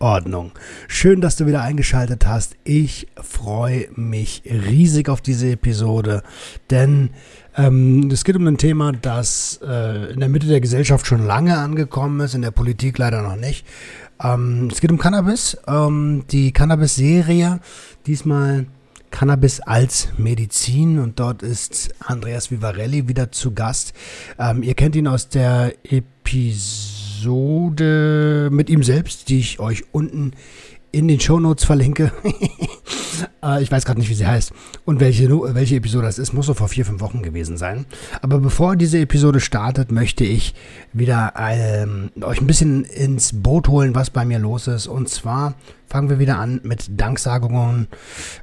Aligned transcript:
Ordnung. 0.00 0.52
Schön, 0.88 1.20
dass 1.20 1.36
du 1.36 1.46
wieder 1.46 1.60
eingeschaltet 1.60 2.26
hast. 2.26 2.56
Ich 2.64 3.06
freue 3.22 3.88
mich 3.94 4.42
riesig 4.46 5.10
auf 5.10 5.20
diese 5.20 5.50
Episode, 5.50 6.22
denn 6.70 7.10
ähm, 7.54 8.08
es 8.10 8.24
geht 8.24 8.34
um 8.34 8.46
ein 8.46 8.56
Thema, 8.56 8.92
das 8.92 9.60
äh, 9.62 10.10
in 10.10 10.20
der 10.20 10.30
Mitte 10.30 10.46
der 10.46 10.62
Gesellschaft 10.62 11.06
schon 11.06 11.26
lange 11.26 11.58
angekommen 11.58 12.18
ist, 12.20 12.34
in 12.34 12.40
der 12.40 12.50
Politik 12.50 12.96
leider 12.96 13.20
noch 13.20 13.36
nicht. 13.36 13.66
Ähm, 14.22 14.68
es 14.72 14.80
geht 14.80 14.90
um 14.90 14.96
Cannabis, 14.96 15.58
ähm, 15.66 16.24
die 16.30 16.52
Cannabis-Serie, 16.52 17.60
diesmal 18.06 18.66
Cannabis 19.10 19.60
als 19.60 20.08
Medizin 20.16 20.98
und 20.98 21.20
dort 21.20 21.42
ist 21.42 21.90
Andreas 22.00 22.50
Vivarelli 22.50 23.06
wieder 23.06 23.32
zu 23.32 23.52
Gast. 23.52 23.92
Ähm, 24.38 24.62
ihr 24.62 24.74
kennt 24.74 24.96
ihn 24.96 25.08
aus 25.08 25.28
der 25.28 25.74
Episode 25.84 26.99
Episode 27.20 28.48
mit 28.50 28.70
ihm 28.70 28.82
selbst, 28.82 29.28
die 29.28 29.40
ich 29.40 29.60
euch 29.60 29.84
unten 29.92 30.32
in 30.90 31.06
den 31.06 31.20
Shownotes 31.20 31.64
verlinke. 31.64 32.12
äh, 33.44 33.62
ich 33.62 33.70
weiß 33.70 33.84
gerade 33.84 34.00
nicht, 34.00 34.08
wie 34.08 34.14
sie 34.14 34.26
heißt 34.26 34.52
und 34.86 35.00
welche, 35.00 35.28
welche 35.28 35.76
Episode 35.76 36.06
das 36.06 36.18
ist. 36.18 36.32
Muss 36.32 36.46
so 36.46 36.54
vor 36.54 36.68
vier, 36.68 36.86
fünf 36.86 37.02
Wochen 37.02 37.22
gewesen 37.22 37.58
sein. 37.58 37.84
Aber 38.22 38.38
bevor 38.38 38.74
diese 38.74 38.98
Episode 38.98 39.40
startet, 39.40 39.92
möchte 39.92 40.24
ich 40.24 40.54
wieder 40.94 41.34
ähm, 41.38 42.10
euch 42.22 42.40
ein 42.40 42.46
bisschen 42.46 42.84
ins 42.84 43.34
Boot 43.34 43.68
holen, 43.68 43.94
was 43.94 44.08
bei 44.08 44.24
mir 44.24 44.38
los 44.38 44.66
ist. 44.66 44.86
Und 44.86 45.10
zwar 45.10 45.56
fangen 45.86 46.08
wir 46.08 46.18
wieder 46.18 46.38
an 46.38 46.60
mit 46.62 46.98
Danksagungen 46.98 47.86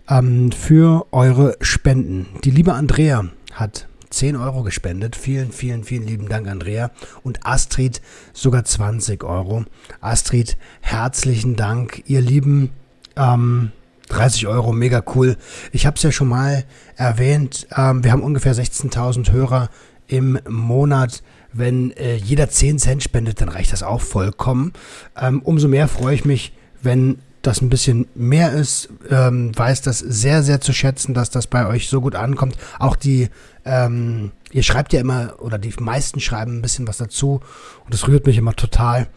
ähm, 0.07 0.51
für 0.51 1.07
eure 1.11 1.57
Spenden. 1.61 2.27
Die 2.43 2.51
liebe 2.51 2.73
Andrea 2.73 3.25
hat 3.53 3.87
10 4.17 4.35
Euro 4.35 4.63
gespendet. 4.63 5.15
Vielen, 5.15 5.51
vielen, 5.51 5.83
vielen 5.83 6.07
lieben 6.07 6.27
Dank, 6.27 6.47
Andrea. 6.47 6.91
Und 7.23 7.45
Astrid 7.45 8.01
sogar 8.33 8.65
20 8.65 9.23
Euro. 9.23 9.65
Astrid, 10.01 10.57
herzlichen 10.81 11.55
Dank, 11.55 12.03
ihr 12.07 12.21
Lieben. 12.21 12.71
Ähm, 13.15 13.71
30 14.09 14.47
Euro, 14.47 14.73
mega 14.73 15.03
cool. 15.15 15.37
Ich 15.71 15.85
habe 15.85 15.97
es 15.97 16.03
ja 16.03 16.11
schon 16.11 16.29
mal 16.29 16.65
erwähnt. 16.95 17.67
Ähm, 17.75 18.03
wir 18.03 18.11
haben 18.11 18.23
ungefähr 18.23 18.55
16.000 18.55 19.31
Hörer 19.31 19.69
im 20.07 20.39
Monat. 20.47 21.21
Wenn 21.53 21.91
äh, 21.91 22.15
jeder 22.15 22.49
10 22.49 22.79
Cent 22.79 23.03
spendet, 23.03 23.41
dann 23.41 23.49
reicht 23.49 23.71
das 23.71 23.83
auch 23.83 24.01
vollkommen. 24.01 24.73
Ähm, 25.19 25.41
umso 25.43 25.67
mehr 25.67 25.87
freue 25.87 26.15
ich 26.15 26.25
mich, 26.25 26.53
wenn 26.81 27.19
das 27.47 27.61
ein 27.61 27.69
bisschen 27.69 28.07
mehr 28.13 28.51
ist, 28.51 28.89
ähm, 29.09 29.57
weiß 29.57 29.81
das 29.81 29.99
sehr, 29.99 30.43
sehr 30.43 30.59
zu 30.59 30.73
schätzen, 30.73 31.13
dass 31.13 31.29
das 31.29 31.47
bei 31.47 31.65
euch 31.65 31.87
so 31.87 32.01
gut 32.01 32.15
ankommt. 32.15 32.57
Auch 32.77 32.95
die, 32.95 33.29
ähm, 33.67 34.31
ihr 34.51 34.63
schreibt 34.63 34.93
ja 34.93 35.01
immer, 35.01 35.35
oder 35.39 35.57
die 35.57 35.73
meisten 35.79 36.19
schreiben 36.19 36.57
ein 36.57 36.61
bisschen 36.61 36.87
was 36.87 36.97
dazu 36.97 37.41
und 37.83 37.93
das 37.93 38.07
rührt 38.07 38.25
mich 38.25 38.37
immer 38.37 38.55
total. 38.55 39.07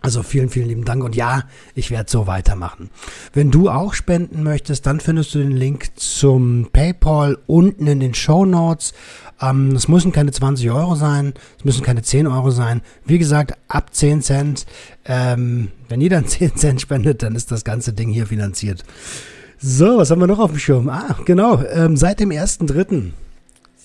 Also 0.00 0.22
vielen, 0.22 0.48
vielen 0.48 0.68
lieben 0.68 0.84
Dank 0.84 1.02
und 1.02 1.16
ja, 1.16 1.42
ich 1.74 1.90
werde 1.90 2.08
so 2.08 2.28
weitermachen. 2.28 2.88
Wenn 3.32 3.50
du 3.50 3.68
auch 3.68 3.94
spenden 3.94 4.44
möchtest, 4.44 4.86
dann 4.86 5.00
findest 5.00 5.34
du 5.34 5.40
den 5.40 5.50
Link 5.50 5.90
zum 5.96 6.68
PayPal 6.72 7.36
unten 7.48 7.88
in 7.88 7.98
den 7.98 8.14
Show 8.14 8.44
Notes. 8.44 8.94
Ähm, 9.40 9.72
es 9.72 9.88
müssen 9.88 10.12
keine 10.12 10.30
20 10.30 10.70
Euro 10.70 10.94
sein, 10.94 11.34
es 11.58 11.64
müssen 11.64 11.82
keine 11.82 12.02
10 12.02 12.28
Euro 12.28 12.52
sein. 12.52 12.82
Wie 13.06 13.18
gesagt, 13.18 13.54
ab 13.66 13.92
10 13.92 14.22
Cent. 14.22 14.66
Ähm, 15.04 15.72
wenn 15.88 16.00
jeder 16.00 16.24
10 16.26 16.56
Cent 16.56 16.80
spendet, 16.80 17.24
dann 17.24 17.34
ist 17.34 17.50
das 17.50 17.64
ganze 17.64 17.92
Ding 17.92 18.08
hier 18.08 18.26
finanziert. 18.26 18.84
So, 19.58 19.98
was 19.98 20.12
haben 20.12 20.20
wir 20.20 20.28
noch 20.28 20.38
auf 20.38 20.52
dem 20.52 20.60
Schirm? 20.60 20.88
Ah, 20.88 21.16
genau. 21.24 21.60
Ähm, 21.72 21.96
seit 21.96 22.20
dem 22.20 22.30
1.3., 22.30 23.10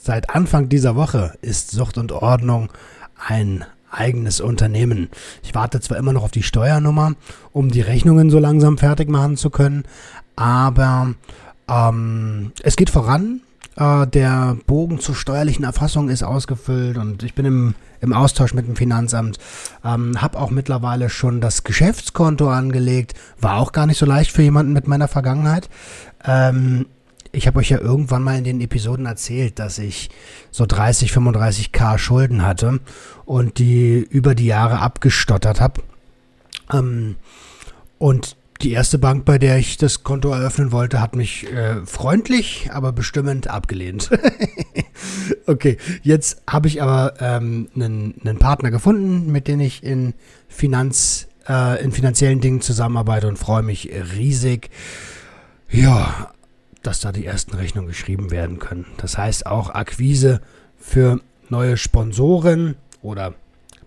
seit 0.04 0.30
Anfang 0.30 0.70
dieser 0.70 0.96
Woche, 0.96 1.34
ist 1.42 1.72
Sucht 1.72 1.98
und 1.98 2.12
Ordnung 2.12 2.70
ein 3.28 3.66
eigenes 3.90 4.42
Unternehmen. 4.42 5.10
Ich 5.44 5.56
warte 5.56 5.80
zwar 5.80 5.98
immer 5.98 6.14
noch 6.14 6.24
auf 6.24 6.32
die 6.32 6.44
Steuernummer, 6.44 7.14
um 7.52 7.70
die 7.70 7.82
Rechnungen 7.82 8.30
so 8.30 8.40
langsam 8.40 8.78
fertig 8.78 9.10
machen 9.10 9.38
zu 9.38 9.50
können, 9.50 9.84
aber 10.36 11.14
ähm, 11.70 12.52
es 12.64 12.76
geht 12.76 12.90
voran. 12.90 13.42
Äh, 13.76 14.08
der 14.08 14.58
Bogen 14.68 15.00
zur 15.00 15.16
steuerlichen 15.16 15.64
Erfassung 15.64 16.10
ist 16.10 16.24
ausgefüllt 16.24 16.98
und 16.98 17.24
ich 17.24 17.34
bin 17.34 17.46
im, 17.46 17.76
im 18.02 18.14
Austausch 18.14 18.54
mit 18.54 18.68
dem 18.68 18.76
Finanzamt. 18.76 19.38
Ähm, 19.86 20.22
habe 20.22 20.40
auch 20.40 20.50
mittlerweile 20.50 21.10
schon 21.10 21.40
das 21.40 21.64
Geschäftskonto 21.64 22.50
angelegt. 22.50 23.14
War 23.40 23.58
auch 23.58 23.72
gar 23.72 23.86
nicht 23.86 24.00
so 24.00 24.06
leicht 24.06 24.32
für 24.32 24.42
jemanden 24.42 24.74
mit 24.74 24.88
meiner 24.88 25.08
Vergangenheit. 25.08 25.70
Ähm, 26.26 26.88
ich 27.34 27.48
habe 27.48 27.60
euch 27.60 27.70
ja 27.70 27.80
irgendwann 27.80 28.24
mal 28.24 28.38
in 28.38 28.44
den 28.44 28.62
Episoden 28.62 29.08
erzählt, 29.08 29.60
dass 29.60 29.80
ich 29.80 30.10
so 30.52 30.66
30, 30.66 31.12
35k 31.12 31.98
Schulden 31.98 32.46
hatte 32.46 32.80
und 33.26 33.58
die 33.58 33.98
über 33.98 34.36
die 34.36 34.46
Jahre 34.46 34.80
abgestottert 34.80 35.60
habe. 35.60 35.82
Ähm, 36.72 37.16
und 37.98 38.38
die 38.62 38.72
erste 38.72 39.00
Bank, 39.00 39.26
bei 39.26 39.40
der 39.40 39.58
ich 39.58 39.78
das 39.78 40.04
Konto 40.04 40.30
eröffnen 40.30 40.72
wollte, 40.72 41.02
hat 41.02 41.16
mich 41.16 41.52
äh, 41.52 41.84
freundlich, 41.86 42.70
aber 42.72 42.94
bestimmend 42.94 43.50
abgelehnt. 43.50 44.12
okay, 45.48 45.78
jetzt 46.04 46.44
habe 46.48 46.68
ich 46.68 46.82
aber 46.84 47.16
ähm, 47.20 47.68
einen, 47.76 48.14
einen 48.24 48.38
Partner 48.38 48.70
gefunden, 48.70 49.32
mit 49.32 49.48
dem 49.48 49.60
ich 49.60 49.84
in 49.84 50.14
Finanz, 50.48 51.28
äh, 51.50 51.84
in 51.84 51.92
finanziellen 51.92 52.42
Dingen 52.42 52.62
zusammenarbeite 52.62 53.28
und 53.28 53.40
freue 53.40 53.64
mich 53.64 53.90
riesig. 54.16 54.70
Ja, 55.70 56.32
dass 56.84 57.00
da 57.00 57.12
die 57.12 57.26
ersten 57.26 57.56
Rechnungen 57.56 57.88
geschrieben 57.88 58.32
werden 58.32 58.60
können. 58.60 58.86
Das 58.98 59.18
heißt 59.18 59.46
auch 59.46 59.70
Akquise 59.70 60.42
für 60.78 61.20
neue 61.50 61.78
Sponsoren 61.78 62.76
oder 63.02 63.34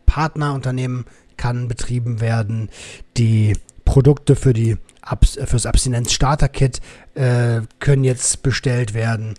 Partnerunternehmen 0.06 1.04
kann 1.36 1.68
betrieben 1.68 2.20
werden. 2.20 2.70
Die 3.16 3.56
Produkte 3.84 4.34
für 4.36 4.52
die 4.52 4.78
Abs 5.02 5.38
fürs 5.44 5.66
Abstinenz-Starter-Kit 5.66 6.80
äh, 7.14 7.60
können 7.78 8.04
jetzt 8.04 8.42
bestellt 8.42 8.94
werden. 8.94 9.34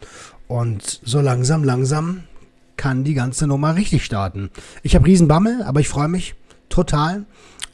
Und 0.48 1.02
so 1.04 1.20
langsam, 1.20 1.64
langsam 1.64 2.24
kann 2.78 3.04
die 3.04 3.16
ganze 3.16 3.48
Nummer 3.48 3.76
richtig 3.76 4.06
starten. 4.06 4.50
Ich 4.84 4.96
habe 4.96 5.08
Riesenbammel, 5.08 5.64
aber 5.64 5.80
ich 5.80 5.90
freue 5.90 6.08
mich 6.08 6.36
total. 6.70 7.26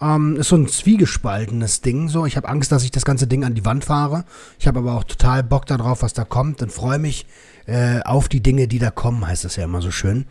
Ähm, 0.03 0.35
ist 0.35 0.49
so 0.49 0.57
ein 0.57 0.67
zwiegespaltenes 0.67 1.81
Ding. 1.81 2.09
So, 2.09 2.25
ich 2.25 2.35
habe 2.35 2.49
Angst, 2.49 2.71
dass 2.71 2.83
ich 2.83 2.91
das 2.91 3.05
ganze 3.05 3.25
Ding 3.25 3.45
an 3.45 3.55
die 3.55 3.63
Wand 3.63 3.85
fahre. 3.85 4.25
Ich 4.59 4.67
habe 4.67 4.79
aber 4.79 4.95
auch 4.95 5.05
total 5.05 5.43
Bock 5.43 5.65
darauf, 5.65 6.01
was 6.01 6.13
da 6.13 6.25
kommt. 6.25 6.61
Und 6.61 6.71
freue 6.71 6.99
mich 6.99 7.25
äh, 7.65 8.01
auf 8.01 8.27
die 8.27 8.41
Dinge, 8.41 8.67
die 8.67 8.79
da 8.79 8.91
kommen, 8.91 9.25
heißt 9.25 9.45
das 9.45 9.55
ja 9.55 9.63
immer 9.63 9.81
so 9.81 9.91
schön. 9.91 10.25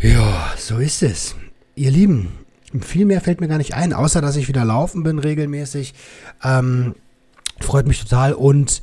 Ja, 0.00 0.52
so 0.58 0.78
ist 0.78 1.02
es. 1.02 1.34
Ihr 1.74 1.90
Lieben, 1.90 2.32
viel 2.80 3.06
mehr 3.06 3.20
fällt 3.20 3.40
mir 3.40 3.48
gar 3.48 3.58
nicht 3.58 3.74
ein, 3.74 3.92
außer 3.92 4.20
dass 4.20 4.36
ich 4.36 4.48
wieder 4.48 4.64
laufen 4.64 5.02
bin 5.02 5.18
regelmäßig. 5.18 5.94
Ähm, 6.42 6.94
freut 7.60 7.86
mich 7.86 8.00
total 8.02 8.34
und 8.34 8.82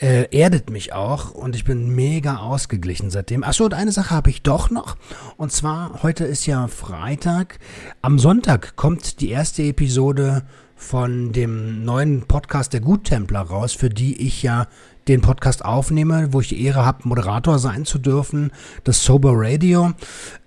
äh, 0.00 0.28
erdet 0.30 0.70
mich 0.70 0.92
auch 0.92 1.30
und 1.30 1.56
ich 1.56 1.64
bin 1.64 1.94
mega 1.94 2.38
ausgeglichen 2.38 3.10
seitdem. 3.10 3.44
Achso, 3.44 3.64
und 3.64 3.74
eine 3.74 3.92
Sache 3.92 4.14
habe 4.14 4.30
ich 4.30 4.42
doch 4.42 4.70
noch. 4.70 4.96
Und 5.36 5.52
zwar, 5.52 6.02
heute 6.02 6.24
ist 6.24 6.46
ja 6.46 6.68
Freitag. 6.68 7.58
Am 8.02 8.18
Sonntag 8.18 8.76
kommt 8.76 9.20
die 9.20 9.30
erste 9.30 9.62
Episode 9.62 10.42
von 10.74 11.32
dem 11.32 11.84
neuen 11.84 12.22
Podcast 12.26 12.74
der 12.74 12.80
Guttempler 12.80 13.40
raus, 13.40 13.72
für 13.72 13.88
die 13.88 14.26
ich 14.26 14.42
ja 14.42 14.66
den 15.08 15.20
Podcast 15.20 15.64
aufnehme, 15.64 16.32
wo 16.32 16.40
ich 16.40 16.48
die 16.48 16.62
Ehre 16.64 16.84
habe, 16.84 17.08
Moderator 17.08 17.58
sein 17.58 17.84
zu 17.84 17.98
dürfen, 17.98 18.50
das 18.84 19.04
Sober 19.04 19.32
Radio. 19.34 19.92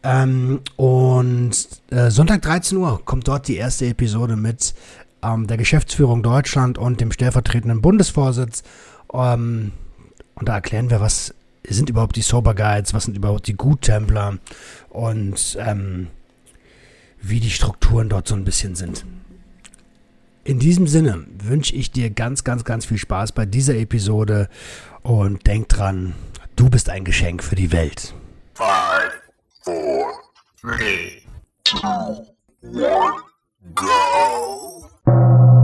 Ähm, 0.03 0.61
und 0.75 1.51
äh, 1.89 2.11
Sonntag 2.11 2.41
13 2.41 2.77
Uhr 2.77 3.01
kommt 3.05 3.27
dort 3.27 3.47
die 3.47 3.55
erste 3.55 3.87
Episode 3.87 4.35
mit 4.35 4.73
ähm, 5.23 5.47
der 5.47 5.57
Geschäftsführung 5.57 6.23
Deutschland 6.23 6.77
und 6.77 7.01
dem 7.01 7.11
stellvertretenden 7.11 7.81
Bundesvorsitz. 7.81 8.63
Ähm, 9.13 9.71
und 10.35 10.49
da 10.49 10.55
erklären 10.55 10.89
wir, 10.89 11.01
was 11.01 11.33
sind 11.67 11.89
überhaupt 11.89 12.15
die 12.15 12.21
Sober 12.21 12.55
Guides, 12.55 12.93
was 12.93 13.05
sind 13.05 13.17
überhaupt 13.17 13.47
die 13.47 13.55
Guttempler 13.55 14.37
und 14.89 15.57
ähm, 15.59 16.07
wie 17.21 17.39
die 17.39 17.51
Strukturen 17.51 18.09
dort 18.09 18.27
so 18.27 18.35
ein 18.35 18.45
bisschen 18.45 18.75
sind. 18.75 19.05
In 20.43 20.57
diesem 20.59 20.87
Sinne 20.87 21.25
wünsche 21.43 21.75
ich 21.75 21.91
dir 21.91 22.09
ganz, 22.09 22.43
ganz, 22.43 22.63
ganz 22.63 22.85
viel 22.85 22.97
Spaß 22.97 23.33
bei 23.33 23.45
dieser 23.45 23.75
Episode 23.75 24.49
und 25.03 25.45
denk 25.45 25.69
dran, 25.69 26.15
du 26.55 26.69
bist 26.69 26.89
ein 26.89 27.03
Geschenk 27.03 27.43
für 27.43 27.55
die 27.55 27.71
Welt. 27.71 28.13
Five, 28.55 29.11
four, 29.63 30.07
three, 30.59 31.21
two, 31.63 32.25
one, 32.63 33.13
go. 33.75 35.58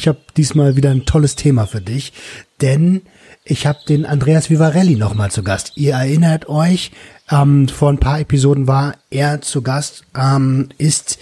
Ich 0.00 0.08
habe 0.08 0.18
diesmal 0.34 0.76
wieder 0.76 0.90
ein 0.90 1.04
tolles 1.04 1.36
Thema 1.36 1.66
für 1.66 1.82
dich, 1.82 2.14
denn 2.62 3.02
ich 3.44 3.66
habe 3.66 3.80
den 3.86 4.06
Andreas 4.06 4.48
Vivarelli 4.48 4.96
nochmal 4.96 5.30
zu 5.30 5.42
Gast. 5.42 5.72
Ihr 5.74 5.92
erinnert 5.92 6.48
euch, 6.48 6.90
ähm, 7.30 7.68
vor 7.68 7.90
ein 7.90 8.00
paar 8.00 8.18
Episoden 8.18 8.66
war 8.66 8.94
er 9.10 9.42
zu 9.42 9.60
Gast, 9.60 10.04
ähm, 10.16 10.70
ist 10.78 11.18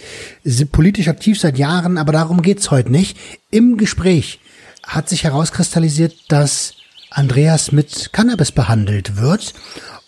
politisch 0.71 1.09
aktiv 1.09 1.37
seit 1.37 1.57
Jahren, 1.57 1.97
aber 1.97 2.13
darum 2.13 2.41
geht's 2.41 2.71
heute 2.71 2.89
nicht. 2.89 3.17
Im 3.51 3.75
Gespräch 3.75 4.39
hat 4.83 5.09
sich 5.09 5.25
herauskristallisiert, 5.25 6.15
dass 6.29 6.75
Andreas 7.09 7.73
mit 7.73 8.13
Cannabis 8.13 8.53
behandelt 8.53 9.17
wird. 9.17 9.53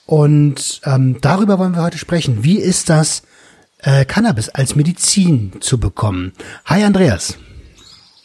Und 0.06 0.80
ähm, 0.86 1.18
darüber 1.20 1.60
wollen 1.60 1.76
wir 1.76 1.84
heute 1.84 1.98
sprechen. 1.98 2.46
Wie 2.46 2.58
ist 2.58 2.90
das, 2.90 3.24
äh, 3.80 4.06
Cannabis 4.06 4.48
als 4.48 4.76
Medizin 4.78 5.52
zu 5.60 5.78
bekommen? 5.78 6.32
Hi 6.66 6.86
Andreas. 6.86 7.38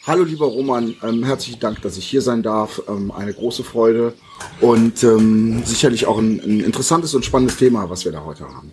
Hallo 0.07 0.23
lieber 0.23 0.45
Roman, 0.45 0.95
ähm, 1.03 1.25
herzlichen 1.25 1.59
Dank, 1.59 1.81
dass 1.81 1.97
ich 1.97 2.05
hier 2.07 2.21
sein 2.21 2.41
darf. 2.41 2.81
Ähm, 2.87 3.11
eine 3.11 3.33
große 3.33 3.65
Freude 3.65 4.13
und 4.61 5.03
ähm, 5.03 5.63
sicherlich 5.65 6.07
auch 6.07 6.17
ein, 6.17 6.39
ein 6.39 6.61
interessantes 6.61 7.13
und 7.13 7.25
spannendes 7.25 7.57
Thema, 7.57 7.89
was 7.89 8.05
wir 8.05 8.13
da 8.13 8.23
heute 8.23 8.45
haben. 8.45 8.71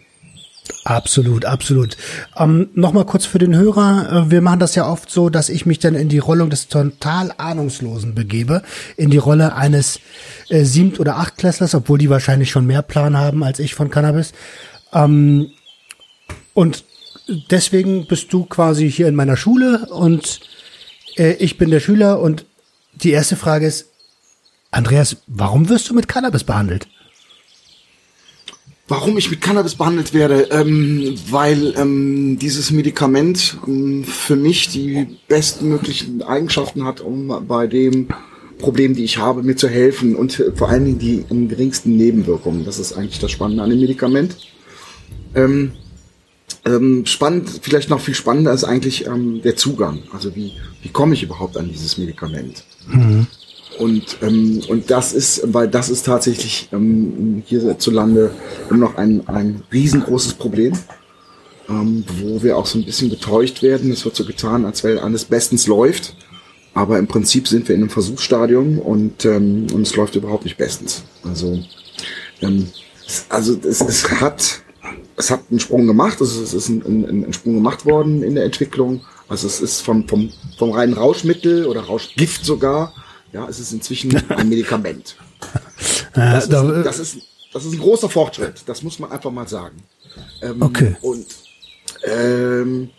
Absolut, 0.85 1.45
absolut. 1.45 1.97
Ähm, 2.37 2.69
Nochmal 2.75 3.05
kurz 3.05 3.27
für 3.27 3.41
den 3.41 3.57
Hörer. 3.57 4.27
Äh, 4.27 4.31
wir 4.31 4.43
machen 4.43 4.61
das 4.61 4.77
ja 4.77 4.89
oft 4.89 5.11
so, 5.11 5.29
dass 5.29 5.49
ich 5.49 5.67
mich 5.67 5.81
dann 5.81 5.97
in 5.97 6.09
die 6.09 6.21
Rolle 6.21 6.49
des 6.49 6.69
total 6.69 7.35
Ahnungslosen 7.37 8.15
begebe, 8.15 8.63
in 8.97 9.11
die 9.11 9.19
Rolle 9.19 9.57
eines 9.57 9.99
äh, 10.51 10.63
Siebt- 10.63 11.01
oder 11.01 11.17
Achtklässlers, 11.17 11.75
obwohl 11.75 11.99
die 11.99 12.11
wahrscheinlich 12.11 12.53
schon 12.53 12.65
mehr 12.65 12.83
Plan 12.83 13.19
haben 13.19 13.43
als 13.43 13.59
ich 13.59 13.75
von 13.75 13.91
Cannabis. 13.91 14.35
Ähm, 14.93 15.49
und 16.53 16.85
deswegen 17.51 18.07
bist 18.07 18.33
du 18.33 18.45
quasi 18.45 18.89
hier 18.89 19.09
in 19.09 19.17
meiner 19.17 19.37
Schule 19.37 19.89
und 19.91 20.54
äh, 21.17 21.35
ich 21.35 21.59
bin 21.59 21.71
der 21.71 21.81
Schüler 21.81 22.21
und 22.21 22.47
die 22.95 23.11
erste 23.11 23.37
Frage 23.37 23.67
ist, 23.67 23.87
Andreas, 24.71 25.17
warum 25.27 25.69
wirst 25.69 25.89
du 25.89 25.95
mit 25.95 26.09
Cannabis 26.09 26.45
behandelt? 26.45 26.89
Warum 28.87 29.17
ich 29.17 29.31
mit 29.31 29.41
Cannabis 29.41 29.77
behandelt 29.77 30.13
werde? 30.13 30.49
Ähm, 30.51 31.15
weil 31.31 31.75
ähm, 31.79 32.39
dieses 32.39 32.71
Medikament 32.71 33.57
ähm, 33.67 34.05
für 34.05 34.37
mich 34.37 34.69
die 34.69 35.07
bestmöglichen 35.27 36.23
Eigenschaften 36.23 36.85
hat, 36.85 37.01
um 37.01 37.47
bei 37.49 37.67
dem 37.67 38.09
Problem, 38.59 38.95
die 38.95 39.05
ich 39.05 39.17
habe, 39.17 39.43
mir 39.43 39.57
zu 39.57 39.69
helfen 39.69 40.15
und 40.15 40.43
vor 40.55 40.69
allen 40.69 40.85
Dingen 40.85 40.99
die 40.99 41.25
am 41.31 41.49
geringsten 41.49 41.97
Nebenwirkungen. 41.97 42.65
Das 42.65 42.79
ist 42.79 42.93
eigentlich 42.93 43.21
das 43.21 43.31
Spannende 43.31 43.63
an 43.63 43.71
dem 43.71 43.81
Medikament. 43.81 44.37
Ähm, 45.35 45.73
ähm, 46.65 47.05
spannend, 47.07 47.61
vielleicht 47.63 47.91
noch 47.91 48.01
viel 48.01 48.15
spannender 48.15 48.53
ist 48.53 48.65
eigentlich 48.65 49.07
ähm, 49.07 49.43
der 49.43 49.57
Zugang. 49.57 50.03
Also 50.13 50.35
wie, 50.35 50.53
wie 50.83 50.89
komme 50.89 51.15
ich 51.15 51.23
überhaupt 51.23 51.57
an 51.57 51.69
dieses 51.69 51.99
Medikament? 51.99 52.65
Mhm. 52.89 53.27
Und, 53.79 54.19
ähm, 54.23 54.63
und 54.69 54.91
das 54.91 55.13
ist, 55.13 55.43
weil 55.47 55.69
das 55.69 55.89
ist 55.89 56.07
tatsächlich 56.07 56.69
ähm, 56.73 57.43
hierzulande 57.47 58.31
immer 58.71 58.79
noch 58.79 58.97
ein, 58.97 59.27
ein 59.29 59.63
riesengroßes 59.73 60.35
Problem, 60.35 60.73
ähm, 61.69 62.05
wo 62.21 62.43
wir 62.43 62.57
auch 62.57 62.67
so 62.67 62.79
ein 62.79 62.85
bisschen 62.85 63.11
getäuscht 63.11 63.63
werden. 63.63 63.91
Es 63.91 64.05
wird 64.05 64.15
so 64.17 64.25
getan, 64.25 64.65
als 64.65 64.85
wenn 64.85 64.99
alles 64.99 65.25
bestens 65.25 65.67
läuft. 65.67 66.15
Aber 66.73 66.99
im 66.99 67.07
Prinzip 67.07 67.47
sind 67.47 67.69
wir 67.69 67.75
in 67.75 67.83
einem 67.83 67.91
Versuchsstadium 67.91 68.79
und, 68.79 69.25
ähm, 69.25 69.67
und 69.73 69.83
es 69.83 69.95
läuft 69.97 70.17
überhaupt 70.17 70.45
nicht 70.45 70.57
bestens. 70.57 71.05
Also, 71.23 71.61
ähm, 72.43 72.69
es, 73.07 73.27
also 73.29 73.57
es, 73.63 73.81
es 73.81 74.11
hat 74.21 74.63
es 75.17 75.31
hat 75.31 75.43
einen 75.51 75.61
Sprung 75.61 75.87
gemacht, 75.87 76.21
es 76.21 76.33
ist, 76.33 76.41
es 76.41 76.55
ist 76.55 76.69
ein, 76.69 76.83
ein, 76.85 77.25
ein 77.25 77.33
Sprung 77.33 77.55
gemacht 77.55 77.85
worden 77.87 78.23
in 78.23 78.35
der 78.35 78.45
Entwicklung. 78.45 79.03
Also 79.29 79.47
es 79.47 79.61
ist 79.61 79.81
vom, 79.81 80.07
vom, 80.09 80.31
vom 80.59 80.73
reinen 80.73 80.95
Rauschmittel 80.95 81.67
oder 81.67 81.83
Rauschgift 81.83 82.45
sogar, 82.45 82.93
ja, 83.33 83.49
es 83.49 83.59
ist 83.59 83.73
inzwischen 83.73 84.17
ein 84.29 84.49
Medikament. 84.49 85.17
Das 86.15 86.45
ist, 86.45 86.53
das 86.53 86.99
ist, 86.99 87.19
das 87.53 87.65
ist 87.65 87.73
ein 87.73 87.79
großer 87.79 88.09
Fortschritt, 88.09 88.63
das 88.67 88.83
muss 88.83 88.99
man 88.99 89.11
einfach 89.11 89.31
mal 89.31 89.49
sagen. 89.49 89.83
Ähm, 90.43 90.63
okay. 90.63 90.97
Und, 91.03 91.27
ähm, 92.05 92.91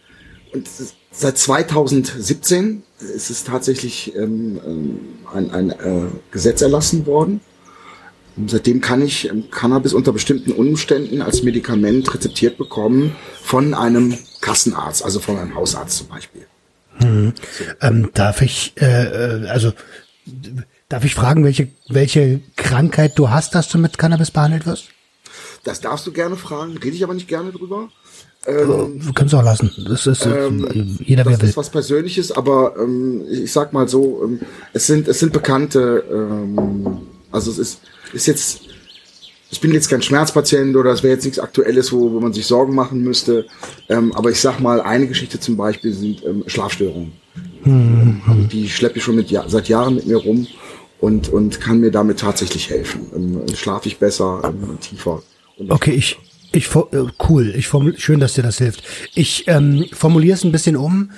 und 0.53 0.69
seit 1.11 1.37
2017 1.37 2.83
ist 2.99 3.29
es 3.29 3.43
tatsächlich 3.43 4.15
ähm, 4.15 4.59
ähm, 4.65 4.99
ein, 5.33 5.51
ein 5.51 5.69
äh, 5.71 6.07
Gesetz 6.31 6.61
erlassen 6.61 7.05
worden, 7.05 7.41
Seitdem 8.47 8.81
kann 8.81 9.01
ich 9.01 9.29
ähm, 9.29 9.49
Cannabis 9.49 9.93
unter 9.93 10.11
bestimmten 10.11 10.51
Umständen 10.51 11.21
als 11.21 11.43
Medikament 11.43 12.13
rezeptiert 12.13 12.57
bekommen 12.57 13.15
von 13.41 13.73
einem 13.73 14.17
Kassenarzt, 14.41 15.03
also 15.03 15.19
von 15.19 15.37
einem 15.37 15.55
Hausarzt 15.55 15.97
zum 15.97 16.07
Beispiel. 16.07 16.45
Hm. 16.97 17.33
Ähm, 17.81 18.09
darf 18.13 18.41
ich, 18.41 18.73
äh, 18.79 19.45
äh, 19.45 19.47
also 19.47 19.73
darf 20.89 21.05
ich 21.05 21.15
fragen, 21.15 21.43
welche 21.43 21.69
welche 21.89 22.41
Krankheit 22.55 23.17
du 23.17 23.29
hast, 23.29 23.55
dass 23.55 23.69
du 23.69 23.77
mit 23.77 23.97
Cannabis 23.97 24.31
behandelt 24.31 24.65
wirst? 24.65 24.89
Das 25.63 25.81
darfst 25.81 26.05
du 26.05 26.11
gerne 26.11 26.35
fragen, 26.35 26.77
rede 26.77 26.95
ich 26.95 27.03
aber 27.03 27.13
nicht 27.13 27.27
gerne 27.27 27.51
drüber. 27.51 27.89
Ähm, 28.47 29.01
du 29.03 29.13
kannst 29.13 29.33
auch 29.33 29.43
lassen. 29.43 29.71
Das 29.89 30.05
ist 30.05 30.25
ähm, 30.25 30.97
jeder 31.03 31.23
das 31.23 31.33
wer 31.33 31.41
will. 31.41 31.49
ist 31.49 31.57
was 31.57 31.69
Persönliches, 31.69 32.31
aber 32.31 32.75
ähm, 32.77 33.23
ich 33.29 33.51
sag 33.51 33.73
mal 33.73 33.87
so, 33.87 34.23
ähm, 34.23 34.41
es 34.73 34.85
sind 34.87 35.07
es 35.07 35.19
sind 35.19 35.33
bekannte, 35.33 36.03
ähm, 36.11 36.99
also 37.31 37.49
es 37.49 37.57
ist 37.57 37.79
ist 38.13 38.27
jetzt, 38.27 38.61
ich 39.49 39.61
bin 39.61 39.73
jetzt 39.73 39.89
kein 39.89 40.01
Schmerzpatient 40.01 40.75
oder 40.75 40.91
es 40.91 41.03
wäre 41.03 41.13
jetzt 41.13 41.25
nichts 41.25 41.39
Aktuelles, 41.39 41.91
wo, 41.91 42.11
wo 42.11 42.19
man 42.19 42.33
sich 42.33 42.45
Sorgen 42.45 42.75
machen 42.75 43.01
müsste. 43.01 43.45
Ähm, 43.89 44.13
aber 44.13 44.31
ich 44.31 44.39
sag 44.39 44.59
mal, 44.59 44.81
eine 44.81 45.07
Geschichte 45.07 45.39
zum 45.39 45.57
Beispiel 45.57 45.93
sind 45.93 46.23
ähm, 46.25 46.43
Schlafstörungen. 46.47 47.13
Mhm. 47.63 48.21
Also 48.27 48.43
die 48.43 48.69
schleppe 48.69 48.97
ich 48.97 49.03
schon 49.03 49.15
mit, 49.15 49.29
seit 49.47 49.69
Jahren 49.69 49.95
mit 49.95 50.07
mir 50.07 50.17
rum 50.17 50.47
und, 50.99 51.29
und 51.29 51.59
kann 51.59 51.79
mir 51.79 51.91
damit 51.91 52.19
tatsächlich 52.19 52.69
helfen. 52.69 53.07
Ähm, 53.15 53.55
schlafe 53.55 53.87
ich 53.87 53.97
besser, 53.97 54.41
ähm, 54.43 54.79
tiefer. 54.79 55.21
okay, 55.69 55.91
ich, 55.91 56.17
ich, 56.51 56.73
äh, 56.75 57.05
cool, 57.29 57.53
ich 57.55 57.69
schön, 57.97 58.19
dass 58.19 58.33
dir 58.33 58.43
das 58.43 58.57
hilft. 58.57 58.83
Ich 59.13 59.45
ähm, 59.47 59.85
formuliere 59.93 60.35
es 60.35 60.43
ein 60.43 60.51
bisschen 60.51 60.77
um, 60.77 61.11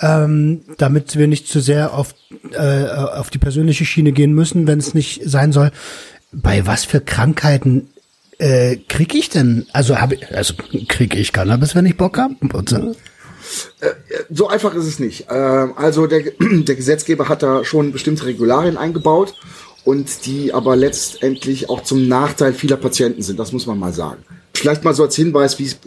ähm, 0.00 0.60
damit 0.76 1.16
wir 1.16 1.26
nicht 1.26 1.48
zu 1.48 1.60
sehr 1.60 1.94
auf, 1.94 2.14
äh, 2.52 2.86
auf 2.86 3.30
die 3.30 3.38
persönliche 3.38 3.84
Schiene 3.84 4.12
gehen 4.12 4.32
müssen, 4.32 4.66
wenn 4.66 4.78
es 4.78 4.94
nicht 4.94 5.22
sein 5.24 5.52
soll 5.52 5.70
bei 6.42 6.66
was 6.66 6.84
für 6.84 7.00
Krankheiten 7.00 7.88
äh, 8.38 8.76
krieg 8.88 9.14
ich 9.14 9.30
denn? 9.30 9.66
Also 9.72 9.98
habe 9.98 10.18
also 10.32 10.54
krieg 10.88 11.14
ich 11.16 11.32
Cannabis, 11.32 11.74
wenn 11.74 11.86
ich 11.86 11.96
Bock 11.96 12.18
habe? 12.18 12.36
Äh, 13.80 13.90
so 14.30 14.48
einfach 14.48 14.74
ist 14.74 14.86
es 14.86 14.98
nicht. 14.98 15.26
Ähm, 15.30 15.72
also 15.76 16.06
der, 16.06 16.20
der 16.40 16.74
Gesetzgeber 16.74 17.28
hat 17.28 17.42
da 17.42 17.64
schon 17.64 17.92
bestimmte 17.92 18.26
Regularien 18.26 18.76
eingebaut 18.76 19.34
und 19.84 20.26
die 20.26 20.52
aber 20.52 20.76
letztendlich 20.76 21.70
auch 21.70 21.82
zum 21.82 22.08
Nachteil 22.08 22.52
vieler 22.52 22.76
Patienten 22.76 23.22
sind. 23.22 23.38
Das 23.38 23.52
muss 23.52 23.66
man 23.66 23.78
mal 23.78 23.92
sagen. 23.92 24.22
Vielleicht 24.52 24.84
mal 24.84 24.94
so 24.94 25.04
als 25.04 25.16
Hinweis, 25.16 25.58
wie 25.58 25.66
es 25.66 25.78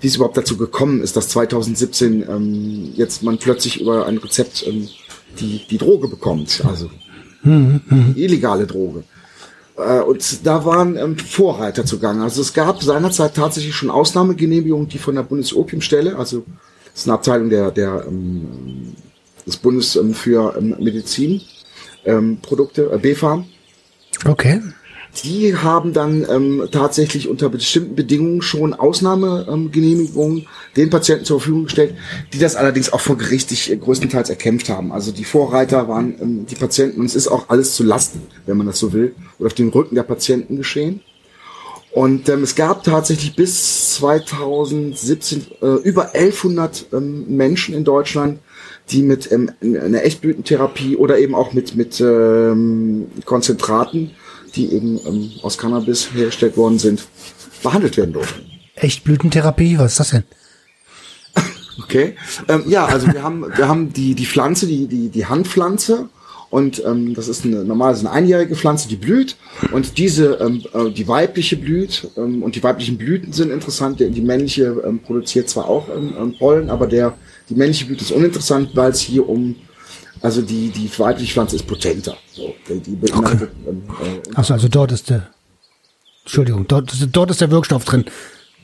wie 0.00 0.08
es 0.08 0.16
überhaupt 0.16 0.36
dazu 0.36 0.58
gekommen 0.58 1.00
ist, 1.00 1.16
dass 1.16 1.28
2017 1.30 2.22
ähm, 2.28 2.92
jetzt 2.96 3.22
man 3.22 3.38
plötzlich 3.38 3.80
über 3.80 4.06
ein 4.06 4.18
Rezept 4.18 4.66
ähm, 4.66 4.88
die 5.40 5.66
die 5.68 5.78
Droge 5.78 6.08
bekommt, 6.08 6.62
also 6.66 6.90
hm, 7.42 7.80
hm. 7.88 8.14
illegale 8.16 8.66
Droge. 8.66 9.04
Äh, 9.76 10.00
und 10.00 10.46
da 10.46 10.64
waren 10.64 10.96
ähm, 10.96 11.18
Vorreiter 11.18 11.84
zugange. 11.84 12.22
Also 12.22 12.40
es 12.40 12.54
gab 12.54 12.82
seinerzeit 12.82 13.34
tatsächlich 13.34 13.74
schon 13.74 13.90
Ausnahmegenehmigungen, 13.90 14.88
die 14.88 14.98
von 14.98 15.14
der 15.14 15.22
Bundesopiumstelle, 15.22 16.16
also 16.16 16.44
das 16.92 17.02
ist 17.02 17.08
eine 17.08 17.14
Abteilung 17.14 17.50
der, 17.50 17.70
der 17.70 18.06
ähm, 18.08 18.94
des 19.46 19.58
Bundes 19.58 19.94
ähm, 19.96 20.14
für 20.14 20.58
Medizinprodukte, 20.60 22.82
ähm, 22.82 22.92
äh, 22.92 22.98
BfArM. 22.98 23.44
Okay 24.24 24.62
die 25.24 25.56
haben 25.56 25.92
dann 25.92 26.26
ähm, 26.30 26.68
tatsächlich 26.70 27.28
unter 27.28 27.48
bestimmten 27.48 27.94
Bedingungen 27.94 28.42
schon 28.42 28.74
Ausnahmegenehmigungen 28.74 30.38
ähm, 30.38 30.46
den 30.76 30.90
Patienten 30.90 31.24
zur 31.24 31.40
Verfügung 31.40 31.64
gestellt, 31.64 31.94
die 32.32 32.38
das 32.38 32.56
allerdings 32.56 32.92
auch 32.92 33.00
vor 33.00 33.16
Gericht 33.16 33.48
sich 33.48 33.70
äh, 33.70 33.76
größtenteils 33.76 34.30
erkämpft 34.30 34.68
haben. 34.68 34.92
Also 34.92 35.12
die 35.12 35.24
Vorreiter 35.24 35.88
waren 35.88 36.14
ähm, 36.20 36.46
die 36.46 36.54
Patienten 36.54 37.00
und 37.00 37.06
es 37.06 37.14
ist 37.14 37.28
auch 37.28 37.48
alles 37.48 37.74
zu 37.74 37.84
Lasten, 37.84 38.22
wenn 38.46 38.56
man 38.56 38.66
das 38.66 38.78
so 38.78 38.92
will, 38.92 39.14
oder 39.38 39.46
auf 39.46 39.54
dem 39.54 39.70
Rücken 39.70 39.94
der 39.94 40.02
Patienten 40.02 40.56
geschehen. 40.56 41.00
Und 41.96 42.28
ähm, 42.28 42.42
es 42.42 42.54
gab 42.54 42.84
tatsächlich 42.84 43.34
bis 43.36 43.94
2017 43.94 45.46
äh, 45.62 45.66
über 45.82 46.14
1100 46.14 46.86
ähm, 46.92 47.36
Menschen 47.36 47.74
in 47.74 47.84
Deutschland, 47.84 48.40
die 48.90 49.02
mit 49.02 49.32
ähm, 49.32 49.50
einer 49.62 50.04
Echtblütentherapie 50.04 50.96
oder 50.96 51.18
eben 51.18 51.34
auch 51.34 51.54
mit, 51.54 51.74
mit 51.74 51.98
ähm, 52.00 53.06
Konzentraten 53.24 54.10
die 54.56 54.72
eben 54.72 54.98
ähm, 55.06 55.32
aus 55.42 55.58
Cannabis 55.58 56.08
hergestellt 56.12 56.56
worden 56.56 56.78
sind, 56.78 57.06
behandelt 57.62 57.96
werden 57.96 58.12
durften. 58.12 58.42
Echtblütentherapie, 58.74 59.78
was 59.78 59.92
ist 59.92 60.00
das 60.00 60.10
denn? 60.10 60.24
okay. 61.82 62.16
Ähm, 62.48 62.64
ja, 62.66 62.86
also 62.86 63.06
wir 63.12 63.22
haben, 63.22 63.46
wir 63.56 63.68
haben 63.68 63.92
die, 63.92 64.14
die 64.14 64.26
Pflanze, 64.26 64.66
die, 64.66 64.86
die, 64.86 65.08
die 65.08 65.26
Handpflanze. 65.26 66.08
Und 66.48 66.82
ähm, 66.84 67.14
das 67.14 67.26
ist 67.26 67.44
eine 67.44 67.64
normalerweise 67.64 68.06
eine 68.06 68.12
einjährige 68.12 68.54
Pflanze, 68.54 68.88
die 68.88 68.96
blüht. 68.96 69.36
Und 69.72 69.98
diese, 69.98 70.34
ähm, 70.34 70.62
äh, 70.72 70.90
die 70.90 71.08
weibliche 71.08 71.56
blüht. 71.56 72.08
Ähm, 72.16 72.42
und 72.42 72.54
die 72.54 72.62
weiblichen 72.62 72.98
Blüten 72.98 73.32
sind 73.32 73.50
interessant. 73.50 74.00
Die, 74.00 74.10
die 74.10 74.20
männliche 74.20 74.82
ähm, 74.86 75.00
produziert 75.00 75.48
zwar 75.48 75.68
auch 75.68 75.88
ähm, 75.88 76.14
ähm 76.18 76.34
Pollen, 76.38 76.70
aber 76.70 76.86
der, 76.86 77.14
die 77.48 77.54
männliche 77.54 77.86
Blüte 77.86 78.04
ist 78.04 78.12
uninteressant, 78.12 78.70
weil 78.74 78.90
es 78.90 79.00
hier 79.00 79.28
um 79.28 79.56
Also 80.26 80.42
die, 80.42 80.70
die 80.70 80.90
weibliche 80.98 81.34
Pflanze 81.34 81.54
ist 81.54 81.68
potenter. 81.68 82.16
So, 82.32 82.52
die 82.68 82.96
beinhaltet, 82.96 83.48
okay. 83.64 83.70
ähm, 83.70 83.82
äh, 84.02 84.34
Achso, 84.34 84.54
also 84.54 84.66
dort 84.66 84.90
ist 84.90 85.08
der, 85.08 85.28
Entschuldigung, 86.24 86.66
dort, 86.66 86.92
dort 87.12 87.30
ist 87.30 87.40
der 87.40 87.52
Wirkstoff 87.52 87.84
drin. 87.84 88.06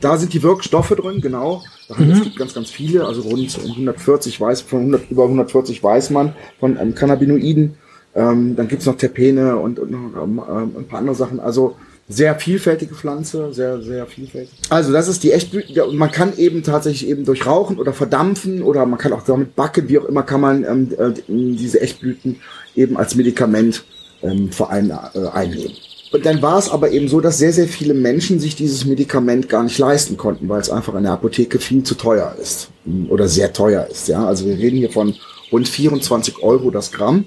Da 0.00 0.18
sind 0.18 0.32
die 0.32 0.42
Wirkstoffe 0.42 0.88
drin, 0.88 1.20
genau. 1.20 1.62
Mhm. 1.96 2.10
Es 2.10 2.22
gibt 2.24 2.34
ganz, 2.34 2.52
ganz 2.52 2.68
viele, 2.68 3.04
also 3.04 3.20
rund 3.22 3.56
140 3.56 4.40
weiß, 4.40 4.62
von 4.62 4.80
100, 4.80 5.08
über 5.12 5.22
140 5.22 5.80
weiß 5.80 6.10
man 6.10 6.34
von 6.58 6.76
ähm, 6.80 6.96
Cannabinoiden. 6.96 7.76
Ähm, 8.16 8.56
dann 8.56 8.66
gibt's 8.66 8.86
noch 8.86 8.96
Terpene 8.96 9.56
und, 9.56 9.78
und 9.78 9.92
noch 9.92 10.24
ähm, 10.24 10.40
ein 10.76 10.88
paar 10.88 10.98
andere 10.98 11.14
Sachen. 11.14 11.38
Also 11.38 11.76
sehr 12.12 12.38
vielfältige 12.38 12.94
Pflanze, 12.94 13.52
sehr, 13.52 13.80
sehr 13.82 14.06
vielfältig. 14.06 14.54
Also 14.68 14.92
das 14.92 15.08
ist 15.08 15.22
die 15.22 15.32
Echtblüten. 15.32 15.96
Man 15.96 16.10
kann 16.10 16.36
eben 16.36 16.62
tatsächlich 16.62 17.08
eben 17.08 17.24
durch 17.24 17.46
Rauchen 17.46 17.78
oder 17.78 17.92
Verdampfen 17.92 18.62
oder 18.62 18.84
man 18.86 18.98
kann 18.98 19.12
auch 19.12 19.22
damit 19.22 19.56
backen, 19.56 19.88
wie 19.88 19.98
auch 19.98 20.04
immer, 20.04 20.22
kann 20.22 20.40
man 20.40 20.64
ähm, 20.64 20.92
äh, 20.98 21.12
diese 21.26 21.80
Echtblüten 21.80 22.40
eben 22.74 22.96
als 22.96 23.14
Medikament 23.14 23.84
ähm, 24.22 24.52
vor 24.52 24.70
allem 24.70 24.90
äh, 24.90 25.26
einnehmen. 25.28 25.72
Und 26.12 26.26
dann 26.26 26.42
war 26.42 26.58
es 26.58 26.68
aber 26.68 26.90
eben 26.90 27.08
so, 27.08 27.20
dass 27.20 27.38
sehr, 27.38 27.54
sehr 27.54 27.66
viele 27.66 27.94
Menschen 27.94 28.38
sich 28.38 28.54
dieses 28.54 28.84
Medikament 28.84 29.48
gar 29.48 29.62
nicht 29.62 29.78
leisten 29.78 30.18
konnten, 30.18 30.46
weil 30.48 30.60
es 30.60 30.68
einfach 30.68 30.94
in 30.94 31.04
der 31.04 31.12
Apotheke 31.12 31.58
viel 31.58 31.84
zu 31.84 31.94
teuer 31.94 32.36
ist 32.40 32.68
oder 33.08 33.28
sehr 33.28 33.54
teuer 33.54 33.86
ist. 33.90 34.08
Ja, 34.08 34.26
also 34.26 34.44
wir 34.44 34.58
reden 34.58 34.76
hier 34.76 34.90
von 34.90 35.14
rund 35.50 35.66
24 35.66 36.42
Euro 36.42 36.70
das 36.70 36.92
Gramm. 36.92 37.24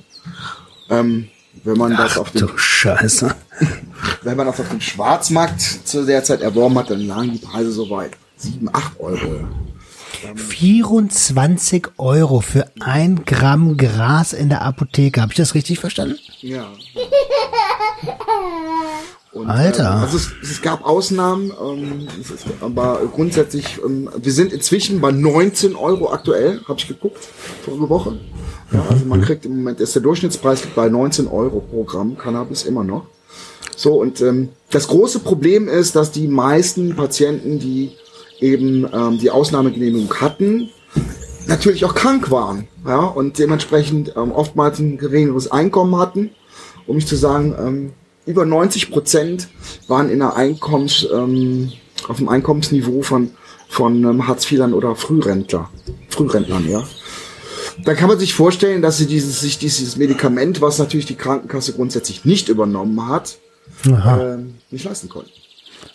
Ähm, 0.91 1.29
wenn 1.63 1.77
man 1.77 1.93
Ach, 1.93 2.03
das 2.03 2.17
auf 2.19 2.31
den 2.31 2.47
Scheiße. 2.55 3.33
wenn 4.23 4.37
man 4.37 4.47
das 4.47 4.59
auf 4.59 4.69
dem 4.69 4.81
Schwarzmarkt 4.81 5.61
zu 5.61 6.05
der 6.05 6.23
Zeit 6.23 6.41
erworben 6.41 6.77
hat, 6.77 6.89
dann 6.89 7.05
lagen 7.05 7.33
die 7.33 7.39
Preise 7.39 7.71
so 7.71 7.89
weit. 7.89 8.11
7, 8.37 8.69
8 8.71 8.99
Euro. 8.99 9.47
24 10.35 11.87
Euro 11.97 12.41
für 12.41 12.67
ein 12.79 13.25
Gramm 13.25 13.77
Gras 13.77 14.33
in 14.33 14.49
der 14.49 14.63
Apotheke. 14.63 15.21
Habe 15.21 15.33
ich 15.33 15.37
das 15.37 15.53
richtig 15.53 15.79
verstanden? 15.79 16.17
Ja. 16.41 16.67
Und, 19.31 19.49
Alter. 19.49 19.83
Äh, 19.83 20.03
also 20.03 20.17
es, 20.17 20.31
es, 20.41 20.61
gab 20.61 20.85
Ausnahmen, 20.85 21.51
ähm, 21.61 22.07
ist, 22.19 22.45
aber 22.61 23.01
grundsätzlich, 23.13 23.79
ähm, 23.85 24.09
wir 24.15 24.31
sind 24.31 24.53
inzwischen 24.53 25.01
bei 25.01 25.11
19 25.11 25.75
Euro 25.75 26.09
aktuell, 26.09 26.61
habe 26.67 26.79
ich 26.79 26.87
geguckt, 26.87 27.27
vorige 27.63 27.89
Woche. 27.89 28.17
Ja, 28.71 28.85
also 28.89 29.05
man 29.05 29.21
kriegt 29.21 29.45
im 29.45 29.57
Moment, 29.57 29.81
ist 29.81 29.93
der 29.93 30.01
Durchschnittspreis 30.01 30.61
bei 30.73 30.87
19 30.87 31.27
Euro 31.27 31.59
pro 31.59 31.83
Gramm 31.83 32.17
Cannabis 32.17 32.63
immer 32.63 32.85
noch. 32.85 33.07
So, 33.75 33.93
und 33.93 34.21
ähm, 34.21 34.49
das 34.69 34.87
große 34.87 35.19
Problem 35.19 35.67
ist, 35.67 35.95
dass 35.95 36.11
die 36.11 36.27
meisten 36.27 36.95
Patienten, 36.95 37.59
die 37.59 37.91
eben 38.39 38.87
ähm, 38.93 39.17
die 39.19 39.29
Ausnahmegenehmigung 39.29 40.13
hatten, 40.21 40.69
natürlich 41.47 41.85
auch 41.85 41.95
krank 41.95 42.31
waren. 42.31 42.67
Ja, 42.85 42.99
und 42.99 43.39
dementsprechend 43.39 44.13
ähm, 44.15 44.31
oftmals 44.31 44.79
ein 44.79 44.97
geringeres 44.97 45.51
Einkommen 45.51 45.97
hatten. 45.97 46.31
Um 46.87 46.95
nicht 46.95 47.07
zu 47.07 47.15
sagen, 47.15 47.55
ähm, 47.57 47.93
über 48.25 48.45
90 48.45 48.91
Prozent 48.91 49.47
waren 49.87 50.09
in 50.09 50.19
der 50.19 50.35
Einkommens, 50.35 51.07
ähm, 51.11 51.71
auf 52.07 52.17
dem 52.17 52.29
Einkommensniveau 52.29 53.01
von, 53.01 53.31
von 53.69 54.03
ähm, 54.03 54.27
Hartz-IVlern 54.27 54.73
oder 54.73 54.95
Frührentler, 54.95 55.69
Frührentnern, 56.09 56.69
ja. 56.69 56.83
Dann 57.83 57.95
kann 57.95 58.07
man 58.07 58.19
sich 58.19 58.33
vorstellen, 58.33 58.81
dass 58.81 58.97
sie 58.97 59.05
dieses, 59.05 59.41
sich 59.41 59.57
dieses 59.57 59.97
Medikament, 59.97 60.61
was 60.61 60.79
natürlich 60.79 61.07
die 61.07 61.15
Krankenkasse 61.15 61.73
grundsätzlich 61.73 62.23
nicht 62.23 62.47
übernommen 62.47 63.07
hat, 63.09 63.37
äh, 63.85 64.37
nicht 64.71 64.85
leisten 64.85 65.09
konnten. 65.09 65.31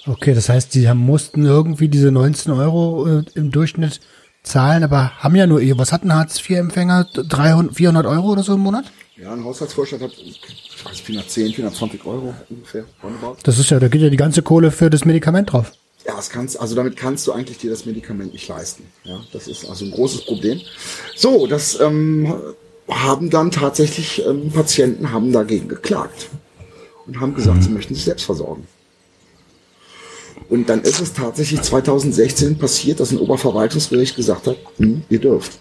Okay, 0.06 0.34
das 0.34 0.48
heißt, 0.48 0.72
sie 0.72 0.92
mussten 0.94 1.44
irgendwie 1.44 1.88
diese 1.88 2.10
19 2.10 2.52
Euro 2.52 3.06
äh, 3.06 3.24
im 3.34 3.50
Durchschnitt 3.50 4.00
zahlen, 4.42 4.84
aber 4.84 5.18
haben 5.18 5.36
ja 5.36 5.46
nur, 5.46 5.60
was 5.78 5.92
hat 5.92 6.04
ein 6.04 6.14
Hartz-IV-Empfänger? 6.14 7.04
300, 7.14 7.74
400 7.76 8.06
Euro 8.06 8.32
oder 8.32 8.42
so 8.42 8.54
im 8.54 8.60
Monat? 8.60 8.84
Ja, 9.16 9.32
ein 9.32 9.44
Haushaltsvorstand 9.44 10.02
hat, 10.02 10.12
ich 10.12 10.40
weiß, 10.84 11.00
410, 11.00 11.54
420 11.54 12.06
Euro 12.06 12.34
ungefähr. 12.48 12.84
Roundabout. 13.02 13.36
Das 13.42 13.58
ist 13.58 13.70
ja, 13.70 13.78
da 13.78 13.88
geht 13.88 14.00
ja 14.00 14.08
die 14.08 14.16
ganze 14.16 14.42
Kohle 14.42 14.70
für 14.70 14.88
das 14.88 15.04
Medikament 15.04 15.52
drauf. 15.52 15.72
Ja, 16.06 16.16
das 16.16 16.30
kannst, 16.30 16.58
also 16.58 16.74
damit 16.74 16.96
kannst 16.96 17.26
du 17.26 17.32
eigentlich 17.32 17.58
dir 17.58 17.70
das 17.70 17.84
Medikament 17.84 18.32
nicht 18.32 18.48
leisten. 18.48 18.84
Ja, 19.04 19.20
das 19.32 19.46
ist 19.46 19.68
also 19.68 19.84
ein 19.84 19.90
großes 19.90 20.24
Problem. 20.24 20.60
So, 21.14 21.46
das 21.46 21.78
ähm, 21.78 22.34
haben 22.88 23.28
dann 23.28 23.50
tatsächlich 23.50 24.24
ähm, 24.26 24.50
Patienten 24.50 25.12
haben 25.12 25.32
dagegen 25.32 25.68
geklagt 25.68 26.28
und 27.10 27.20
haben 27.20 27.34
gesagt, 27.34 27.58
mhm. 27.58 27.62
sie 27.62 27.70
möchten 27.70 27.94
sich 27.94 28.04
selbst 28.04 28.24
versorgen. 28.24 28.66
Und 30.48 30.68
dann 30.68 30.82
ist 30.82 31.00
es 31.00 31.12
tatsächlich 31.12 31.60
2016 31.60 32.56
passiert, 32.56 33.00
dass 33.00 33.10
ein 33.10 33.18
Oberverwaltungsgericht 33.18 34.16
gesagt 34.16 34.46
hat, 34.46 34.56
hm, 34.78 35.02
ihr 35.08 35.18
dürft. 35.18 35.58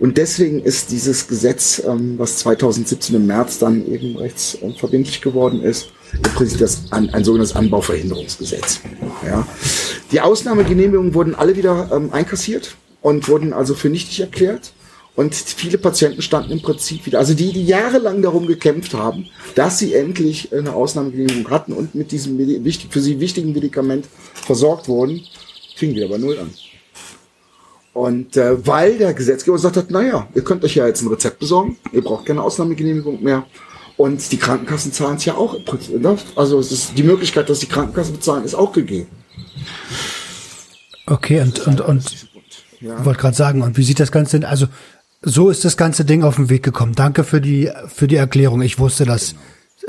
Und 0.00 0.16
deswegen 0.16 0.60
ist 0.60 0.90
dieses 0.90 1.28
Gesetz, 1.28 1.82
ähm, 1.86 2.14
was 2.18 2.38
2017 2.38 3.14
im 3.14 3.26
März 3.26 3.58
dann 3.58 3.86
eben 3.86 4.16
rechtsverbindlich 4.16 5.20
geworden 5.20 5.62
ist, 5.62 5.90
im 6.12 6.22
Prinzip 6.22 6.58
das, 6.58 6.90
ein, 6.90 7.10
ein 7.10 7.22
sogenanntes 7.22 7.54
Anbauverhinderungsgesetz. 7.54 8.80
Ja. 9.24 9.46
Die 10.10 10.20
Ausnahmegenehmigungen 10.20 11.14
wurden 11.14 11.34
alle 11.34 11.56
wieder 11.56 11.90
ähm, 11.92 12.12
einkassiert 12.12 12.76
und 13.02 13.28
wurden 13.28 13.52
also 13.52 13.74
für 13.74 13.90
nichtig 13.90 14.20
erklärt. 14.20 14.72
Und 15.18 15.34
viele 15.34 15.78
Patienten 15.78 16.22
standen 16.22 16.52
im 16.52 16.62
Prinzip 16.62 17.04
wieder, 17.04 17.18
also 17.18 17.34
die, 17.34 17.52
die 17.52 17.66
jahrelang 17.66 18.22
darum 18.22 18.46
gekämpft 18.46 18.94
haben, 18.94 19.26
dass 19.56 19.80
sie 19.80 19.92
endlich 19.92 20.52
eine 20.54 20.72
Ausnahmegenehmigung 20.72 21.50
hatten 21.50 21.72
und 21.72 21.96
mit 21.96 22.12
diesem 22.12 22.38
für 22.88 23.00
sie 23.00 23.18
wichtigen 23.18 23.52
Medikament 23.52 24.06
versorgt 24.32 24.86
wurden, 24.86 25.20
fingen 25.74 25.96
wieder 25.96 26.06
bei 26.06 26.18
Null 26.18 26.38
an. 26.38 26.54
Und 27.94 28.36
äh, 28.36 28.64
weil 28.64 28.96
der 28.96 29.12
Gesetzgeber 29.12 29.56
gesagt 29.56 29.76
hat, 29.76 29.90
naja, 29.90 30.28
ihr 30.36 30.44
könnt 30.44 30.62
euch 30.62 30.76
ja 30.76 30.86
jetzt 30.86 31.02
ein 31.02 31.08
Rezept 31.08 31.40
besorgen, 31.40 31.76
ihr 31.90 32.04
braucht 32.04 32.26
keine 32.26 32.40
Ausnahmegenehmigung 32.40 33.20
mehr. 33.20 33.44
Und 33.96 34.30
die 34.30 34.36
Krankenkassen 34.36 34.92
zahlen 34.92 35.16
es 35.16 35.24
ja 35.24 35.34
auch. 35.34 35.58
Ne? 35.98 36.16
Also 36.36 36.60
es 36.60 36.70
ist 36.70 36.96
die 36.96 37.02
Möglichkeit, 37.02 37.48
dass 37.48 37.58
die 37.58 37.66
Krankenkassen 37.66 38.14
bezahlen, 38.14 38.44
ist 38.44 38.54
auch 38.54 38.72
gegeben. 38.72 39.08
Okay, 41.06 41.40
und, 41.40 41.66
und, 41.66 41.80
und, 41.80 42.28
ja. 42.80 43.04
wollte 43.04 43.20
gerade 43.20 43.36
sagen, 43.36 43.62
und 43.62 43.76
wie 43.76 43.82
sieht 43.82 43.98
das 43.98 44.12
Ganze 44.12 44.38
denn, 44.38 44.48
also 44.48 44.68
so 45.22 45.50
ist 45.50 45.64
das 45.64 45.76
ganze 45.76 46.04
Ding 46.04 46.22
auf 46.22 46.36
den 46.36 46.48
Weg 46.50 46.62
gekommen. 46.62 46.94
Danke 46.94 47.24
für 47.24 47.40
die, 47.40 47.70
für 47.88 48.06
die 48.06 48.16
Erklärung. 48.16 48.62
Ich 48.62 48.78
wusste 48.78 49.04
das. 49.04 49.30
Genau. 49.30 49.42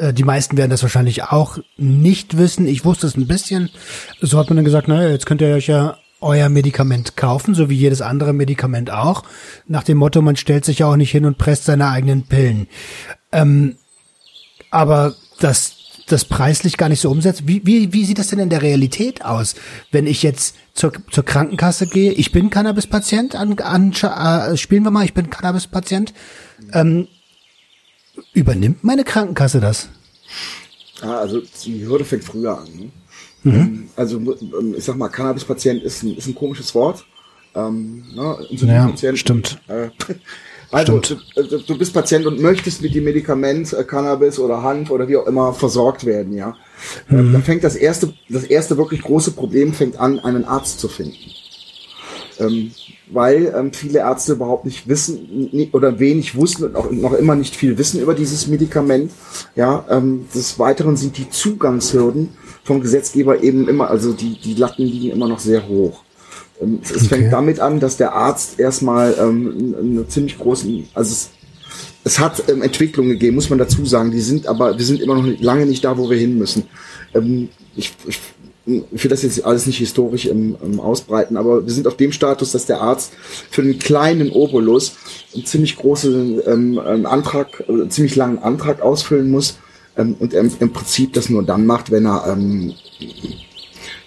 Äh, 0.10 0.14
die 0.14 0.24
meisten 0.24 0.58
werden 0.58 0.72
das 0.72 0.82
wahrscheinlich 0.82 1.24
auch 1.24 1.58
nicht 1.78 2.38
wissen. 2.38 2.68
Ich 2.68 2.86
wusste 2.86 3.08
es 3.08 3.18
ein 3.18 3.28
bisschen. 3.28 3.70
So 4.22 4.38
hat 4.40 4.50
man 4.50 4.58
dann 4.58 4.66
gesagt, 4.66 4.88
naja, 4.88 5.10
jetzt 5.10 5.26
könnt 5.26 5.42
ihr 5.42 5.54
euch 5.54 5.68
ja 5.68 5.98
euer 6.22 6.50
Medikament 6.50 7.16
kaufen, 7.16 7.54
so 7.54 7.70
wie 7.70 7.76
jedes 7.76 8.02
andere 8.02 8.34
Medikament 8.34 8.92
auch. 8.92 9.24
Nach 9.68 9.84
dem 9.84 9.98
Motto, 9.98 10.22
man 10.22 10.36
stellt 10.36 10.66
sich 10.66 10.80
ja 10.80 10.88
auch 10.88 10.98
nicht 10.98 11.12
hin 11.12 11.26
und 11.26 11.38
presst 11.38 11.66
seine 11.66 11.88
eigenen 11.88 12.24
Pillen. 12.24 12.68
Ähm, 13.32 13.78
aber 14.70 15.16
das 15.40 15.76
das 16.12 16.26
preislich 16.26 16.78
gar 16.78 16.90
nicht 16.90 17.02
so 17.02 17.12
umsetzt. 17.12 17.48
Wie, 17.48 17.62
wie, 17.66 17.94
wie 17.94 18.04
sieht 18.04 18.18
das 18.18 18.30
denn 18.30 18.40
in 18.40 18.50
der 18.50 18.64
Realität 18.64 19.24
aus, 19.24 19.54
wenn 19.92 20.08
ich 20.08 20.24
jetzt 20.24 20.56
zur, 20.80 20.94
zur 21.12 21.26
Krankenkasse 21.26 21.88
gehe? 21.88 22.14
Ich 22.14 22.32
bin 22.32 22.50
Cannabis-Patient, 22.50 23.36
an, 23.36 23.60
an, 23.60 23.92
äh, 23.92 24.58
spielen 24.58 24.84
wir 24.84 24.92
mal, 24.92 25.04
ich 25.04 25.14
bin 25.14 25.30
Cannabis-Patient. 25.30 26.14
Ähm, 26.74 27.08
übernimmt 28.34 28.84
meine 28.84 29.04
Krankenkasse 29.04 29.60
das? 29.60 29.90
Ah, 31.02 31.18
also 31.18 31.42
die 31.66 31.86
Hürde 31.86 32.06
fängt 32.06 32.24
früher 32.24 32.58
an. 32.58 32.68
Ne? 32.74 32.92
Mhm. 33.44 33.54
Ähm, 33.54 33.90
also 33.96 34.18
ähm, 34.18 34.76
ich 34.78 34.86
sag 34.86 34.96
mal, 34.96 35.10
Cannabis-Patient 35.10 35.84
ist 35.84 36.04
ein, 36.04 36.16
ist 36.16 36.28
ein 36.28 36.36
komisches 36.36 36.74
Wort. 36.74 37.06
Ähm, 37.56 38.06
ne? 38.16 38.38
Ja, 38.50 39.16
stimmt. 39.16 39.60
Äh, 39.68 39.90
also 40.72 41.00
du, 41.00 41.58
du, 41.58 41.78
bist 41.78 41.94
Patient 41.94 42.26
und 42.28 42.40
möchtest 42.40 42.82
mit 42.82 42.94
dem 42.94 43.04
Medikament 43.04 43.74
äh, 43.74 43.84
Cannabis 43.84 44.38
oder 44.38 44.62
Hanf 44.62 44.92
oder 44.92 45.08
wie 45.08 45.18
auch 45.18 45.26
immer 45.26 45.54
versorgt 45.54 46.06
werden, 46.06 46.34
ja. 46.34 46.56
Ähm, 47.10 47.30
mhm. 47.30 47.34
Dann 47.34 47.44
fängt 47.44 47.64
das 47.64 47.76
erste, 47.76 48.14
das 48.30 48.44
erste 48.44 48.78
wirklich 48.78 49.02
große 49.02 49.32
Problem 49.32 49.74
fängt 49.74 50.00
an, 50.00 50.20
einen 50.20 50.46
Arzt 50.46 50.80
zu 50.80 50.88
finden. 50.88 51.18
Ähm, 52.40 52.72
weil 53.12 53.54
ähm, 53.58 53.74
viele 53.74 54.00
Ärzte 54.00 54.34
überhaupt 54.34 54.66
nicht 54.66 54.88
wissen 54.88 55.50
nie, 55.52 55.70
oder 55.74 56.00
wenig 56.00 56.36
wussten 56.36 56.66
und 56.66 56.76
auch 56.76 56.92
noch 56.92 57.14
immer 57.14 57.36
nicht 57.36 57.56
viel 57.56 57.78
wissen 57.78 58.00
über 58.00 58.14
dieses 58.14 58.48
Medikament. 58.48 59.12
Ja, 59.56 59.86
ähm, 59.90 60.28
des 60.34 60.60
Weiteren 60.60 60.96
sind 60.96 61.18
die 61.18 61.30
Zugangshürden 61.30 62.30
vom 62.64 62.82
Gesetzgeber 62.82 63.42
eben 63.42 63.68
immer, 63.68 63.90
also 63.90 64.14
die, 64.14 64.40
die 64.40 64.54
Latten 64.54 64.86
liegen 64.86 65.10
immer 65.10 65.28
noch 65.28 65.40
sehr 65.40 65.68
hoch. 65.68 66.04
Ähm, 66.62 66.80
es 66.84 66.92
okay. 66.92 67.06
fängt 67.06 67.34
damit 67.34 67.60
an, 67.60 67.80
dass 67.80 67.98
der 67.98 68.13
Arzt 68.13 68.60
erstmal 68.60 69.16
ähm, 69.20 69.75
eine 69.80 70.08
ziemlich 70.08 70.38
großen, 70.38 70.88
also 70.94 71.12
es, 71.12 71.30
es 72.04 72.20
hat 72.20 72.44
ähm, 72.50 72.62
Entwicklungen 72.62 73.12
gegeben, 73.12 73.36
muss 73.36 73.50
man 73.50 73.60
dazu 73.60 73.86
sagen. 73.86 74.12
Die 74.12 74.22
sind 74.22 74.48
aber, 74.48 74.78
wir 74.78 74.86
sind 74.86 75.01
immer 75.01 75.16
noch 75.16 75.28
lange 75.39 75.66
nicht 75.66 75.84
da, 75.84 75.98
wo 75.98 76.10
wir 76.10 76.18
hin 76.18 76.38
müssen. 76.38 76.63
Ähm, 77.13 77.50
ich, 77.75 77.94
ich, 78.08 78.20
ich 78.66 79.04
will 79.04 79.10
das 79.10 79.24
jetzt 79.24 79.44
alles 79.46 79.66
nicht 79.66 79.78
historisch 79.78 80.25
im, 80.25 80.56
im 80.62 80.80
ausbreiten, 80.80 81.38
aber 81.38 81.66
wir 81.66 81.74
sind 81.74 81.88
auf 81.88 81.98
dem 81.98 82.12
Status, 82.12 82.51
dass 82.51 82.66
der 82.66 82.82
Arzt 82.82 83.13
für 83.50 83.62
einen 83.62 83.80
kleinen 83.80 84.32
Obolus 84.32 84.94
einen 85.34 85.46
ziemlich 85.46 85.78
großen 85.78 86.42
ähm, 86.46 86.80
Antrag, 87.06 87.63
äh, 87.68 87.72
einen 87.72 87.92
ziemlich 87.92 88.16
langen 88.16 88.39
Antrag 88.39 88.82
ausfüllen 88.82 89.32
muss 89.32 89.58
ähm, 89.98 90.16
und 90.20 90.34
im, 90.34 90.51
im 90.60 90.74
Prinzip 90.74 91.13
das 91.13 91.30
nur 91.30 91.44
dann 91.44 91.66
macht, 91.66 91.92
wenn 91.92 92.06
er 92.06 92.28
ähm, 92.32 92.74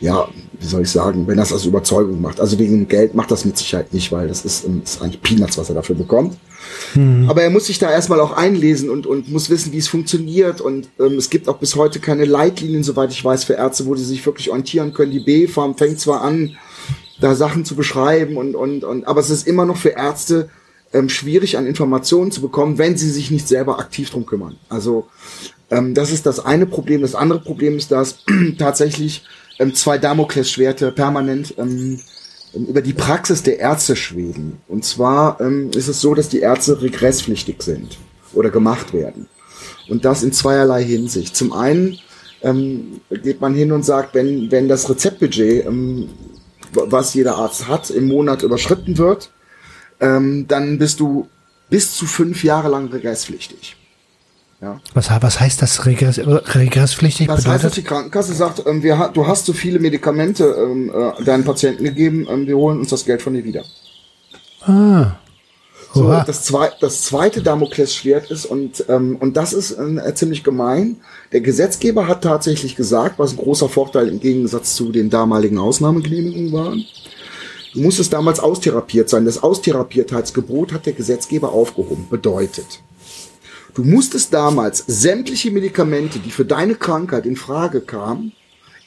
ja 0.00 0.28
wie 0.62 0.66
soll 0.66 0.82
ich 0.82 0.90
sagen, 0.90 1.26
wenn 1.26 1.36
das 1.36 1.52
aus 1.52 1.66
Überzeugung 1.66 2.20
macht. 2.20 2.40
Also 2.40 2.58
wegen 2.58 2.86
Geld 2.86 3.14
macht 3.14 3.30
das 3.30 3.44
mit 3.44 3.58
Sicherheit 3.58 3.92
nicht, 3.92 4.12
weil 4.12 4.28
das 4.28 4.44
ist, 4.44 4.64
ähm, 4.64 4.82
ist 4.84 5.02
eigentlich 5.02 5.20
Peanuts, 5.20 5.58
was 5.58 5.68
er 5.68 5.74
dafür 5.74 5.96
bekommt. 5.96 6.38
Mhm. 6.94 7.28
Aber 7.28 7.42
er 7.42 7.50
muss 7.50 7.66
sich 7.66 7.78
da 7.78 7.90
erstmal 7.90 8.20
auch 8.20 8.32
einlesen 8.32 8.88
und, 8.88 9.06
und 9.06 9.30
muss 9.30 9.50
wissen, 9.50 9.72
wie 9.72 9.78
es 9.78 9.88
funktioniert. 9.88 10.60
Und 10.60 10.88
ähm, 11.00 11.18
es 11.18 11.30
gibt 11.30 11.48
auch 11.48 11.58
bis 11.58 11.74
heute 11.74 11.98
keine 11.98 12.24
Leitlinien, 12.24 12.84
soweit 12.84 13.10
ich 13.10 13.24
weiß, 13.24 13.44
für 13.44 13.54
Ärzte, 13.54 13.86
wo 13.86 13.94
die 13.94 14.04
sich 14.04 14.24
wirklich 14.24 14.50
orientieren 14.50 14.94
können. 14.94 15.12
Die 15.12 15.20
B-Form 15.20 15.76
fängt 15.76 15.98
zwar 15.98 16.22
an, 16.22 16.56
da 17.20 17.34
Sachen 17.34 17.64
zu 17.64 17.74
beschreiben 17.74 18.36
und, 18.36 18.54
und, 18.54 18.84
und, 18.84 19.06
aber 19.06 19.20
es 19.20 19.30
ist 19.30 19.46
immer 19.46 19.64
noch 19.64 19.76
für 19.76 19.90
Ärzte 19.90 20.48
ähm, 20.92 21.08
schwierig, 21.08 21.56
an 21.56 21.66
Informationen 21.66 22.30
zu 22.30 22.40
bekommen, 22.40 22.78
wenn 22.78 22.96
sie 22.96 23.10
sich 23.10 23.30
nicht 23.30 23.48
selber 23.48 23.78
aktiv 23.78 24.10
drum 24.10 24.26
kümmern. 24.26 24.56
Also 24.68 25.08
ähm, 25.70 25.94
das 25.94 26.12
ist 26.12 26.26
das 26.26 26.44
eine 26.44 26.66
Problem. 26.66 27.00
Das 27.02 27.14
andere 27.14 27.40
Problem 27.40 27.76
ist, 27.76 27.90
dass 27.90 28.24
tatsächlich 28.58 29.24
ähm, 29.58 29.74
zwei 29.74 29.98
Damoklesschwerte 29.98 30.92
permanent 30.92 31.54
ähm, 31.58 32.00
ähm, 32.54 32.66
über 32.66 32.82
die 32.82 32.92
Praxis 32.92 33.42
der 33.42 33.58
Ärzte 33.58 33.96
schweben. 33.96 34.58
Und 34.68 34.84
zwar 34.84 35.40
ähm, 35.40 35.70
ist 35.74 35.88
es 35.88 36.00
so, 36.00 36.14
dass 36.14 36.28
die 36.28 36.40
Ärzte 36.40 36.80
regresspflichtig 36.80 37.62
sind 37.62 37.98
oder 38.32 38.50
gemacht 38.50 38.92
werden. 38.92 39.28
Und 39.88 40.04
das 40.04 40.22
in 40.22 40.32
zweierlei 40.32 40.84
Hinsicht. 40.84 41.36
Zum 41.36 41.52
einen 41.52 41.98
ähm, 42.42 43.00
geht 43.10 43.40
man 43.40 43.54
hin 43.54 43.72
und 43.72 43.84
sagt, 43.84 44.14
wenn, 44.14 44.50
wenn 44.50 44.68
das 44.68 44.88
Rezeptbudget, 44.88 45.66
ähm, 45.66 46.08
was 46.72 47.14
jeder 47.14 47.36
Arzt 47.36 47.68
hat, 47.68 47.90
im 47.90 48.08
Monat 48.08 48.42
überschritten 48.42 48.96
wird, 48.96 49.30
ähm, 50.00 50.46
dann 50.48 50.78
bist 50.78 51.00
du 51.00 51.28
bis 51.68 51.94
zu 51.94 52.06
fünf 52.06 52.44
Jahre 52.44 52.68
lang 52.68 52.88
regresspflichtig. 52.88 53.76
Ja. 54.62 54.80
Was, 54.94 55.10
was 55.10 55.40
heißt 55.40 55.60
das 55.60 55.86
Regress, 55.86 56.20
regresspflichtig? 56.20 57.26
Das 57.26 57.38
bedeutet? 57.38 57.52
heißt, 57.52 57.64
dass 57.64 57.72
die 57.72 57.82
Krankenkasse 57.82 58.32
sagt, 58.32 58.62
ähm, 58.64 58.84
wir, 58.84 59.10
du 59.12 59.26
hast 59.26 59.44
so 59.44 59.52
viele 59.52 59.80
Medikamente 59.80 60.44
ähm, 60.44 60.92
äh, 60.94 61.24
deinen 61.24 61.42
Patienten 61.42 61.82
gegeben, 61.82 62.28
ähm, 62.30 62.46
wir 62.46 62.56
holen 62.56 62.78
uns 62.78 62.90
das 62.90 63.04
Geld 63.04 63.22
von 63.22 63.34
dir 63.34 63.44
wieder. 63.44 63.64
Ah. 64.60 65.16
So, 65.92 66.08
das, 66.08 66.44
zwei, 66.44 66.70
das 66.80 67.02
zweite 67.02 67.42
Damoklesschwert 67.42 68.30
ist, 68.30 68.46
und, 68.46 68.84
ähm, 68.88 69.16
und 69.20 69.36
das 69.36 69.52
ist 69.52 69.72
äh, 69.72 70.14
ziemlich 70.14 70.42
gemein, 70.42 70.96
der 71.32 71.42
Gesetzgeber 71.42 72.06
hat 72.06 72.22
tatsächlich 72.22 72.76
gesagt, 72.76 73.18
was 73.18 73.32
ein 73.32 73.38
großer 73.38 73.68
Vorteil 73.68 74.08
im 74.08 74.20
Gegensatz 74.20 74.74
zu 74.74 74.90
den 74.92 75.10
damaligen 75.10 75.58
Ausnahmegenehmigungen 75.58 76.52
waren, 76.52 76.84
du 77.74 77.80
musstest 77.80 78.12
damals 78.12 78.40
austherapiert 78.40 79.10
sein. 79.10 79.24
Das 79.26 79.42
Austherapiertheitsgebot 79.42 80.72
hat 80.72 80.86
der 80.86 80.94
Gesetzgeber 80.94 81.52
aufgehoben. 81.52 82.06
Bedeutet, 82.08 82.80
Du 83.74 83.84
musstest 83.84 84.32
damals 84.32 84.84
sämtliche 84.86 85.50
Medikamente, 85.50 86.18
die 86.18 86.30
für 86.30 86.44
deine 86.44 86.74
Krankheit 86.74 87.26
in 87.26 87.36
Frage 87.36 87.80
kamen, 87.80 88.32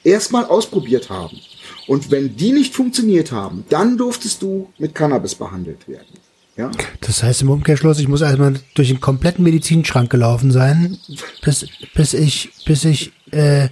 erstmal 0.04 0.46
ausprobiert 0.46 1.10
haben. 1.10 1.40
Und 1.88 2.12
wenn 2.12 2.36
die 2.36 2.52
nicht 2.52 2.74
funktioniert 2.74 3.32
haben, 3.32 3.66
dann 3.70 3.98
durftest 3.98 4.42
du 4.42 4.70
mit 4.78 4.96
Cannabis 4.96 5.36
behandelt 5.36 5.88
werden. 5.88 6.20
Ja? 6.58 6.72
Das 7.02 7.24
heißt 7.24 7.42
im 7.42 7.50
Umkehrschluss, 7.50 8.00
ich 8.00 8.08
muss 8.08 8.22
erstmal 8.22 8.56
durch 8.76 8.88
den 8.88 9.02
kompletten 9.02 9.44
Medizinschrank 9.44 10.10
gelaufen 10.10 10.52
sein, 10.52 10.98
bis, 11.44 11.66
bis 11.94 12.14
ich, 12.14 12.52
bis 12.66 12.86
ich, 12.86 13.12
äh, 13.32 13.70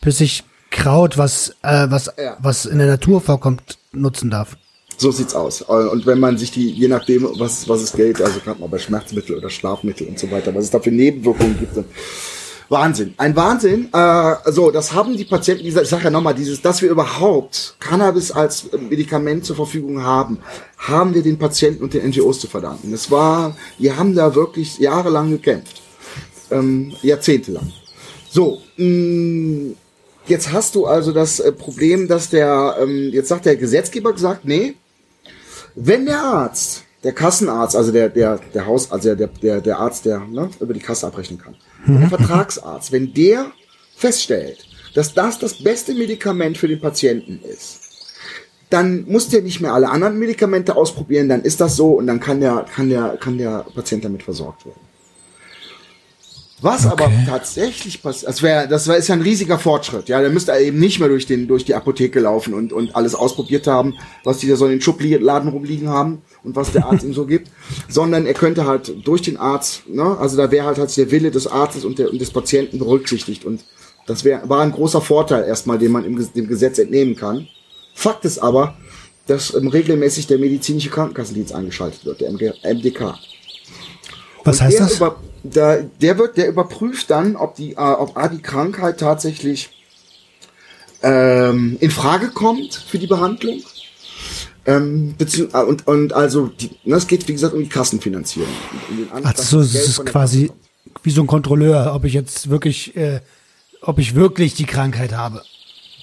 bis 0.00 0.20
ich 0.20 0.44
Kraut, 0.70 1.16
was, 1.16 1.50
äh, 1.62 1.86
was, 1.88 2.10
ja. 2.18 2.36
was 2.40 2.66
in 2.66 2.78
der 2.78 2.88
Natur 2.88 3.20
vorkommt, 3.20 3.78
nutzen 3.92 4.30
darf. 4.30 4.56
So 4.98 5.10
sieht's 5.10 5.34
aus. 5.34 5.62
Und 5.62 6.06
wenn 6.06 6.18
man 6.18 6.38
sich 6.38 6.50
die, 6.50 6.70
je 6.70 6.88
nachdem, 6.88 7.28
was, 7.38 7.68
was 7.68 7.82
es 7.82 7.92
gilt, 7.92 8.20
also 8.22 8.40
gerade 8.40 8.60
mal 8.60 8.68
bei 8.68 8.78
Schmerzmittel 8.78 9.36
oder 9.36 9.50
Schlafmittel 9.50 10.06
und 10.06 10.18
so 10.18 10.30
weiter, 10.30 10.54
was 10.54 10.64
es 10.64 10.70
da 10.70 10.80
für 10.80 10.90
Nebenwirkungen 10.90 11.58
gibt, 11.58 11.76
dann 11.76 11.84
Wahnsinn. 12.68 13.14
Ein 13.16 13.36
Wahnsinn. 13.36 13.88
Äh, 13.92 14.34
so, 14.50 14.70
das 14.70 14.92
haben 14.92 15.16
die 15.16 15.24
Patienten, 15.24 15.66
ich 15.66 15.74
sage 15.74 16.04
ja 16.04 16.10
nochmal, 16.10 16.34
dieses, 16.34 16.60
dass 16.62 16.82
wir 16.82 16.90
überhaupt 16.90 17.76
Cannabis 17.78 18.32
als 18.32 18.68
Medikament 18.72 19.44
zur 19.44 19.56
Verfügung 19.56 20.02
haben, 20.02 20.38
haben 20.78 21.14
wir 21.14 21.22
den 21.22 21.38
Patienten 21.38 21.84
und 21.84 21.94
den 21.94 22.08
NGOs 22.08 22.40
zu 22.40 22.48
verdanken. 22.48 22.90
Das 22.90 23.10
war, 23.10 23.56
wir 23.78 23.96
haben 23.96 24.14
da 24.14 24.34
wirklich 24.34 24.78
jahrelang 24.78 25.30
gekämpft. 25.30 25.80
Ähm, 26.50 26.92
jahrzehntelang. 27.02 27.72
So, 28.30 28.60
mh, 28.76 28.84
mm, 28.84 29.76
jetzt 30.26 30.52
hast 30.52 30.74
du 30.74 30.86
also 30.86 31.12
das 31.12 31.40
äh, 31.40 31.52
Problem, 31.52 32.08
dass 32.08 32.30
der, 32.30 32.76
ähm, 32.80 33.10
jetzt 33.12 33.28
sagt 33.28 33.46
der 33.46 33.56
Gesetzgeber 33.56 34.12
gesagt, 34.12 34.44
nee, 34.44 34.74
wenn 35.76 36.06
der 36.06 36.20
Arzt, 36.20 36.82
der 37.04 37.12
Kassenarzt, 37.12 37.76
also 37.76 37.92
der, 37.92 38.08
der, 38.08 38.40
der 38.52 38.66
Haus, 38.66 38.90
also 38.90 39.14
der, 39.14 39.28
der, 39.28 39.60
der 39.60 39.78
Arzt, 39.78 40.06
der 40.06 40.20
ne, 40.20 40.50
über 40.58 40.74
die 40.74 40.80
Kasse 40.80 41.06
abrechnen 41.06 41.38
kann, 41.38 41.54
mhm. 41.84 42.00
der 42.00 42.08
Vertragsarzt, 42.08 42.90
wenn 42.90 43.12
der 43.14 43.52
feststellt, 43.94 44.66
dass 44.94 45.14
das 45.14 45.38
das 45.38 45.62
beste 45.62 45.94
Medikament 45.94 46.56
für 46.58 46.66
den 46.66 46.80
Patienten 46.80 47.40
ist, 47.44 47.80
dann 48.70 49.04
muss 49.06 49.28
der 49.28 49.42
nicht 49.42 49.60
mehr 49.60 49.72
alle 49.72 49.90
anderen 49.90 50.18
Medikamente 50.18 50.74
ausprobieren, 50.74 51.28
dann 51.28 51.42
ist 51.42 51.60
das 51.60 51.76
so 51.76 51.92
und 51.92 52.06
dann 52.06 52.18
kann 52.18 52.40
der, 52.40 52.66
kann 52.74 52.88
der, 52.88 53.16
kann 53.20 53.38
der 53.38 53.64
Patient 53.74 54.04
damit 54.04 54.22
versorgt 54.22 54.66
werden. 54.66 54.80
Was 56.62 56.86
okay. 56.86 57.04
aber 57.04 57.12
tatsächlich 57.26 58.02
passiert, 58.02 58.30
das 58.30 58.42
wäre, 58.42 58.66
das 58.66 58.88
wär, 58.88 58.96
ist 58.96 59.08
ja 59.08 59.14
ein 59.14 59.20
riesiger 59.20 59.58
Fortschritt. 59.58 60.08
Ja, 60.08 60.22
der 60.22 60.30
müsste 60.30 60.52
eben 60.52 60.78
nicht 60.78 60.98
mehr 60.98 61.08
durch 61.08 61.26
den, 61.26 61.46
durch 61.48 61.66
die 61.66 61.74
Apotheke 61.74 62.18
laufen 62.18 62.54
und, 62.54 62.72
und 62.72 62.96
alles 62.96 63.14
ausprobiert 63.14 63.66
haben, 63.66 63.94
was 64.24 64.38
die 64.38 64.48
da 64.48 64.56
so 64.56 64.64
in 64.64 64.70
den 64.70 64.80
Schubladen 64.80 65.50
rumliegen 65.50 65.90
haben 65.90 66.22
und 66.44 66.56
was 66.56 66.72
der 66.72 66.86
Arzt 66.86 67.04
ihm 67.04 67.12
so 67.12 67.26
gibt, 67.26 67.50
sondern 67.90 68.24
er 68.24 68.32
könnte 68.32 68.64
halt 68.64 69.06
durch 69.06 69.20
den 69.20 69.36
Arzt, 69.36 69.86
ne, 69.86 70.16
also 70.18 70.38
da 70.38 70.50
wäre 70.50 70.64
halt, 70.64 70.78
halt 70.78 70.96
der 70.96 71.10
Wille 71.10 71.30
des 71.30 71.46
Arztes 71.46 71.84
und, 71.84 71.98
der, 71.98 72.10
und 72.10 72.20
des 72.20 72.30
Patienten 72.30 72.78
berücksichtigt 72.78 73.44
und 73.44 73.62
das 74.06 74.24
wäre, 74.24 74.48
war 74.48 74.62
ein 74.62 74.72
großer 74.72 75.02
Vorteil 75.02 75.44
erstmal, 75.44 75.78
den 75.78 75.92
man 75.92 76.04
im, 76.04 76.32
dem 76.32 76.46
Gesetz 76.46 76.78
entnehmen 76.78 77.16
kann. 77.16 77.48
Fakt 77.94 78.24
ist 78.24 78.38
aber, 78.38 78.76
dass 79.26 79.52
ähm, 79.54 79.68
regelmäßig 79.68 80.26
der 80.26 80.38
medizinische 80.38 80.90
Krankenkassendienst 80.90 81.52
eingeschaltet 81.52 82.04
wird, 82.04 82.20
der 82.20 82.30
MDK. 82.30 83.18
Was 84.44 84.60
heißt 84.60 84.80
das? 84.80 85.00
Da, 85.50 85.78
der 86.00 86.18
wird, 86.18 86.36
der 86.36 86.48
überprüft 86.48 87.10
dann, 87.10 87.36
ob 87.36 87.54
die, 87.56 87.72
äh, 87.72 87.76
ob 87.76 88.16
A, 88.16 88.28
die 88.28 88.42
Krankheit 88.42 89.00
tatsächlich 89.00 89.70
ähm, 91.02 91.76
in 91.80 91.90
Frage 91.90 92.28
kommt 92.28 92.74
für 92.74 92.98
die 92.98 93.06
Behandlung. 93.06 93.62
Ähm, 94.66 95.14
äh, 95.18 95.58
und, 95.58 95.86
und 95.86 96.12
also, 96.12 96.48
die, 96.48 96.70
ne, 96.84 96.96
es 96.96 97.06
geht 97.06 97.28
wie 97.28 97.32
gesagt 97.32 97.54
um 97.54 97.62
die 97.62 97.68
Kassenfinanzierung. 97.68 98.48
Um 99.12 99.20
Ach 99.22 99.36
so, 99.36 99.60
es 99.60 99.74
ist 99.74 100.04
quasi 100.06 100.50
wie 101.02 101.10
so 101.10 101.22
ein 101.22 101.26
Kontrolleur, 101.26 101.92
ob 101.94 102.04
ich 102.04 102.14
jetzt 102.14 102.50
wirklich, 102.50 102.96
äh, 102.96 103.20
ob 103.80 103.98
ich 103.98 104.14
wirklich 104.14 104.54
die 104.54 104.66
Krankheit 104.66 105.12
habe 105.12 105.42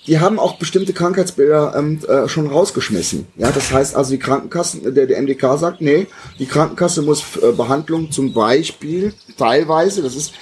die 0.08 0.20
haben 0.20 0.40
auch 0.40 0.58
bestimmte 0.58 0.94
Krankheitsbilder 0.94 1.76
ähm, 1.78 2.00
äh, 2.08 2.28
schon 2.28 2.48
rausgeschmissen. 2.48 3.26
Ja, 3.38 3.52
das 3.52 3.72
heißt 3.72 3.96
also 3.96 4.12
die 4.12 4.20
Krankenkassen, 4.20 4.94
der, 4.94 5.08
der 5.08 5.22
MDK 5.22 5.58
sagt, 5.58 5.82
nee, 5.82 6.08
die 6.40 6.46
Krankenkasse 6.46 7.02
muss 7.02 7.24
äh, 7.38 7.52
Behandlung 7.54 8.12
zum 8.12 8.34
Beispiel 8.34 9.14
teilweise, 9.38 10.02
das 10.02 10.16
ist 10.16 10.34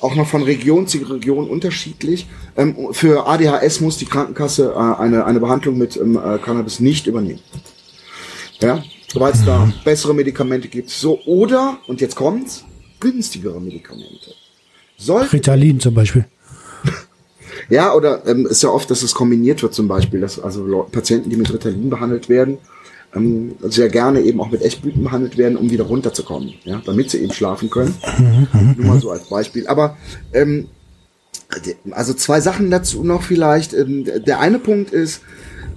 auch 0.00 0.14
noch 0.16 0.26
von 0.28 0.42
Region 0.42 0.86
zu 0.86 0.98
Region 0.98 1.48
unterschiedlich. 1.48 2.26
Ähm, 2.56 2.88
für 2.92 3.26
ADHS 3.26 3.80
muss 3.80 3.98
die 3.98 4.04
Krankenkasse 4.04 4.74
äh, 4.74 5.00
eine, 5.00 5.24
eine 5.24 5.40
Behandlung 5.40 5.78
mit 5.78 5.96
ähm, 5.96 6.16
äh, 6.16 6.38
Cannabis 6.38 6.80
nicht 6.80 7.06
übernehmen. 7.06 7.40
Ja, 8.60 8.82
weil 9.14 9.32
es 9.32 9.44
da 9.44 9.64
mhm. 9.64 9.74
bessere 9.84 10.14
Medikamente 10.14 10.68
gibt. 10.68 10.90
So, 10.90 11.20
oder, 11.24 11.78
und 11.86 12.00
jetzt 12.00 12.16
kommt's, 12.16 12.64
günstigere 13.00 13.60
Medikamente. 13.60 14.34
Sollte, 14.96 15.32
Ritalin 15.32 15.80
zum 15.80 15.94
Beispiel. 15.94 16.26
Ja, 17.68 17.94
oder 17.94 18.26
ähm, 18.26 18.46
ist 18.46 18.62
ja 18.62 18.70
oft, 18.70 18.90
dass 18.90 19.02
es 19.02 19.14
kombiniert 19.14 19.62
wird 19.62 19.74
zum 19.74 19.88
Beispiel, 19.88 20.20
dass 20.20 20.38
also 20.38 20.86
Patienten, 20.90 21.30
die 21.30 21.36
mit 21.36 21.52
Ritalin 21.52 21.90
behandelt 21.90 22.28
werden, 22.28 22.58
ähm, 23.14 23.54
sehr 23.62 23.88
gerne 23.88 24.20
eben 24.20 24.40
auch 24.40 24.50
mit 24.50 24.62
Echtblüten 24.62 25.04
behandelt 25.04 25.38
werden, 25.38 25.56
um 25.56 25.70
wieder 25.70 25.84
runterzukommen, 25.84 26.54
ja, 26.64 26.82
damit 26.84 27.10
sie 27.10 27.18
eben 27.18 27.32
schlafen 27.32 27.70
können. 27.70 27.94
Nur 28.76 28.86
mal 28.86 29.00
so 29.00 29.10
als 29.10 29.28
Beispiel. 29.28 29.66
Aber 29.66 29.96
ähm, 30.32 30.68
also 31.90 32.14
zwei 32.14 32.40
Sachen 32.40 32.70
dazu 32.70 33.04
noch 33.04 33.22
vielleicht. 33.22 33.74
Ähm, 33.74 34.04
der 34.04 34.40
eine 34.40 34.58
Punkt 34.58 34.92
ist, 34.92 35.20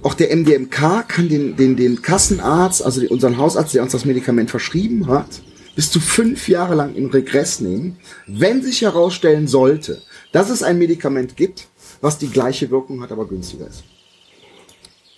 auch 0.02 0.14
der 0.14 0.34
MDMK 0.34 1.08
kann 1.08 1.28
den, 1.28 1.56
den, 1.56 1.76
den 1.76 2.02
Kassenarzt, 2.02 2.84
also 2.84 3.02
unseren 3.08 3.36
Hausarzt, 3.36 3.74
der 3.74 3.82
uns 3.82 3.92
das 3.92 4.04
Medikament 4.04 4.50
verschrieben 4.50 5.08
hat, 5.08 5.42
bis 5.74 5.90
zu 5.90 6.00
fünf 6.00 6.48
Jahre 6.48 6.74
lang 6.74 6.94
in 6.94 7.06
Regress 7.06 7.60
nehmen, 7.60 7.96
wenn 8.26 8.62
sich 8.62 8.82
herausstellen 8.82 9.48
sollte, 9.48 10.02
dass 10.32 10.50
es 10.50 10.62
ein 10.62 10.78
Medikament 10.78 11.36
gibt, 11.36 11.68
was 12.00 12.18
die 12.18 12.28
gleiche 12.28 12.70
Wirkung 12.70 13.02
hat, 13.02 13.12
aber 13.12 13.26
günstiger 13.26 13.66
ist. 13.66 13.84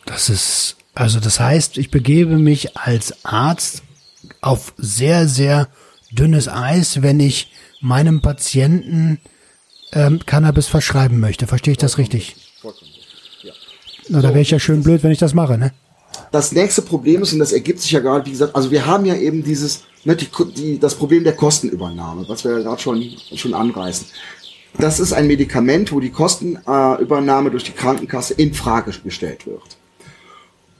Das 0.07 0.29
ist, 0.29 0.77
also 0.95 1.21
das 1.21 1.41
heißt, 1.41 1.79
ich 1.79 1.91
begebe 1.91 2.39
mich 2.39 2.77
als 2.77 3.25
Arzt 3.25 3.83
auf 4.41 4.73
sehr, 4.77 5.29
sehr 5.29 5.69
dünnes 6.11 6.49
Eis, 6.49 7.03
wenn 7.03 7.21
ich 7.21 7.53
meinem 7.81 8.21
Patienten 8.21 9.21
ähm, 9.93 10.21
Cannabis 10.25 10.67
verschreiben 10.67 11.21
möchte. 11.21 11.47
Verstehe 11.47 11.73
ich 11.73 11.79
das 11.79 11.99
richtig? 11.99 12.37
Vollkommen. 12.61 12.91
Ja. 13.43 13.53
Na, 14.09 14.21
da 14.21 14.29
wäre 14.31 14.41
ich 14.41 14.51
ja 14.51 14.59
schön 14.59 14.83
blöd, 14.83 15.03
wenn 15.03 15.13
ich 15.13 15.19
das 15.19 15.35
mache, 15.35 15.59
ne? 15.59 15.73
Das 16.33 16.53
nächste 16.53 16.83
Problem 16.83 17.23
ist, 17.23 17.33
und 17.33 17.39
das 17.41 17.53
ergibt 17.53 17.81
sich 17.81 17.91
ja 17.91 18.01
gerade, 18.01 18.27
wie 18.27 18.31
gesagt, 18.31 18.55
also 18.55 18.71
wir 18.71 18.87
haben 18.87 19.05
ja 19.05 19.15
eben 19.15 19.43
dieses, 19.43 19.85
ne, 20.05 20.15
die, 20.15 20.29
die, 20.57 20.79
das 20.79 20.95
Problem 20.95 21.25
der 21.25 21.35
Kostenübernahme, 21.35 22.29
was 22.29 22.45
wir 22.45 22.53
ja 22.53 22.59
gerade 22.61 22.81
schon, 22.81 23.17
schon 23.35 23.55
anreißen 23.55 24.07
das 24.79 25.01
ist 25.01 25.13
ein 25.13 25.27
Medikament, 25.27 25.93
wo 25.93 26.01
die 26.01 26.11
Kostenübernahme 26.11 27.51
durch 27.51 27.65
die 27.65 27.73
Krankenkasse 27.73 28.35
in 28.35 28.55
Frage 28.55 28.93
gestellt 29.05 29.47
wird. 29.47 29.77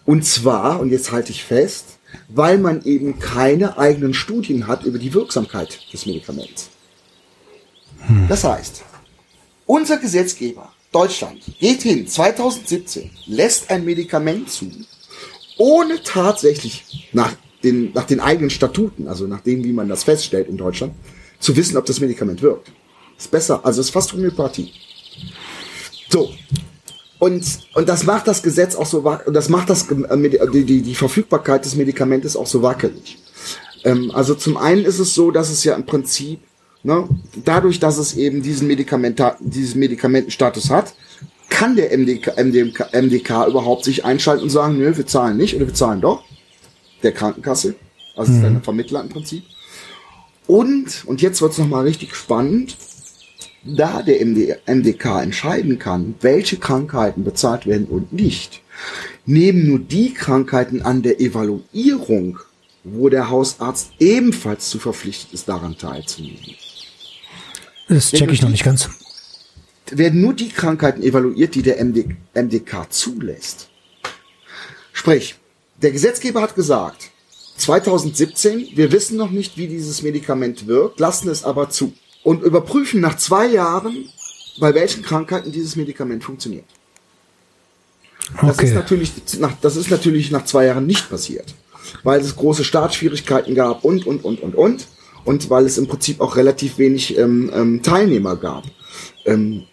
Und 0.07 0.25
zwar, 0.25 0.81
und 0.81 0.91
jetzt 0.91 1.13
halte 1.13 1.33
ich 1.33 1.45
fest, 1.45 1.99
weil 2.29 2.59
man 2.59 2.83
eben 2.85 3.19
keine 3.19 3.79
eigenen 3.79 4.15
Studien 4.15 4.67
hat 4.67 4.85
über 4.85 4.99
die 4.99 5.15
Wirksamkeit 5.15 5.81
des 5.93 6.07
Medikaments. 6.07 6.71
Das 8.29 8.45
heißt, 8.45 8.83
unser 9.67 9.99
Gesetzgeber 9.99 10.73
Deutschland 10.91 11.41
geht 11.61 11.83
hin, 11.83 12.07
2017, 12.07 13.11
lässt 13.27 13.71
ein 13.71 13.85
Medikament 13.85 14.51
zu, 14.51 14.67
ohne 15.59 16.03
tatsächlich 16.03 17.09
nach 17.13 17.33
den, 17.63 17.93
nach 17.93 18.05
den 18.05 18.21
eigenen 18.21 18.51
Statuten, 18.51 19.07
also 19.07 19.27
nach 19.27 19.41
dem, 19.41 19.63
wie 19.63 19.73
man 19.73 19.89
das 19.89 20.05
feststellt 20.05 20.49
in 20.49 20.57
Deutschland, 20.57 20.95
zu 21.39 21.55
wissen, 21.57 21.77
ob 21.77 21.87
das 21.87 22.01
Medikament 22.01 22.43
wirkt. 22.43 22.73
Ist 23.21 23.31
besser, 23.31 23.61
also 23.63 23.83
ist 23.83 23.91
fast 23.91 24.15
Homöopathie. 24.15 24.73
So. 26.09 26.31
Und, 27.19 27.45
und 27.75 27.87
das 27.87 28.05
macht 28.05 28.27
das 28.27 28.43
Gesetz 28.43 28.75
auch 28.75 28.87
so, 28.87 29.01
und 29.01 29.35
das 29.35 29.51
macht 29.51 29.69
das, 29.69 29.91
äh, 29.91 30.49
die, 30.51 30.65
die, 30.65 30.81
die 30.81 30.95
Verfügbarkeit 30.95 31.67
des 31.67 31.77
Medikamentes 31.77 32.35
auch 32.35 32.47
so 32.47 32.63
wackelig. 32.63 33.19
Ähm, 33.85 34.11
also 34.15 34.35
zum 34.35 34.57
einen 34.57 34.87
ist 34.87 34.99
es 35.01 35.15
so, 35.15 35.31
dass 35.31 35.51
es 35.51 35.63
ja 35.65 35.75
im 35.75 35.85
Prinzip, 35.85 36.41
ne, 36.83 37.07
dadurch, 37.45 37.79
dass 37.79 37.99
es 37.99 38.17
eben 38.17 38.41
diesen 38.43 38.67
Medikament, 38.67 39.23
diesen 39.41 39.81
Medikamentenstatus 39.81 40.71
hat, 40.71 40.95
kann 41.51 41.77
der 41.77 41.95
MDK, 41.95 42.39
MDK, 42.43 42.89
MDK 42.95 43.49
überhaupt 43.49 43.85
sich 43.85 44.07
einschalten 44.07 44.45
und 44.45 44.51
sagen, 44.51 44.79
nö, 44.79 44.97
wir 44.97 45.07
zahlen 45.07 45.37
nicht 45.37 45.55
oder 45.57 45.67
wir 45.67 45.75
zahlen 45.75 46.01
doch. 46.01 46.25
Der 47.03 47.13
Krankenkasse. 47.13 47.75
Also 48.17 48.33
mhm. 48.33 48.39
ist 48.39 48.45
ein 48.45 48.63
Vermittler 48.63 49.03
im 49.03 49.11
Prinzip. 49.11 49.45
Und, 50.47 51.05
und 51.05 51.21
jetzt 51.21 51.43
wird's 51.43 51.59
es 51.59 51.59
nochmal 51.59 51.85
richtig 51.85 52.15
spannend, 52.17 52.77
da 53.63 54.03
der 54.03 54.25
MD, 54.25 54.57
MDK 54.67 55.23
entscheiden 55.23 55.79
kann, 55.79 56.15
welche 56.21 56.57
Krankheiten 56.57 57.25
bezahlt 57.25 57.67
werden 57.67 57.87
und 57.87 58.13
nicht, 58.13 58.63
nehmen 59.27 59.67
nur 59.67 59.79
die 59.79 60.15
Krankheiten 60.15 60.83
an 60.83 61.03
der 61.03 61.21
Evaluierung, 61.21 62.39
wo 62.85 63.09
der 63.09 63.29
Hausarzt 63.29 63.93
ebenfalls 63.99 64.71
zu 64.71 64.79
verpflichtet 64.79 65.33
ist, 65.33 65.49
daran 65.49 65.77
teilzunehmen. 65.77 66.57
Das 67.89 68.11
check 68.11 68.31
ich 68.33 68.41
noch 68.41 68.51
nicht 68.51 68.65
ganz. 68.65 68.89
Werden 69.91 70.21
nur 70.21 70.35
die 70.35 70.49
Krankheiten 70.49 71.03
evaluiert, 71.03 71.55
die 71.55 71.63
der 71.63 71.85
MD, 71.85 72.17
MDK 72.35 72.91
zulässt. 72.91 73.69
Sprich, 74.93 75.35
der 75.83 75.91
Gesetzgeber 75.91 76.41
hat 76.41 76.55
gesagt, 76.55 77.11
2017, 77.57 78.69
wir 78.75 78.93
wissen 78.93 79.17
noch 79.17 79.31
nicht, 79.31 79.59
wie 79.59 79.67
dieses 79.67 80.03
Medikament 80.03 80.67
wirkt, 80.67 81.01
lassen 81.01 81.29
es 81.29 81.45
aber 81.45 81.69
zu 81.69 81.93
und 82.23 82.43
überprüfen 82.43 83.01
nach 83.01 83.17
zwei 83.17 83.47
Jahren, 83.47 84.09
bei 84.59 84.75
welchen 84.75 85.03
Krankheiten 85.03 85.53
dieses 85.53 85.77
Medikament 85.77 86.25
funktioniert. 86.25 86.65
Das 88.41 88.59
okay. 88.59 88.67
ist 88.67 88.75
natürlich 88.75 89.13
nach, 89.39 89.53
das 89.61 89.77
ist 89.77 89.91
natürlich 89.91 90.31
nach 90.31 90.45
zwei 90.45 90.67
Jahren 90.67 90.87
nicht 90.87 91.11
passiert, 91.11 91.55
weil 92.03 92.21
es 92.21 92.37
große 92.37 92.65
Startschwierigkeiten 92.65 93.55
gab 93.55 93.85
und 93.85 94.07
und 94.07 94.25
und 94.25 94.41
und 94.43 94.55
und 94.55 94.87
und 95.25 95.51
weil 95.51 95.67
es 95.67 95.79
im 95.79 95.89
Prinzip 95.89 96.21
auch 96.21 96.37
relativ 96.37 96.79
wenig 96.79 97.17
ähm, 97.19 97.51
ähm, 97.55 97.83
Teilnehmer 97.83 98.37
gab. 98.37 98.65
Ähm, 99.25 99.65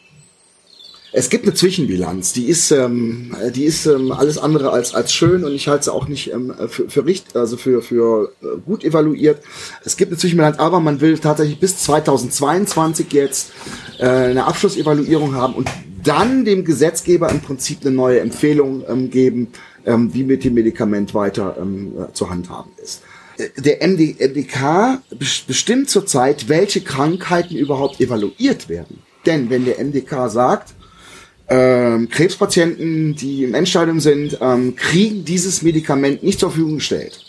es 1.17 1.31
gibt 1.31 1.45
eine 1.45 1.55
Zwischenbilanz, 1.55 2.33
die 2.33 2.45
ist, 2.45 2.69
ähm, 2.69 3.35
die 3.55 3.63
ist 3.63 3.87
ähm, 3.87 4.11
alles 4.11 4.37
andere 4.37 4.69
als 4.69 4.93
als 4.93 5.11
schön 5.11 5.43
und 5.43 5.51
ich 5.51 5.67
halte 5.67 5.85
sie 5.85 5.91
auch 5.93 6.07
nicht 6.07 6.31
ähm, 6.31 6.53
für, 6.67 6.89
für 6.89 7.07
richtig, 7.07 7.35
also 7.35 7.57
für 7.57 7.81
für 7.81 8.33
äh, 8.43 8.59
gut 8.63 8.83
evaluiert. 8.83 9.41
Es 9.83 9.97
gibt 9.97 10.11
eine 10.11 10.19
Zwischenbilanz, 10.19 10.59
aber 10.59 10.79
man 10.79 11.01
will 11.01 11.17
tatsächlich 11.17 11.59
bis 11.59 11.79
2022 11.79 13.11
jetzt 13.13 13.51
äh, 13.97 14.05
eine 14.05 14.45
Abschlussevaluierung 14.45 15.33
haben 15.33 15.55
und 15.55 15.67
dann 16.03 16.45
dem 16.45 16.63
Gesetzgeber 16.63 17.31
im 17.31 17.41
Prinzip 17.41 17.79
eine 17.81 17.95
neue 17.95 18.19
Empfehlung 18.19 18.83
ähm, 18.87 19.09
geben, 19.09 19.47
ähm, 19.87 20.13
wie 20.13 20.23
mit 20.23 20.43
dem 20.43 20.53
Medikament 20.53 21.15
weiter 21.15 21.57
ähm, 21.59 21.93
äh, 21.97 22.13
zu 22.13 22.29
handhaben 22.29 22.73
ist. 22.77 23.01
Äh, 23.37 23.59
der 23.59 23.81
MD, 23.81 24.19
MDK 24.19 25.01
bestimmt 25.47 25.89
zurzeit, 25.89 26.47
welche 26.47 26.81
Krankheiten 26.81 27.55
überhaupt 27.55 27.99
evaluiert 27.99 28.69
werden. 28.69 28.99
Denn 29.25 29.49
wenn 29.49 29.65
der 29.65 29.83
MDK 29.83 30.29
sagt, 30.29 30.76
ähm, 31.49 32.09
Krebspatienten, 32.09 33.15
die 33.15 33.43
im 33.43 33.53
Endstadium 33.53 33.99
sind, 33.99 34.37
ähm, 34.41 34.75
kriegen 34.75 35.23
dieses 35.25 35.61
Medikament 35.61 36.23
nicht 36.23 36.39
zur 36.39 36.51
Verfügung 36.51 36.75
gestellt, 36.75 37.19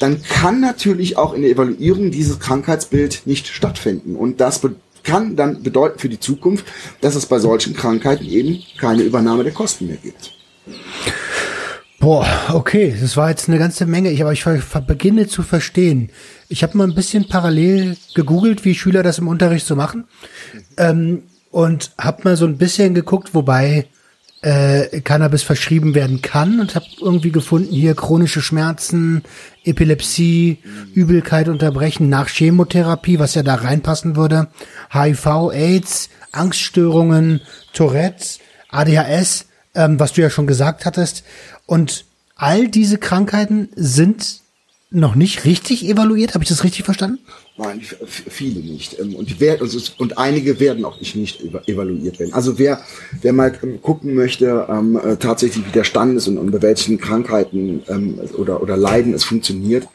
dann 0.00 0.22
kann 0.22 0.60
natürlich 0.60 1.16
auch 1.16 1.34
in 1.34 1.42
der 1.42 1.50
Evaluierung 1.50 2.10
dieses 2.10 2.40
Krankheitsbild 2.40 3.22
nicht 3.26 3.46
stattfinden. 3.46 4.16
Und 4.16 4.40
das 4.40 4.60
kann 5.02 5.36
dann 5.36 5.62
bedeuten 5.62 5.98
für 5.98 6.08
die 6.08 6.18
Zukunft, 6.18 6.66
dass 7.00 7.14
es 7.14 7.26
bei 7.26 7.38
solchen 7.38 7.74
Krankheiten 7.74 8.24
eben 8.24 8.62
keine 8.78 9.02
Übernahme 9.02 9.44
der 9.44 9.52
Kosten 9.52 9.86
mehr 9.86 9.96
gibt. 9.96 10.32
Boah, 12.00 12.26
okay, 12.52 12.94
das 13.00 13.16
war 13.16 13.30
jetzt 13.30 13.48
eine 13.48 13.58
ganze 13.58 13.86
Menge. 13.86 14.10
Ich, 14.10 14.20
aber 14.20 14.32
ich 14.32 14.44
beginne 14.86 15.26
zu 15.26 15.42
verstehen. 15.42 16.10
Ich 16.48 16.62
habe 16.62 16.76
mal 16.76 16.86
ein 16.86 16.94
bisschen 16.94 17.28
parallel 17.28 17.96
gegoogelt, 18.14 18.64
wie 18.64 18.74
Schüler 18.74 19.02
das 19.02 19.18
im 19.18 19.28
Unterricht 19.28 19.66
so 19.66 19.74
machen. 19.74 20.04
Ähm, 20.76 21.22
und 21.54 21.92
habe 21.96 22.22
mal 22.24 22.36
so 22.36 22.46
ein 22.46 22.58
bisschen 22.58 22.94
geguckt, 22.94 23.32
wobei 23.32 23.86
äh, 24.42 25.00
Cannabis 25.02 25.44
verschrieben 25.44 25.94
werden 25.94 26.20
kann 26.20 26.58
und 26.58 26.74
habe 26.74 26.84
irgendwie 27.00 27.30
gefunden 27.30 27.72
hier 27.72 27.94
chronische 27.94 28.42
Schmerzen, 28.42 29.22
Epilepsie, 29.64 30.58
Übelkeit 30.94 31.48
unterbrechen 31.48 32.08
nach 32.08 32.28
Chemotherapie, 32.28 33.20
was 33.20 33.36
ja 33.36 33.44
da 33.44 33.54
reinpassen 33.54 34.16
würde, 34.16 34.48
HIV, 34.90 35.52
AIDS, 35.52 36.10
Angststörungen, 36.32 37.40
Tourette's, 37.72 38.40
ADHS, 38.70 39.46
ähm, 39.76 40.00
was 40.00 40.12
du 40.12 40.22
ja 40.22 40.30
schon 40.30 40.48
gesagt 40.48 40.84
hattest. 40.84 41.22
Und 41.66 42.04
all 42.34 42.66
diese 42.66 42.98
Krankheiten 42.98 43.68
sind 43.76 44.40
noch 44.90 45.14
nicht 45.14 45.44
richtig 45.44 45.88
evaluiert. 45.88 46.34
Habe 46.34 46.42
ich 46.42 46.50
das 46.50 46.64
richtig 46.64 46.84
verstanden? 46.84 47.20
Nein, 47.56 47.82
viele 48.06 48.58
nicht. 48.60 48.98
Ähm, 48.98 49.14
und, 49.14 49.38
wer, 49.38 49.60
und 49.98 50.18
einige 50.18 50.58
werden 50.58 50.84
auch 50.84 50.98
nicht 51.00 51.40
evaluiert 51.68 52.18
werden. 52.18 52.34
Also 52.34 52.58
wer, 52.58 52.80
wer 53.22 53.32
mal 53.32 53.56
ähm, 53.62 53.80
gucken 53.80 54.14
möchte, 54.14 54.66
ähm, 54.68 54.98
äh, 54.98 55.14
tatsächlich 55.16 55.64
wie 55.64 55.70
der 55.70 55.84
Stand 55.84 56.16
ist 56.16 56.26
und, 56.26 56.38
und 56.38 56.50
bei 56.50 56.60
welchen 56.62 56.98
Krankheiten 56.98 57.84
ähm, 57.88 58.18
oder, 58.36 58.60
oder 58.60 58.76
Leiden 58.76 59.14
es 59.14 59.22
funktioniert, 59.22 59.86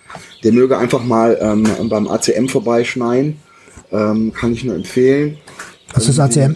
der 0.44 0.54
möge 0.54 0.78
einfach 0.78 1.04
mal 1.04 1.38
ähm, 1.42 1.68
beim 1.90 2.08
ACM 2.08 2.48
vorbeischneien. 2.48 3.36
Ähm, 3.92 4.32
kann 4.32 4.54
ich 4.54 4.64
nur 4.64 4.76
empfehlen. 4.76 5.38
Was 5.94 6.08
ist 6.08 6.20
ACM? 6.20 6.56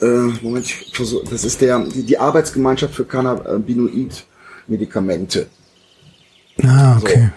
Äh, 0.00 0.28
Moment, 0.40 0.64
ich 0.64 0.90
versuch, 0.94 1.22
das 1.28 1.44
ist 1.44 1.60
der, 1.60 1.80
die, 1.80 2.02
die 2.02 2.16
Arbeitsgemeinschaft 2.16 2.94
für 2.94 3.04
Cannabinoid-Medikamente. 3.04 5.48
Ah, 6.62 6.96
okay. 6.98 7.28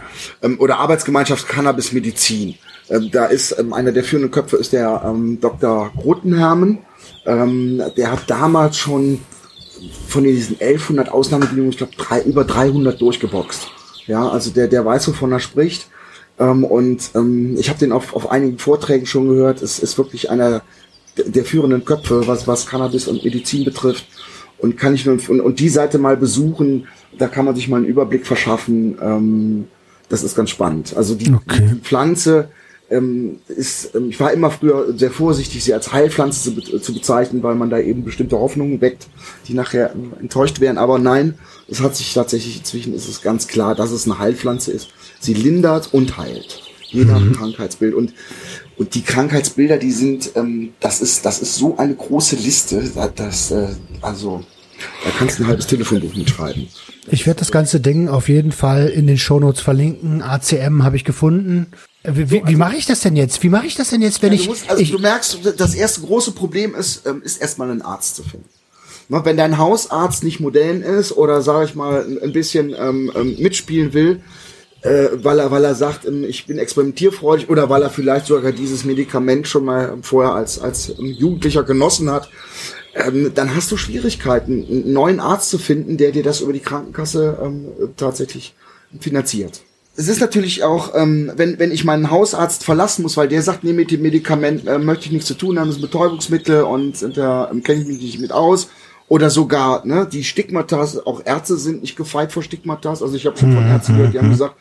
So. 0.42 0.48
Ähm, 0.48 0.58
oder 0.62 0.80
Arbeitsgemeinschaft 0.80 1.50
Cannabis 1.50 1.92
Medizin. 1.92 2.56
Ähm, 2.94 3.10
da 3.12 3.26
ist 3.26 3.58
ähm, 3.60 3.74
einer 3.74 3.92
der 3.92 4.04
führenden 4.04 4.32
Köpfe 4.32 4.58
ist 4.58 4.72
der 4.72 5.02
ähm, 5.06 5.40
Dr. 5.42 5.92
Grotenhermen. 5.98 6.80
Ähm, 7.26 7.82
der 7.98 8.12
hat 8.12 8.30
damals 8.30 8.78
schon 8.78 9.20
von 10.08 10.24
diesen 10.24 10.62
1100 10.62 11.10
Ausnahmebedingungen, 11.10 11.72
ich 11.72 11.78
glaube, 11.78 11.96
drei, 11.98 12.22
über 12.22 12.44
300 12.44 13.02
durchgeboxt. 13.02 13.68
Ja, 14.06 14.30
also 14.30 14.52
der, 14.52 14.68
der 14.68 14.86
weiß, 14.86 15.08
wovon 15.10 15.32
er 15.32 15.40
spricht. 15.40 15.88
Ähm, 16.40 16.64
und 16.64 17.12
ähm, 17.16 17.56
ich 17.58 17.70
habe 17.70 17.80
den 17.80 17.92
auf, 17.92 18.16
auf 18.16 18.30
einigen 18.30 18.60
Vorträgen 18.60 19.06
schon 19.06 19.28
gehört. 19.28 19.62
Es 19.62 19.80
ist 19.80 19.98
wirklich 19.98 20.30
einer 20.30 20.62
der 21.18 21.46
führenden 21.46 21.86
Köpfe, 21.86 22.28
was, 22.28 22.48
was 22.48 22.68
Cannabis 22.68 23.08
und 23.08 23.24
Medizin 23.24 23.66
betrifft. 23.66 24.06
Und 24.58 24.78
kann 24.78 24.94
ich 24.94 25.06
nur 25.06 25.18
und, 25.28 25.42
und 25.42 25.60
die 25.60 25.70
Seite 25.70 25.98
mal 25.98 26.16
besuchen, 26.16 26.88
da 27.18 27.28
kann 27.28 27.46
man 27.46 27.56
sich 27.56 27.68
mal 27.68 27.78
einen 27.78 27.86
Überblick 27.86 28.26
verschaffen. 28.26 28.98
Ähm, 29.02 29.68
das 30.10 30.24
ist 30.24 30.36
ganz 30.36 30.52
spannend. 30.52 30.96
Also 30.96 31.16
die, 31.16 31.34
okay. 31.34 31.70
die 31.74 31.80
Pflanze 31.80 32.50
ähm, 32.94 33.40
ist, 33.48 33.96
ähm, 33.96 34.10
ich 34.10 34.20
war 34.20 34.32
immer 34.32 34.52
früher 34.52 34.94
sehr 34.98 35.12
vorsichtig, 35.12 35.64
sie 35.64 35.74
als 35.74 35.92
Heilpflanze 35.92 36.56
zu, 36.56 36.80
zu, 36.80 36.94
bezeichnen, 36.94 37.44
weil 37.44 37.56
man 37.56 37.70
da 37.70 37.80
eben 37.80 38.04
bestimmte 38.04 38.38
Hoffnungen 38.38 38.82
weckt, 38.82 39.08
die 39.48 39.54
nachher 39.54 39.94
enttäuscht 40.20 40.60
werden. 40.60 40.78
Aber 40.78 41.00
nein, 41.00 41.36
es 41.68 41.82
hat 41.82 41.96
sich 41.96 42.14
tatsächlich 42.14 42.58
inzwischen 42.58 42.94
ist 42.94 43.10
es 43.10 43.22
ganz 43.22 43.48
klar, 43.48 43.76
dass 43.76 43.92
es 43.92 44.06
eine 44.06 44.20
Heilpflanze 44.20 44.72
ist. 44.72 44.90
Sie 45.20 45.34
lindert 45.34 45.94
und 45.94 46.18
heilt. 46.18 46.62
Je 46.88 47.06
nach 47.06 47.22
mhm. 47.22 47.34
Krankheitsbild. 47.34 47.96
Und, 47.96 48.14
und 48.78 48.94
die 48.94 49.02
Krankheitsbilder, 49.02 49.78
die 49.78 49.92
sind, 49.92 50.32
ähm, 50.36 50.74
das 50.80 51.02
ist, 51.02 51.26
das 51.26 51.42
ist 51.42 51.56
so 51.56 51.78
eine 51.78 51.96
große 51.96 52.36
Liste, 52.36 52.84
dass, 53.16 53.50
äh, 53.50 53.70
also, 54.02 54.44
da 55.04 55.10
kannst 55.18 55.40
du 55.40 55.44
ein 55.44 55.48
halbes 55.48 55.66
Telefonbuch 55.66 56.14
mitschreiben. 56.14 56.68
Ich 57.08 57.26
werde 57.26 57.40
das 57.40 57.52
ganze 57.52 57.80
Ding 57.80 58.10
auf 58.10 58.30
jeden 58.30 58.52
Fall 58.52 58.88
in 58.88 59.08
den 59.08 59.18
Shownotes 59.18 59.62
verlinken. 59.62 60.22
ACM 60.22 60.84
habe 60.84 60.96
ich 60.96 61.04
gefunden. 61.04 61.68
Wie, 62.04 62.30
wie, 62.30 62.44
wie 62.46 62.56
mache 62.56 62.76
ich 62.76 62.86
das 62.86 63.00
denn 63.00 63.16
jetzt? 63.16 63.42
Wie 63.44 63.50
mache 63.50 63.66
ich 63.66 63.76
das 63.76 63.90
denn 63.90 64.02
jetzt, 64.02 64.22
wenn 64.22 64.34
ja, 64.34 64.40
ich, 64.40 64.48
musst, 64.48 64.70
also 64.70 64.82
ich... 64.82 64.92
Du 64.92 65.00
merkst, 65.00 65.40
das 65.58 65.74
erste 65.74 66.02
große 66.02 66.32
Problem 66.32 66.76
ist, 66.76 67.08
ähm, 67.08 67.22
ist 67.24 67.42
erstmal 67.42 67.72
einen 67.72 67.82
Arzt 67.82 68.18
zu 68.18 68.24
finden. 68.24 68.50
Wenn 69.08 69.38
dein 69.38 69.58
Hausarzt 69.58 70.24
nicht 70.24 70.40
modern 70.40 70.82
ist 70.82 71.16
oder, 71.16 71.42
sage 71.42 71.66
ich 71.66 71.76
mal, 71.76 72.06
ein 72.22 72.34
bisschen 72.34 72.76
ähm, 72.78 73.12
ähm, 73.16 73.36
mitspielen 73.40 73.94
will, 73.94 74.22
äh, 74.82 75.10
weil 75.14 75.40
er, 75.40 75.52
weil 75.52 75.64
er 75.64 75.76
sagt, 75.76 76.06
ähm, 76.06 76.24
ich 76.24 76.46
bin 76.46 76.58
experimentierfreudig 76.58 77.50
oder 77.50 77.70
weil 77.70 77.84
er 77.84 77.90
vielleicht 77.90 78.26
sogar 78.26 78.52
dieses 78.52 78.84
Medikament 78.84 79.48
schon 79.48 79.66
mal 79.66 79.98
vorher 80.02 80.34
als, 80.34 80.60
als 80.60 80.94
Jugendlicher 80.98 81.64
genossen 81.64 82.10
hat, 82.10 82.30
ähm, 82.96 83.32
dann 83.34 83.56
hast 83.56 83.72
du 83.72 83.78
Schwierigkeiten, 83.78 84.66
einen 84.66 84.94
neuen 84.94 85.20
Arzt 85.20 85.50
zu 85.50 85.58
finden, 85.58 85.98
der 85.98 86.12
dir 86.12 86.24
das 86.24 86.42
über 86.42 86.54
die 86.54 86.60
Krankenkasse 86.60 87.38
ähm, 87.42 87.68
tatsächlich 87.96 88.56
finanziert. 89.00 89.62
Es 89.96 90.08
ist 90.08 90.22
natürlich 90.22 90.64
auch, 90.64 90.96
ähm, 90.96 91.32
wenn, 91.36 91.60
wenn 91.60 91.72
ich 91.72 91.84
meinen 91.84 92.10
Hausarzt 92.10 92.64
verlassen 92.64 93.04
muss, 93.04 93.16
weil 93.16 93.28
der 93.28 93.44
sagt, 93.44 93.64
nee, 93.64 93.74
mit 93.74 93.92
dem 93.92 94.02
Medikament 94.02 94.68
äh, 94.68 94.80
möchte 94.80 95.06
ich 95.06 95.12
nichts 95.12 95.28
zu 95.28 95.36
tun 95.36 95.60
haben, 95.60 95.68
das 95.68 95.78
ist 95.78 95.84
ein 95.84 95.88
Betäubungsmittel 95.88 96.64
und 96.64 97.16
da 97.16 97.50
ähm, 97.52 97.62
kenne 97.62 97.82
ich 97.82 97.88
mich 97.88 98.02
nicht 98.02 98.20
mit 98.20 98.32
aus 98.32 98.70
oder 99.08 99.30
sogar, 99.30 99.86
ne, 99.86 100.08
die 100.12 100.24
Stigmatas, 100.24 101.06
auch 101.06 101.22
Ärzte 101.24 101.58
sind 101.58 101.82
nicht 101.82 101.96
gefeit 101.96 102.32
vor 102.32 102.42
Stigmatas. 102.42 103.04
Also 103.04 103.16
ich 103.16 103.28
habe 103.28 103.38
schon 103.38 103.54
von 103.54 103.68
Ärzten 103.68 103.96
gehört, 103.96 104.14
die 104.14 104.18
haben 104.18 104.32
gesagt, 104.32 104.56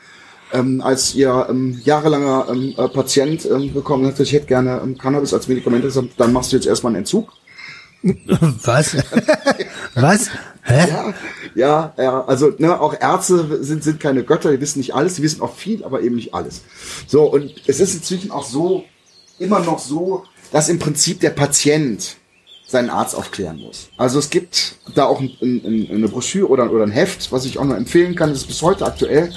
ähm, 0.52 0.82
als 0.82 1.14
ihr 1.14 1.46
ähm, 1.48 1.80
jahrelanger 1.82 2.48
ähm, 2.50 2.74
äh, 2.76 2.88
Patient 2.88 3.46
ähm, 3.46 3.72
bekommen 3.72 4.06
hat, 4.06 4.20
ich 4.20 4.32
hätte 4.32 4.46
gerne 4.46 4.80
ähm, 4.82 4.98
Cannabis 4.98 5.32
als 5.32 5.48
Medikament, 5.48 5.84
dann 6.18 6.32
machst 6.32 6.52
du 6.52 6.56
jetzt 6.56 6.66
erstmal 6.66 6.90
einen 6.90 6.98
Entzug. 6.98 7.32
Was? 8.02 8.96
Was? 9.94 10.28
Hä? 10.64 10.86
Ja, 10.88 11.14
ja, 11.54 11.94
ja, 11.96 12.24
also 12.24 12.52
ne, 12.58 12.80
auch 12.80 12.94
Ärzte 13.00 13.64
sind, 13.64 13.82
sind 13.82 13.98
keine 13.98 14.22
Götter, 14.22 14.52
die 14.52 14.60
wissen 14.60 14.78
nicht 14.78 14.94
alles, 14.94 15.14
die 15.14 15.22
wissen 15.22 15.42
auch 15.42 15.54
viel, 15.54 15.84
aber 15.84 16.02
eben 16.02 16.16
nicht 16.16 16.34
alles. 16.34 16.62
So, 17.06 17.24
und 17.24 17.52
es 17.66 17.80
ist 17.80 17.94
inzwischen 17.94 18.30
auch 18.30 18.44
so, 18.44 18.84
immer 19.38 19.60
noch 19.60 19.78
so, 19.78 20.24
dass 20.52 20.68
im 20.68 20.78
Prinzip 20.78 21.20
der 21.20 21.30
Patient 21.30 22.16
seinen 22.66 22.90
Arzt 22.90 23.14
aufklären 23.14 23.58
muss. 23.58 23.88
Also 23.96 24.18
es 24.18 24.30
gibt 24.30 24.76
da 24.94 25.04
auch 25.04 25.20
ein, 25.20 25.30
ein, 25.42 25.88
eine 25.90 26.08
Broschüre 26.08 26.48
oder, 26.48 26.70
oder 26.72 26.84
ein 26.84 26.90
Heft, 26.90 27.32
was 27.32 27.44
ich 27.44 27.58
auch 27.58 27.64
nur 27.64 27.76
empfehlen 27.76 28.14
kann, 28.14 28.30
das 28.30 28.38
ist 28.38 28.46
bis 28.46 28.62
heute 28.62 28.86
aktuell. 28.86 29.32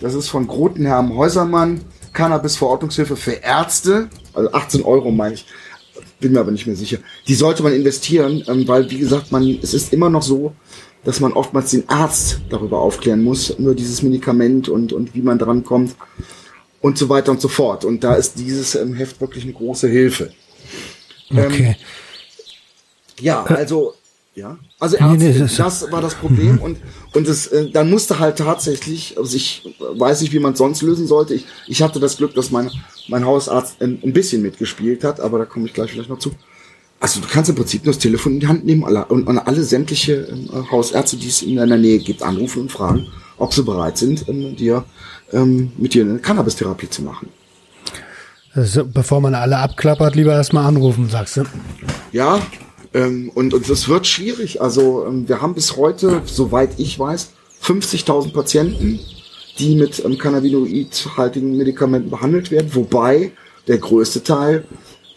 Das 0.00 0.14
ist 0.14 0.28
von 0.28 0.46
Grotenherrn 0.46 1.16
Häusermann, 1.16 1.80
Cannabis-Verordnungshilfe 2.12 3.16
für 3.16 3.32
Ärzte, 3.32 4.08
also 4.32 4.52
18 4.52 4.84
Euro 4.84 5.10
meine 5.10 5.34
ich, 5.34 5.46
bin 6.20 6.32
mir 6.32 6.40
aber 6.40 6.50
nicht 6.50 6.66
mehr 6.66 6.76
sicher. 6.76 6.98
Die 7.26 7.34
sollte 7.34 7.62
man 7.62 7.72
investieren, 7.72 8.42
ähm, 8.48 8.66
weil 8.66 8.90
wie 8.90 8.98
gesagt, 8.98 9.32
man, 9.32 9.58
es 9.62 9.74
ist 9.74 9.92
immer 9.92 10.10
noch 10.10 10.22
so, 10.22 10.52
dass 11.04 11.20
man 11.20 11.32
oftmals 11.32 11.70
den 11.70 11.88
Arzt 11.88 12.40
darüber 12.50 12.80
aufklären 12.80 13.22
muss, 13.22 13.58
nur 13.58 13.74
dieses 13.74 14.02
Medikament 14.02 14.68
und, 14.68 14.92
und 14.92 15.14
wie 15.14 15.22
man 15.22 15.38
dran 15.38 15.64
kommt 15.64 15.94
und 16.80 16.98
so 16.98 17.08
weiter 17.08 17.30
und 17.30 17.40
so 17.40 17.48
fort. 17.48 17.84
Und 17.84 18.04
da 18.04 18.14
ist 18.14 18.38
dieses 18.38 18.74
ähm, 18.74 18.94
Heft 18.94 19.20
wirklich 19.20 19.44
eine 19.44 19.52
große 19.52 19.88
Hilfe. 19.88 20.32
Okay. 21.30 21.68
Ähm, 21.68 21.74
ja, 23.20 23.44
also 23.44 23.94
ja, 24.38 24.58
also 24.78 24.96
Ärzte, 24.96 25.16
nee, 25.16 25.32
nee, 25.32 25.38
das, 25.38 25.56
das, 25.56 25.92
war 25.92 26.00
das 26.00 26.14
Problem 26.14 26.54
mhm. 26.54 26.62
und 26.62 26.78
und 27.14 27.28
es 27.28 27.48
äh, 27.48 27.70
dann 27.70 27.90
musste 27.90 28.18
halt 28.18 28.38
tatsächlich, 28.38 29.16
also 29.18 29.36
ich 29.36 29.68
weiß 29.78 30.20
nicht, 30.20 30.32
wie 30.32 30.38
man 30.38 30.52
es 30.52 30.58
sonst 30.58 30.82
lösen 30.82 31.06
sollte. 31.06 31.34
Ich, 31.34 31.44
ich 31.66 31.82
hatte 31.82 31.98
das 32.00 32.16
Glück, 32.16 32.34
dass 32.34 32.50
mein 32.50 32.70
mein 33.08 33.24
Hausarzt 33.26 33.82
ein, 33.82 34.00
ein 34.02 34.12
bisschen 34.12 34.42
mitgespielt 34.42 35.04
hat, 35.04 35.20
aber 35.20 35.38
da 35.38 35.44
komme 35.44 35.66
ich 35.66 35.74
gleich 35.74 35.90
vielleicht 35.90 36.10
noch 36.10 36.18
zu. 36.18 36.30
Also 37.00 37.20
du 37.20 37.26
kannst 37.28 37.50
im 37.50 37.56
Prinzip 37.56 37.84
nur 37.84 37.94
das 37.94 38.02
Telefon 38.02 38.34
in 38.34 38.40
die 38.40 38.48
Hand 38.48 38.64
nehmen 38.64 38.84
alle, 38.84 39.04
und, 39.06 39.26
und 39.26 39.38
alle 39.38 39.62
sämtliche 39.62 40.14
äh, 40.28 40.70
Hausärzte, 40.70 41.16
die 41.16 41.28
es 41.28 41.42
in 41.42 41.56
deiner 41.56 41.76
Nähe 41.76 41.98
gibt, 41.98 42.22
anrufen 42.22 42.62
und 42.62 42.72
fragen, 42.72 43.06
ob 43.38 43.52
sie 43.52 43.62
bereit 43.62 43.98
sind, 43.98 44.28
ähm, 44.28 44.56
dir 44.56 44.84
ähm, 45.32 45.72
mit 45.76 45.94
dir 45.94 46.04
eine 46.04 46.18
Cannabis-Therapie 46.18 46.90
zu 46.90 47.02
machen. 47.02 47.28
Also, 48.54 48.84
bevor 48.84 49.20
man 49.20 49.34
alle 49.34 49.58
abklappert, 49.58 50.16
lieber 50.16 50.32
erstmal 50.32 50.66
anrufen, 50.66 51.08
sagst 51.08 51.36
du? 51.36 51.44
Ja, 52.12 52.40
ähm, 52.94 53.30
und, 53.34 53.54
und 53.54 53.68
es 53.68 53.88
wird 53.88 54.06
schwierig. 54.06 54.60
Also 54.60 55.06
ähm, 55.06 55.28
wir 55.28 55.42
haben 55.42 55.54
bis 55.54 55.76
heute, 55.76 56.22
soweit 56.24 56.70
ich 56.78 56.98
weiß, 56.98 57.30
50.000 57.62 58.32
Patienten, 58.32 59.00
die 59.58 59.74
mit 59.74 60.04
ähm, 60.04 60.18
cannabinoidhaltigen 60.18 61.56
Medikamenten 61.56 62.10
behandelt 62.10 62.50
werden, 62.50 62.74
wobei 62.74 63.32
der 63.66 63.78
größte 63.78 64.22
Teil 64.22 64.64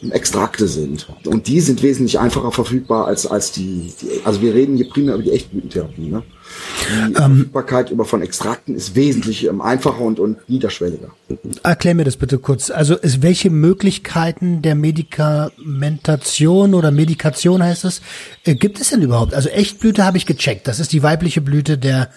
Extrakte 0.10 0.68
sind. 0.68 1.08
Und 1.26 1.48
die 1.48 1.62
sind 1.62 1.84
wesentlich 1.84 2.20
einfacher 2.20 2.52
verfügbar 2.52 3.06
als, 3.06 3.28
als 3.28 3.52
die, 3.52 3.94
die 4.02 4.22
also 4.26 4.42
wir 4.42 4.56
reden 4.56 4.76
hier 4.76 4.90
primär 4.90 5.14
über 5.14 5.24
die 5.24 5.32
Echtblütentherapie. 5.32 6.08
Ne? 6.08 6.24
Die 6.90 7.04
ähm, 7.04 7.14
Verfügbarkeit 7.14 7.92
über 7.92 8.06
von 8.06 8.24
Extrakten 8.24 8.76
ist 8.76 8.96
wesentlich 8.96 9.46
ähm, 9.46 9.62
einfacher 9.62 10.02
und, 10.02 10.20
und 10.20 10.50
niederschwelliger. 10.50 11.10
Erklär 11.62 11.94
mir 11.94 12.04
das 12.04 12.18
bitte 12.18 12.40
kurz. 12.40 12.72
Also 12.72 12.96
ist, 12.96 13.22
welche 13.22 13.52
Möglichkeiten 13.52 14.64
der 14.64 14.74
Medikamentation 14.74 16.74
oder 16.74 16.90
Medikation 16.90 17.62
heißt 17.62 17.86
es, 17.86 18.02
äh, 18.46 18.56
gibt 18.56 18.82
es 18.82 18.90
denn 18.90 19.04
überhaupt? 19.04 19.36
Also 19.36 19.50
Echtblüte 19.50 20.04
habe 20.04 20.18
ich 20.18 20.26
gecheckt. 20.26 20.68
Das 20.68 20.80
ist 20.80 20.94
die 20.94 21.04
weibliche 21.04 21.42
Blüte 21.42 21.78
der, 21.78 22.10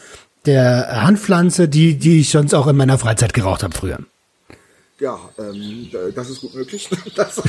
der 0.46 1.02
Handpflanze, 1.02 1.68
die, 1.68 1.98
die 1.98 2.20
ich 2.20 2.30
sonst 2.30 2.54
auch 2.54 2.66
in 2.66 2.76
meiner 2.76 2.98
Freizeit 2.98 3.34
geraucht 3.34 3.62
habe 3.62 3.76
früher. 3.76 3.98
Ja, 5.04 5.18
ähm, 5.38 5.90
das 6.14 6.30
ist 6.30 6.40
gut 6.40 6.54
möglich. 6.54 6.88
Das, 7.14 7.40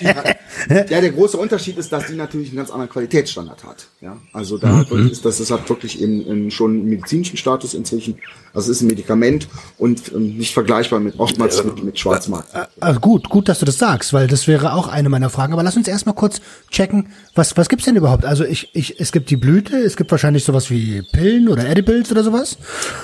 ja, 0.00 0.24
ja, 0.68 1.00
der 1.00 1.10
große 1.10 1.36
Unterschied 1.36 1.76
ist, 1.76 1.92
dass 1.92 2.06
die 2.06 2.14
natürlich 2.14 2.48
einen 2.48 2.56
ganz 2.56 2.70
anderen 2.70 2.90
Qualitätsstandard 2.90 3.64
hat. 3.64 3.86
Ja, 4.00 4.16
also 4.32 4.56
da 4.56 4.84
mhm. 4.90 5.10
ist 5.10 5.24
das, 5.24 5.38
das 5.38 5.50
hat 5.50 5.68
wirklich 5.68 6.00
eben, 6.00 6.26
eben 6.26 6.50
schon 6.50 6.70
einen 6.70 6.88
medizinischen 6.88 7.36
Status 7.36 7.74
inzwischen. 7.74 8.18
Also 8.54 8.70
es 8.70 8.78
ist 8.78 8.82
ein 8.82 8.86
Medikament 8.86 9.48
und 9.78 10.12
ähm, 10.12 10.38
nicht 10.38 10.54
vergleichbar 10.54 11.00
mit 11.00 11.18
oftmals 11.18 11.62
mit, 11.62 11.84
mit 11.84 11.98
Schwarzmarkt. 11.98 12.54
Äh, 12.54 12.66
also 12.80 13.00
gut, 13.00 13.28
gut, 13.28 13.48
dass 13.48 13.58
du 13.58 13.66
das 13.66 13.78
sagst, 13.78 14.12
weil 14.12 14.26
das 14.26 14.48
wäre 14.48 14.72
auch 14.72 14.88
eine 14.88 15.08
meiner 15.08 15.28
Fragen. 15.28 15.52
Aber 15.52 15.62
lass 15.62 15.76
uns 15.76 15.86
erstmal 15.86 16.14
kurz 16.14 16.40
checken, 16.70 17.08
was 17.34 17.56
was 17.56 17.68
gibt's 17.68 17.84
denn 17.84 17.96
überhaupt? 17.96 18.24
Also 18.24 18.44
ich, 18.44 18.70
ich, 18.74 18.98
es 18.98 19.12
gibt 19.12 19.28
die 19.30 19.36
Blüte, 19.36 19.76
es 19.76 19.96
gibt 19.96 20.10
wahrscheinlich 20.10 20.44
sowas 20.44 20.70
wie 20.70 21.02
Pillen 21.12 21.48
oder 21.48 21.68
Edibles 21.68 22.10
oder 22.10 22.24
sowas. 22.24 22.56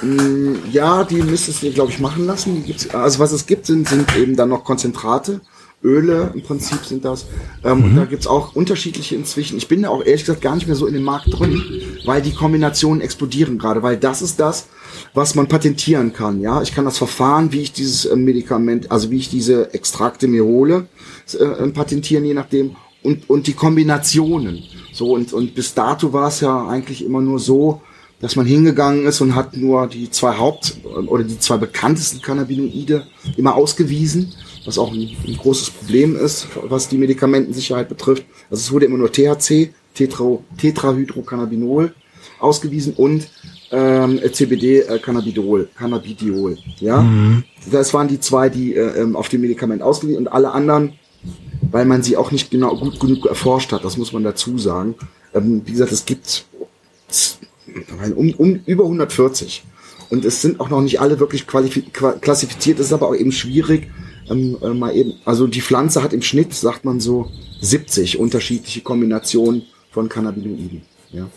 Mm, 0.03 0.55
ja, 0.73 1.05
die 1.05 1.23
müsstest 1.23 1.63
du, 1.63 1.71
glaube 1.73 1.91
ich, 1.91 1.99
machen 1.99 2.27
lassen. 2.27 2.55
Die 2.55 2.63
gibt's, 2.63 2.89
also 2.95 3.19
was 3.19 3.33
es 3.33 3.47
gibt, 3.51 3.67
sind, 3.67 3.87
sind 3.89 4.17
eben 4.17 4.37
dann 4.37 4.49
noch 4.49 4.65
Konzentrate. 4.65 5.41
Öle 5.83 6.31
im 6.35 6.43
Prinzip 6.43 6.85
sind 6.85 7.05
das. 7.05 7.27
Ähm, 7.65 7.79
mhm. 7.79 7.85
Und 7.85 7.97
da 7.97 8.05
gibt's 8.05 8.27
auch 8.27 8.55
unterschiedliche 8.55 9.17
inzwischen. 9.17 9.57
Ich 9.57 9.67
bin 9.67 9.83
da 9.83 9.89
auch 9.89 10.05
ehrlich 10.05 10.23
gesagt 10.23 10.43
gar 10.43 10.55
nicht 10.55 10.67
mehr 10.67 10.77
so 10.77 10.87
in 10.87 10.95
dem 10.95 11.03
Markt 11.03 11.27
drin, 11.31 11.63
weil 12.05 12.23
die 12.23 12.33
Kombinationen 12.33 13.01
explodieren 13.01 13.59
gerade, 13.59 13.83
weil 13.83 13.97
das 13.97 14.23
ist 14.23 14.39
das, 14.41 14.69
was 15.15 15.35
man 15.35 15.49
patentieren 15.49 16.13
kann. 16.13 16.41
Ja, 16.41 16.63
ich 16.63 16.75
kann 16.75 16.85
das 16.85 16.99
Verfahren, 16.99 17.53
wie 17.53 17.63
ich 17.63 17.73
dieses 17.73 18.05
äh, 18.05 18.15
Medikament, 18.15 18.91
also 18.91 19.11
wie 19.11 19.19
ich 19.19 19.31
diese 19.31 19.75
Extrakte 19.75 20.29
mir 20.29 20.45
hole, 20.45 20.87
äh, 21.33 21.45
äh, 21.45 21.69
patentieren, 21.71 22.25
je 22.25 22.35
nachdem. 22.35 22.77
Und, 23.03 23.31
und 23.31 23.47
die 23.47 23.55
Kombinationen. 23.55 24.63
So, 24.93 25.13
und, 25.15 25.33
und 25.33 25.55
bis 25.55 25.73
dato 25.73 26.13
war 26.13 26.29
es 26.29 26.41
ja 26.41 26.69
eigentlich 26.69 27.03
immer 27.03 27.23
nur 27.23 27.39
so, 27.39 27.81
dass 28.21 28.37
man 28.37 28.47
hingegangen 28.47 29.07
ist 29.07 29.21
und 29.21 29.35
hat 29.35 29.57
nur 29.57 29.87
die 29.87 30.11
zwei 30.11 30.37
Haupt- 30.37 30.79
oder 30.85 31.25
die 31.25 31.39
zwei 31.39 31.57
bekanntesten 31.57 32.21
Cannabinoide 32.21 33.07
immer 33.37 33.55
ausgewiesen, 33.55 34.33
was 34.65 34.79
auch 34.79 34.93
ein, 34.93 35.11
ein 35.27 35.37
großes 35.37 35.71
Problem 35.71 36.17
ist, 36.17 36.49
was 36.63 36.89
die 36.89 36.99
Medikamentensicherheit 36.99 37.89
betrifft. 37.89 38.25
Also 38.51 38.61
es 38.61 38.73
wurde 38.73 38.87
immer 38.87 38.99
nur 38.99 39.11
THC, 39.11 39.71
Tetra, 39.95 40.39
Tetrahydrocannabinol 40.59 41.95
ausgewiesen 42.39 42.95
und 42.95 43.29
ähm, 43.71 44.21
CBD 44.33 44.81
äh, 44.81 44.99
Cannabidol, 44.99 45.69
Cannabidiol. 45.77 46.59
Ja, 46.79 47.03
mhm. 47.03 47.45
das 47.71 47.95
waren 47.95 48.09
die 48.09 48.21
zwei, 48.21 48.49
die 48.49 48.75
äh, 48.75 49.01
ähm, 49.01 49.17
auf 49.17 49.29
dem 49.29 49.41
Medikament 49.43 49.83
ausgewiesen 49.83 50.19
und 50.19 50.29
alle 50.29 50.53
anderen, 50.53 50.95
weil 51.71 51.85
man 51.85 52.03
sie 52.03 52.17
auch 52.17 52.31
nicht 52.31 52.51
genau 52.51 52.77
gut 52.77 52.99
genug 52.99 53.27
erforscht 53.27 53.73
hat. 53.73 53.85
Das 53.85 53.97
muss 53.97 54.13
man 54.13 54.25
dazu 54.25 54.59
sagen. 54.59 54.95
Ähm, 55.35 55.63
wie 55.65 55.73
gesagt, 55.73 55.93
es 55.93 56.05
gibt 56.05 56.45
um, 58.17 58.31
um 58.35 58.61
über 58.67 58.85
140. 58.85 59.65
Und 60.11 60.25
es 60.25 60.43
sind 60.43 60.61
auch 60.61 60.69
noch 60.69 60.81
nicht 60.81 61.01
alle 61.01 61.21
wirklich 61.21 61.47
klassifiziert. 61.47 62.81
Es 62.81 62.87
ist 62.87 62.93
aber 62.93 63.09
auch 63.09 63.15
eben 63.15 63.33
schwierig, 63.33 63.89
ähm, 64.29 64.57
äh, 64.61 64.69
mal 64.69 64.95
eben, 64.95 65.15
also 65.25 65.47
die 65.47 65.61
Pflanze 65.61 66.03
hat 66.03 66.13
im 66.13 66.23
Schnitt, 66.23 66.53
sagt 66.55 66.85
man 66.85 67.01
so, 67.01 67.31
70 67.61 68.19
unterschiedliche 68.19 68.81
Kombinationen 68.81 69.63
von 69.91 70.09
Cannabinoiden. 70.09 70.83
Ja. 71.13 71.29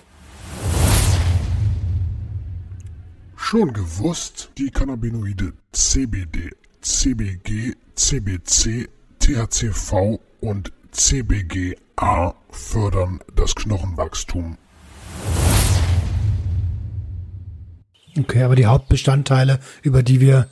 Schon 3.36 3.74
gewusst, 3.74 4.50
die 4.58 4.69
Cannabinoide 4.72 5.54
CBD, 5.72 6.52
CBG, 6.82 7.74
CBC, 7.93 8.88
THCV 9.19 10.19
und 10.41 10.72
CBGA 10.91 12.36
fördern 12.50 13.19
das 13.36 13.54
Knochenwachstum 13.56 14.58
Okay, 18.17 18.43
aber 18.43 18.56
die 18.56 18.65
Hauptbestandteile, 18.65 19.60
über 19.82 20.04
die 20.04 20.21
wir 20.21 20.47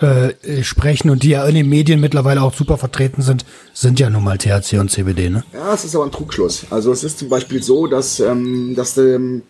äh, 0.00 0.62
sprechen 0.62 1.10
und 1.10 1.22
die 1.22 1.30
ja 1.30 1.46
in 1.46 1.54
den 1.54 1.68
Medien 1.68 2.00
mittlerweile 2.00 2.42
auch 2.42 2.52
super 2.52 2.78
vertreten 2.78 3.22
sind, 3.22 3.44
sind 3.72 4.00
ja 4.00 4.10
nun 4.10 4.24
mal 4.24 4.38
THC 4.38 4.78
und 4.80 4.90
CBD, 4.90 5.30
ne? 5.30 5.44
Ja, 5.52 5.72
es 5.72 5.84
ist 5.84 5.94
aber 5.94 6.04
ein 6.04 6.10
Trugschluss. 6.10 6.66
Also 6.70 6.90
es 6.90 7.04
ist 7.04 7.20
zum 7.20 7.28
Beispiel 7.28 7.62
so, 7.62 7.86
dass, 7.86 8.18
ähm, 8.18 8.74
dass 8.74 8.98
ähm, 8.98 9.42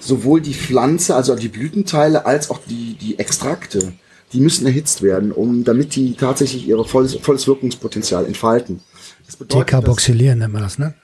sowohl 0.00 0.42
die 0.42 0.52
Pflanze, 0.52 1.14
also 1.14 1.34
die 1.34 1.48
Blütenteile, 1.48 2.26
als 2.26 2.50
auch 2.50 2.60
die, 2.68 2.94
die 3.00 3.18
Extrakte, 3.18 3.94
die 4.32 4.40
müssen 4.40 4.66
erhitzt 4.66 5.00
werden, 5.02 5.32
um 5.32 5.64
damit 5.64 5.94
die 5.96 6.14
tatsächlich 6.14 6.68
ihre 6.68 6.84
volles, 6.84 7.14
volles 7.14 7.46
Wirkungspotenzial 7.46 8.26
entfalten. 8.26 8.80
Das 9.24 9.36
bedeutet, 9.36 9.68
Dekarboxylieren 9.68 10.40
nennt 10.40 10.52
man 10.52 10.62
das, 10.62 10.78
ne? 10.78 10.94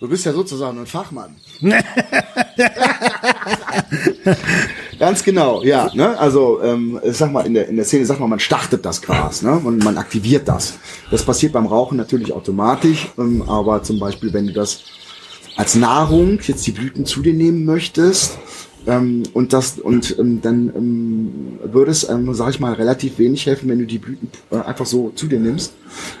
Du 0.00 0.08
bist 0.08 0.24
ja 0.24 0.32
sozusagen 0.32 0.78
ein 0.78 0.86
Fachmann. 0.86 1.36
Ganz 5.00 5.24
genau, 5.24 5.62
ja. 5.62 5.90
Ne? 5.94 6.16
Also 6.18 6.60
ähm, 6.62 7.00
sag 7.04 7.32
mal, 7.32 7.46
in 7.46 7.54
der, 7.54 7.68
in 7.68 7.76
der 7.76 7.86
Szene 7.86 8.04
sagt 8.04 8.20
man, 8.20 8.28
man 8.28 8.38
startet 8.38 8.84
das 8.84 9.00
Gras 9.00 9.40
ne? 9.40 9.52
und 9.52 9.82
man 9.82 9.96
aktiviert 9.96 10.46
das. 10.46 10.74
Das 11.10 11.24
passiert 11.24 11.54
beim 11.54 11.64
Rauchen 11.64 11.96
natürlich 11.96 12.34
automatisch, 12.34 13.08
ähm, 13.16 13.42
aber 13.48 13.82
zum 13.82 13.98
Beispiel, 13.98 14.34
wenn 14.34 14.46
du 14.46 14.52
das 14.52 14.82
als 15.56 15.74
Nahrung 15.74 16.38
jetzt 16.46 16.66
die 16.66 16.72
Blüten 16.72 17.06
zu 17.06 17.22
dir 17.22 17.32
nehmen 17.32 17.64
möchtest, 17.64 18.38
ähm, 18.86 19.22
und 19.32 19.52
das 19.52 19.78
und 19.78 20.18
ähm, 20.18 20.40
dann 20.42 20.72
ähm, 20.74 21.58
würde 21.62 21.90
es, 21.90 22.08
ähm, 22.08 22.32
sag 22.34 22.50
ich 22.50 22.60
mal, 22.60 22.72
relativ 22.74 23.18
wenig 23.18 23.46
helfen, 23.46 23.68
wenn 23.68 23.78
du 23.78 23.86
die 23.86 23.98
Blüten 23.98 24.30
äh, 24.50 24.56
einfach 24.56 24.86
so 24.86 25.12
zu 25.14 25.26
dir 25.26 25.38
nimmst, 25.38 25.74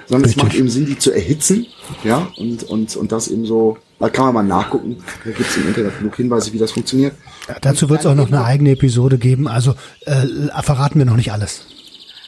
sondern 0.08 0.24
Richtig. 0.24 0.42
es 0.42 0.48
macht 0.48 0.58
eben 0.58 0.68
Sinn, 0.68 0.86
die 0.86 0.98
zu 0.98 1.10
erhitzen, 1.10 1.66
ja, 2.04 2.28
und 2.36 2.64
und 2.64 2.96
und 2.96 3.12
das 3.12 3.28
eben 3.28 3.44
so. 3.44 3.78
Da 4.00 4.08
kann 4.08 4.26
man 4.26 4.34
mal 4.34 4.42
nachgucken. 4.42 4.96
Da 5.24 5.30
gibt 5.30 5.48
es 5.48 5.56
im 5.56 5.68
Internet 5.68 5.98
genug 5.98 6.16
Hinweise, 6.16 6.52
wie 6.52 6.58
das 6.58 6.72
funktioniert. 6.72 7.14
Ja, 7.48 7.56
dazu 7.60 7.88
wird 7.88 8.00
es 8.00 8.06
auch 8.06 8.14
noch 8.14 8.28
eine 8.28 8.44
eigene 8.44 8.70
Episode 8.70 9.18
geben. 9.18 9.46
Also 9.46 9.74
äh, 10.06 10.26
verraten 10.62 10.98
wir 10.98 11.06
noch 11.06 11.16
nicht 11.16 11.32
alles. 11.32 11.66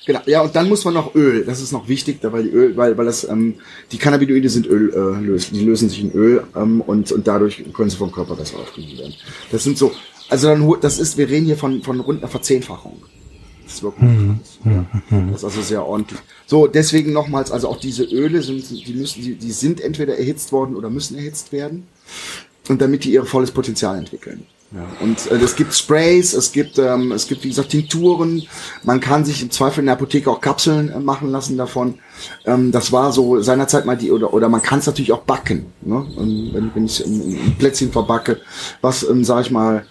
Genau, 0.05 0.21
ja, 0.27 0.43
und 0.43 0.55
dann 0.55 0.69
muss 0.69 0.85
man 0.85 0.95
noch 0.95 1.15
Öl. 1.15 1.45
Das 1.45 1.61
ist 1.61 1.73
noch 1.73 1.89
wichtig, 1.89 2.19
weil 2.23 2.43
die 2.43 2.51
Öl, 2.51 2.77
weil, 2.77 2.99
weil 2.99 3.07
das, 3.07 3.27
ähm, 3.29 3.55
die 3.93 3.99
Cannabinoide 3.99 4.49
sind 4.49 4.67
Öl, 4.67 4.93
äh, 4.93 5.25
lösen, 5.25 5.55
die 5.55 5.65
lösen 5.65 5.89
sich 5.89 6.03
in 6.03 6.13
Öl 6.13 6.43
ähm, 6.57 6.81
und, 6.81 7.13
und 7.13 7.27
dadurch 7.27 7.63
können 7.73 7.89
sie 7.89 7.97
vom 7.97 8.11
Körper 8.11 8.35
besser 8.35 8.59
aufgenommen 8.59 8.99
werden. 8.99 9.15
Das 9.53 9.63
sind 9.63 9.79
so 9.79 9.93
also 10.33 10.49
dann, 10.49 10.81
das 10.81 10.99
ist, 10.99 11.19
wir 11.19 11.29
reden 11.29 11.45
hier 11.45 11.59
von, 11.59 11.83
von 11.83 12.01
rund 12.01 12.23
einer 12.23 12.31
Verzehnfachung. 12.31 13.03
Das 13.65 13.75
ist 13.75 13.83
wirklich, 13.83 14.03
mhm. 14.03 14.41
ja, 14.65 14.87
das 15.11 15.39
ist 15.39 15.45
also 15.45 15.63
sehr 15.63 15.87
ordentlich. 15.87 16.21
So, 16.47 16.67
deswegen 16.67 17.13
nochmals, 17.13 17.51
also 17.51 17.69
auch 17.69 17.79
diese 17.79 18.05
Öle 18.05 18.43
sind, 18.43 18.69
die 18.71 18.95
müssen, 18.95 19.23
die, 19.23 19.35
die 19.35 19.53
sind 19.53 19.81
entweder 19.81 20.19
erhitzt 20.19 20.53
worden 20.53 20.77
oder 20.77 20.91
müssen 20.91 21.17
erhitzt 21.17 21.53
werden. 21.53 21.87
Und 22.69 22.81
damit 22.81 23.05
die 23.05 23.13
ihr 23.13 23.25
volles 23.25 23.51
Potenzial 23.51 23.99
entwickeln. 23.99 24.47
Ja, 24.75 24.87
und 25.01 25.31
äh, 25.31 25.35
es 25.45 25.55
gibt 25.55 25.75
Sprays, 25.75 26.33
es 26.33 26.51
gibt, 26.51 26.79
ähm, 26.79 27.13
es 27.13 27.27
gibt 27.27 27.45
wie 27.45 27.49
gesagt 27.49 27.71
Tinkturen. 27.71 28.43
Man 28.85 29.01
kann 29.01 29.25
sich 29.25 29.43
im 29.43 29.51
Zweifel 29.51 29.81
in 29.81 29.87
der 29.87 29.97
Apotheke 29.97 30.31
auch 30.31 30.41
Kapseln 30.41 30.89
äh, 30.89 30.99
machen 30.99 31.31
lassen 31.31 31.59
davon. 31.59 31.99
Ähm, 32.47 32.73
das 32.73 32.91
war 32.91 33.13
so 33.13 33.43
seinerzeit 33.43 33.85
mal 33.85 33.99
die 33.99 34.11
oder 34.11 34.33
oder 34.33 34.49
man 34.49 34.63
kann 34.63 34.79
es 34.79 34.87
natürlich 34.87 35.13
auch 35.13 35.23
backen, 35.23 35.67
ne? 35.83 35.97
Und 36.17 36.55
wenn, 36.55 36.71
wenn 36.75 36.87
ich 36.87 37.05
ein 37.05 37.57
Plätzchen 37.59 37.93
verbacke, 37.93 38.41
was 38.81 39.03
ähm, 39.03 39.25
sag 39.25 39.45
ich 39.45 39.51
mal 39.51 39.85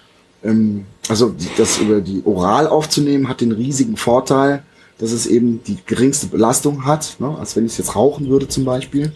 ähm, 0.44 0.86
also 1.10 1.36
das 1.58 1.80
über 1.80 2.02
die 2.02 2.22
Oral 2.26 2.68
aufzunehmen 2.68 3.28
hat 3.28 3.42
den 3.42 3.52
riesigen 3.52 3.98
Vorteil, 3.98 4.64
dass 5.00 5.12
es 5.12 5.26
eben 5.26 5.64
die 5.64 5.78
geringste 5.86 6.28
Belastung 6.28 6.86
hat, 6.86 7.18
ne, 7.20 7.36
als 7.40 7.56
wenn 7.56 7.66
ich 7.66 7.74
es 7.74 7.78
jetzt 7.80 7.96
rauchen 7.96 8.30
würde 8.30 8.48
zum 8.48 8.66
Beispiel. 8.66 9.12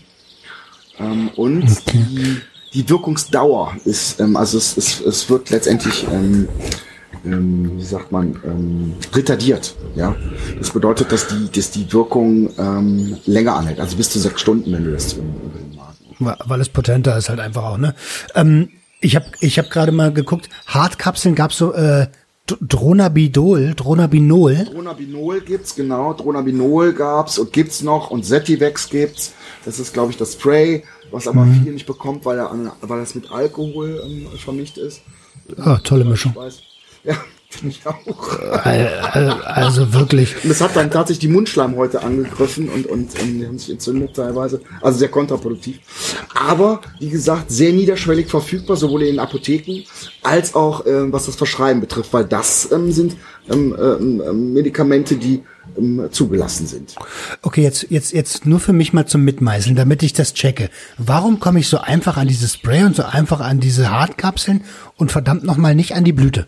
Ähm, 0.97 1.29
und 1.35 1.63
okay. 1.63 2.05
die, 2.09 2.37
die 2.73 2.89
Wirkungsdauer 2.89 3.75
ist, 3.85 4.19
ähm, 4.19 4.35
also 4.35 4.57
es, 4.57 4.77
es, 4.77 5.01
es 5.01 5.29
wird 5.29 5.49
letztendlich, 5.49 6.07
ähm, 6.11 6.47
ähm, 7.23 7.77
wie 7.77 7.83
sagt 7.83 8.11
man, 8.11 8.39
ähm, 8.45 8.93
retardiert. 9.13 9.75
Ja, 9.95 10.15
das 10.57 10.71
bedeutet, 10.71 11.11
dass 11.11 11.27
die, 11.27 11.51
dass 11.51 11.71
die 11.71 11.91
Wirkung 11.93 12.49
ähm, 12.57 13.17
länger 13.25 13.55
anhält, 13.55 13.79
also 13.79 13.95
bis 13.95 14.09
zu 14.09 14.19
sechs 14.19 14.41
Stunden, 14.41 14.71
wenn 14.71 14.85
du 14.85 14.91
das 14.91 15.13
im, 15.13 15.25
im 16.19 16.35
Weil 16.45 16.61
es 16.61 16.69
potenter 16.69 17.17
ist 17.17 17.29
halt 17.29 17.39
einfach 17.39 17.63
auch, 17.63 17.77
ne? 17.77 17.93
Ähm, 18.33 18.69
ich 19.01 19.15
habe 19.15 19.25
ich 19.39 19.59
hab 19.59 19.69
gerade 19.69 19.91
mal 19.91 20.11
geguckt, 20.13 20.49
Hartkapseln 20.67 21.35
gab's 21.35 21.57
so 21.57 21.73
äh, 21.73 22.07
Dronabidol, 22.47 23.73
Dronabinol. 23.75 24.65
Dronabinol 24.65 25.41
gibt's 25.41 25.75
genau, 25.75 26.13
Dronabinol 26.13 26.93
gab's 26.93 27.39
und 27.39 27.51
gibt's 27.51 27.81
noch 27.81 28.11
und 28.11 28.25
Setivex 28.25 28.89
gibt's. 28.89 29.33
Das 29.65 29.79
ist 29.79 29.93
glaube 29.93 30.11
ich 30.11 30.17
das 30.17 30.33
Spray, 30.33 30.83
was 31.11 31.27
aber 31.27 31.45
mhm. 31.45 31.63
viel 31.63 31.73
nicht 31.73 31.87
bekommt, 31.87 32.23
weil 32.25 32.37
er 32.37 32.51
weil 32.81 32.99
das 32.99 33.15
mit 33.15 33.31
Alkohol 33.31 34.01
ähm, 34.05 34.27
vermischt 34.37 34.77
ist. 34.77 35.01
Ah, 35.57 35.77
tolle 35.83 36.05
Mischung. 36.05 36.35
Ja, 37.03 37.17
Finde 37.49 37.75
ich 37.75 37.87
auch. 37.87 38.39
Also 39.45 39.93
wirklich. 39.93 40.35
Und 40.43 40.49
das 40.49 40.61
hat 40.61 40.75
dann 40.75 40.91
tatsächlich 40.91 41.19
die 41.19 41.27
Mundschleimhäute 41.29 42.03
angegriffen 42.03 42.69
und, 42.69 42.85
und, 42.85 43.19
und 43.19 43.39
die 43.39 43.47
haben 43.47 43.57
sich 43.57 43.69
entzündet 43.69 44.15
teilweise. 44.15 44.61
Also 44.81 44.99
sehr 44.99 45.09
kontraproduktiv. 45.09 45.79
Aber, 46.33 46.81
wie 46.99 47.09
gesagt, 47.09 47.51
sehr 47.51 47.71
niederschwellig 47.71 48.27
verfügbar, 48.27 48.75
sowohl 48.75 49.03
in 49.03 49.15
den 49.15 49.19
Apotheken 49.19 49.83
als 50.23 50.53
auch, 50.53 50.85
äh, 50.85 51.11
was 51.11 51.27
das 51.27 51.35
Verschreiben 51.35 51.81
betrifft, 51.81 52.11
weil 52.13 52.25
das 52.25 52.71
ähm, 52.71 52.91
sind 52.91 53.15
ähm, 53.49 53.75
äh, 53.77 54.33
Medikamente, 54.33 55.15
die 55.15 55.43
ähm, 55.77 56.07
zugelassen 56.11 56.67
sind. 56.67 56.95
Okay, 57.41 57.63
jetzt, 57.63 57.87
jetzt, 57.89 58.11
jetzt 58.11 58.45
nur 58.45 58.59
für 58.59 58.73
mich 58.73 58.91
mal 58.91 59.05
zum 59.05 59.23
Mitmeißeln, 59.23 59.75
damit 59.75 60.03
ich 60.03 60.13
das 60.13 60.33
checke. 60.33 60.69
Warum 60.97 61.39
komme 61.39 61.59
ich 61.59 61.69
so 61.69 61.77
einfach 61.77 62.17
an 62.17 62.27
dieses 62.27 62.53
Spray 62.53 62.83
und 62.83 62.95
so 62.95 63.03
einfach 63.03 63.39
an 63.39 63.59
diese 63.59 63.91
Hartkapseln 63.91 64.63
und 64.97 65.11
verdammt 65.11 65.43
nochmal 65.43 65.75
nicht 65.75 65.93
an 65.93 66.03
die 66.03 66.13
Blüte? 66.13 66.47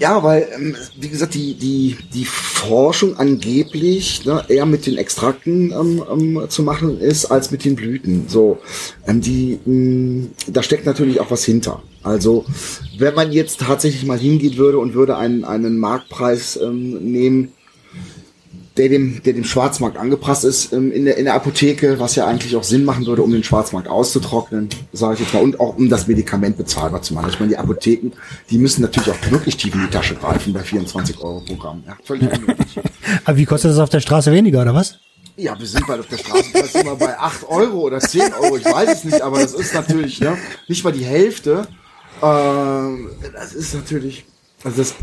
Ja, 0.00 0.22
weil, 0.22 0.48
ähm, 0.54 0.76
wie 0.96 1.08
gesagt, 1.08 1.34
die, 1.34 1.54
die, 1.54 1.96
die 2.12 2.24
Forschung 2.24 3.16
angeblich 3.16 4.24
ne, 4.24 4.44
eher 4.48 4.66
mit 4.66 4.86
den 4.86 4.98
Extrakten 4.98 5.70
ähm, 5.72 6.02
ähm, 6.10 6.46
zu 6.48 6.62
machen 6.64 6.98
ist, 7.00 7.26
als 7.26 7.52
mit 7.52 7.64
den 7.64 7.76
Blüten. 7.76 8.24
So, 8.28 8.58
ähm, 9.06 9.20
die, 9.20 9.60
mh, 9.64 9.72
mm, 9.72 10.30
da 10.48 10.62
steckt 10.62 10.84
natürlich 10.86 11.20
auch 11.20 11.30
was 11.30 11.44
hinter. 11.44 11.82
Also, 12.02 12.44
wenn 12.98 13.14
man 13.14 13.30
jetzt 13.30 13.60
tatsächlich 13.60 14.04
mal 14.04 14.18
hingehen 14.18 14.56
würde 14.56 14.78
und 14.78 14.94
würde 14.94 15.16
einen, 15.16 15.44
einen 15.44 15.78
Marktpreis 15.78 16.58
ähm, 16.60 17.12
nehmen, 17.12 17.52
der 18.76 18.88
dem, 18.88 19.22
der 19.22 19.34
dem 19.34 19.44
Schwarzmarkt 19.44 19.96
angepasst 19.96 20.44
ist 20.44 20.72
ähm, 20.72 20.90
in, 20.90 21.04
der, 21.04 21.16
in 21.16 21.26
der 21.26 21.34
Apotheke, 21.34 22.00
was 22.00 22.16
ja 22.16 22.26
eigentlich 22.26 22.56
auch 22.56 22.64
Sinn 22.64 22.84
machen 22.84 23.06
würde, 23.06 23.22
um 23.22 23.30
den 23.30 23.44
Schwarzmarkt 23.44 23.88
auszutrocknen, 23.88 24.68
sage 24.92 25.14
ich 25.14 25.20
jetzt 25.20 25.34
mal, 25.34 25.42
und 25.42 25.60
auch 25.60 25.76
um 25.76 25.88
das 25.88 26.08
Medikament 26.08 26.56
bezahlbar 26.56 27.02
zu 27.02 27.14
machen. 27.14 27.30
Ich 27.30 27.38
meine, 27.38 27.50
die 27.50 27.58
Apotheken, 27.58 28.10
die 28.50 28.58
müssen 28.58 28.82
natürlich 28.82 29.10
auch 29.10 29.30
wirklich 29.30 29.56
tief 29.56 29.74
in 29.74 29.82
die 29.82 29.90
Tasche 29.90 30.16
greifen 30.16 30.52
bei 30.52 30.60
24 30.60 31.18
Euro 31.20 31.40
Programm. 31.40 31.84
Ja, 31.86 31.96
völlig 32.02 32.28
Aber 33.24 33.36
wie 33.36 33.44
kostet 33.44 33.70
das 33.70 33.78
auf 33.78 33.90
der 33.90 34.00
Straße 34.00 34.32
weniger, 34.32 34.62
oder 34.62 34.74
was? 34.74 34.98
Ja, 35.36 35.58
wir 35.58 35.66
sind 35.66 35.86
bald 35.86 36.00
auf 36.00 36.08
der 36.08 36.18
Straße 36.18 36.78
immer 36.80 36.96
bei 36.96 37.16
8 37.18 37.48
Euro 37.48 37.80
oder 37.80 38.00
10 38.00 38.32
Euro, 38.34 38.56
ich 38.56 38.64
weiß 38.64 38.98
es 38.98 39.04
nicht, 39.04 39.20
aber 39.20 39.40
das 39.40 39.52
ist 39.52 39.74
natürlich 39.74 40.20
ne, 40.20 40.36
nicht 40.68 40.84
mal 40.84 40.92
die 40.92 41.04
Hälfte. 41.04 41.66
Ähm, 42.22 43.10
das 43.32 43.52
ist 43.52 43.74
natürlich, 43.74 44.24
also 44.62 44.78
das, 44.78 44.94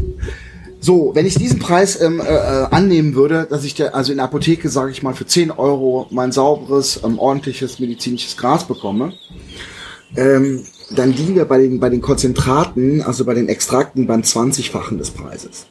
so, 0.83 1.11
wenn 1.13 1.27
ich 1.27 1.35
diesen 1.35 1.59
Preis 1.59 2.01
ähm, 2.01 2.19
äh, 2.19 2.23
äh, 2.23 2.65
annehmen 2.71 3.13
würde, 3.13 3.45
dass 3.47 3.63
ich 3.63 3.75
der, 3.75 3.93
also 3.93 4.11
in 4.11 4.17
der 4.17 4.25
Apotheke, 4.25 4.67
sage 4.67 4.89
ich 4.89 5.03
mal, 5.03 5.13
für 5.13 5.27
10 5.27 5.51
Euro 5.51 6.07
mein 6.09 6.31
sauberes, 6.31 7.01
ähm, 7.03 7.19
ordentliches 7.19 7.77
medizinisches 7.77 8.35
Gras 8.35 8.67
bekomme, 8.67 9.13
ähm, 10.17 10.65
dann 10.89 11.13
liegen 11.13 11.35
wir 11.35 11.45
bei 11.45 11.59
den, 11.59 11.79
bei 11.79 11.89
den 11.89 12.01
Konzentraten, 12.01 13.03
also 13.03 13.25
bei 13.25 13.35
den 13.35 13.47
Extrakten 13.47 14.07
beim 14.07 14.21
20-fachen 14.21 14.97
des 14.97 15.11
Preises. 15.11 15.67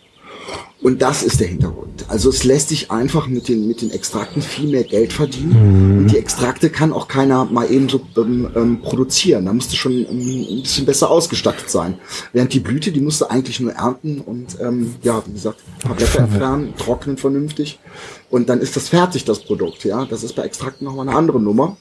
Und 0.82 1.02
das 1.02 1.22
ist 1.22 1.40
der 1.40 1.48
Hintergrund. 1.48 2.06
Also 2.08 2.30
es 2.30 2.44
lässt 2.44 2.70
sich 2.70 2.90
einfach 2.90 3.26
mit 3.26 3.48
den, 3.48 3.68
mit 3.68 3.82
den 3.82 3.90
Extrakten 3.90 4.40
viel 4.40 4.70
mehr 4.70 4.84
Geld 4.84 5.12
verdienen. 5.12 5.50
Mhm. 5.96 5.98
Und 5.98 6.10
die 6.12 6.16
Extrakte 6.16 6.70
kann 6.70 6.94
auch 6.94 7.06
keiner 7.06 7.44
mal 7.44 7.70
eben 7.70 7.88
so 7.88 8.00
ähm, 8.16 8.48
ähm, 8.56 8.80
produzieren. 8.80 9.44
Da 9.44 9.52
musste 9.52 9.76
schon 9.76 9.92
ähm, 9.92 10.46
ein 10.50 10.62
bisschen 10.62 10.86
besser 10.86 11.10
ausgestattet 11.10 11.68
sein. 11.68 11.98
Während 12.32 12.54
die 12.54 12.60
Blüte, 12.60 12.92
die 12.92 13.00
musste 13.00 13.30
eigentlich 13.30 13.60
nur 13.60 13.72
ernten 13.72 14.20
und 14.20 14.58
ähm, 14.60 14.94
ja, 15.02 15.22
wie 15.26 15.32
gesagt, 15.32 15.58
ein 15.60 15.88
paar 15.88 15.96
Blätter 15.96 16.20
entfernen, 16.20 16.74
trocknen 16.78 17.18
vernünftig. 17.18 17.78
Und 18.30 18.48
dann 18.48 18.60
ist 18.60 18.74
das 18.76 18.88
fertig, 18.88 19.24
das 19.24 19.40
Produkt. 19.40 19.84
Ja, 19.84 20.06
Das 20.06 20.22
ist 20.22 20.34
bei 20.34 20.44
Extrakten 20.44 20.86
nochmal 20.86 21.08
eine 21.08 21.16
andere 21.16 21.40
Nummer. 21.40 21.76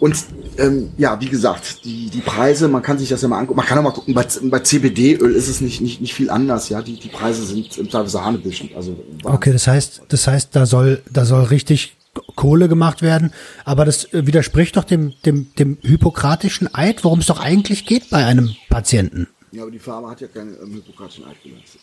Und 0.00 0.16
ähm, 0.56 0.90
ja, 0.96 1.20
wie 1.20 1.28
gesagt, 1.28 1.84
die, 1.84 2.08
die 2.08 2.22
Preise, 2.22 2.68
man 2.68 2.82
kann 2.82 2.98
sich 2.98 3.10
das 3.10 3.20
ja 3.20 3.28
mal 3.28 3.38
angucken. 3.38 3.58
Man 3.58 3.66
kann 3.66 3.78
auch 3.78 3.82
mal 3.82 3.92
gucken, 3.92 4.14
bei, 4.14 4.26
bei 4.44 4.60
CBD-Öl 4.60 5.34
ist 5.34 5.48
es 5.48 5.60
nicht, 5.60 5.82
nicht, 5.82 6.00
nicht 6.00 6.14
viel 6.14 6.30
anders, 6.30 6.70
ja. 6.70 6.80
Die, 6.80 6.98
die 6.98 7.08
Preise 7.08 7.44
sind 7.44 7.90
teilweise 7.90 8.24
hanebüchen. 8.24 8.70
Also, 8.74 8.96
okay, 9.24 9.52
das 9.52 9.66
heißt, 9.66 10.02
das 10.08 10.26
heißt, 10.26 10.56
da 10.56 10.64
soll, 10.64 11.02
da 11.10 11.26
soll 11.26 11.44
richtig 11.44 11.96
Kohle 12.34 12.68
gemacht 12.68 13.02
werden, 13.02 13.32
aber 13.64 13.84
das 13.84 14.12
äh, 14.12 14.26
widerspricht 14.26 14.76
doch 14.76 14.84
dem, 14.84 15.12
dem, 15.24 15.54
dem 15.54 15.78
hypokratischen 15.82 16.74
Eid, 16.74 17.04
worum 17.04 17.20
es 17.20 17.26
doch 17.26 17.38
eigentlich 17.38 17.86
geht 17.86 18.10
bei 18.10 18.24
einem 18.24 18.54
Patienten. 18.68 19.28
Ja, 19.52 19.62
aber 19.62 19.70
die 19.70 19.78
Pharma 19.78 20.10
hat 20.10 20.20
ja 20.20 20.28
keinen 20.28 20.56
ähm, 20.62 20.74
hypokratischen 20.74 21.24
Eid 21.26 21.42
geleistet. 21.42 21.80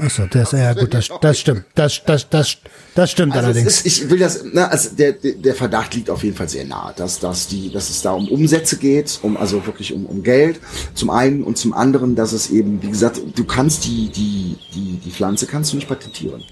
Achso, 0.00 0.26
das, 0.26 0.52
ja 0.52 0.72
gut, 0.72 0.94
das, 0.94 1.08
das 1.20 1.38
stimmt. 1.38 1.64
Das, 1.74 2.02
das, 2.04 2.28
das, 2.28 2.56
das 2.94 3.10
stimmt 3.10 3.32
also 3.34 3.46
allerdings. 3.46 3.82
Ist, 3.82 3.86
ich 3.86 4.10
will 4.10 4.18
das, 4.18 4.42
ne, 4.44 4.70
also 4.70 4.90
der, 4.96 5.12
der 5.12 5.54
Verdacht 5.54 5.94
liegt 5.94 6.10
auf 6.10 6.24
jeden 6.24 6.36
Fall 6.36 6.48
sehr 6.48 6.64
nahe, 6.64 6.92
dass, 6.96 7.18
dass, 7.20 7.48
die, 7.48 7.70
dass 7.70 7.90
es 7.90 8.02
da 8.02 8.12
um 8.12 8.28
Umsätze 8.28 8.76
geht, 8.76 9.18
um, 9.22 9.36
also 9.36 9.64
wirklich 9.66 9.92
um, 9.92 10.06
um 10.06 10.22
Geld, 10.22 10.60
zum 10.94 11.10
einen 11.10 11.42
und 11.42 11.58
zum 11.58 11.72
anderen, 11.72 12.16
dass 12.16 12.32
es 12.32 12.50
eben, 12.50 12.82
wie 12.82 12.88
gesagt, 12.88 13.20
du 13.34 13.44
kannst 13.44 13.84
die, 13.84 14.10
die, 14.10 14.56
die, 14.74 15.00
die 15.04 15.10
Pflanze 15.10 15.46
kannst 15.46 15.72
du 15.72 15.76
nicht 15.76 15.88
patentieren. 15.88 16.42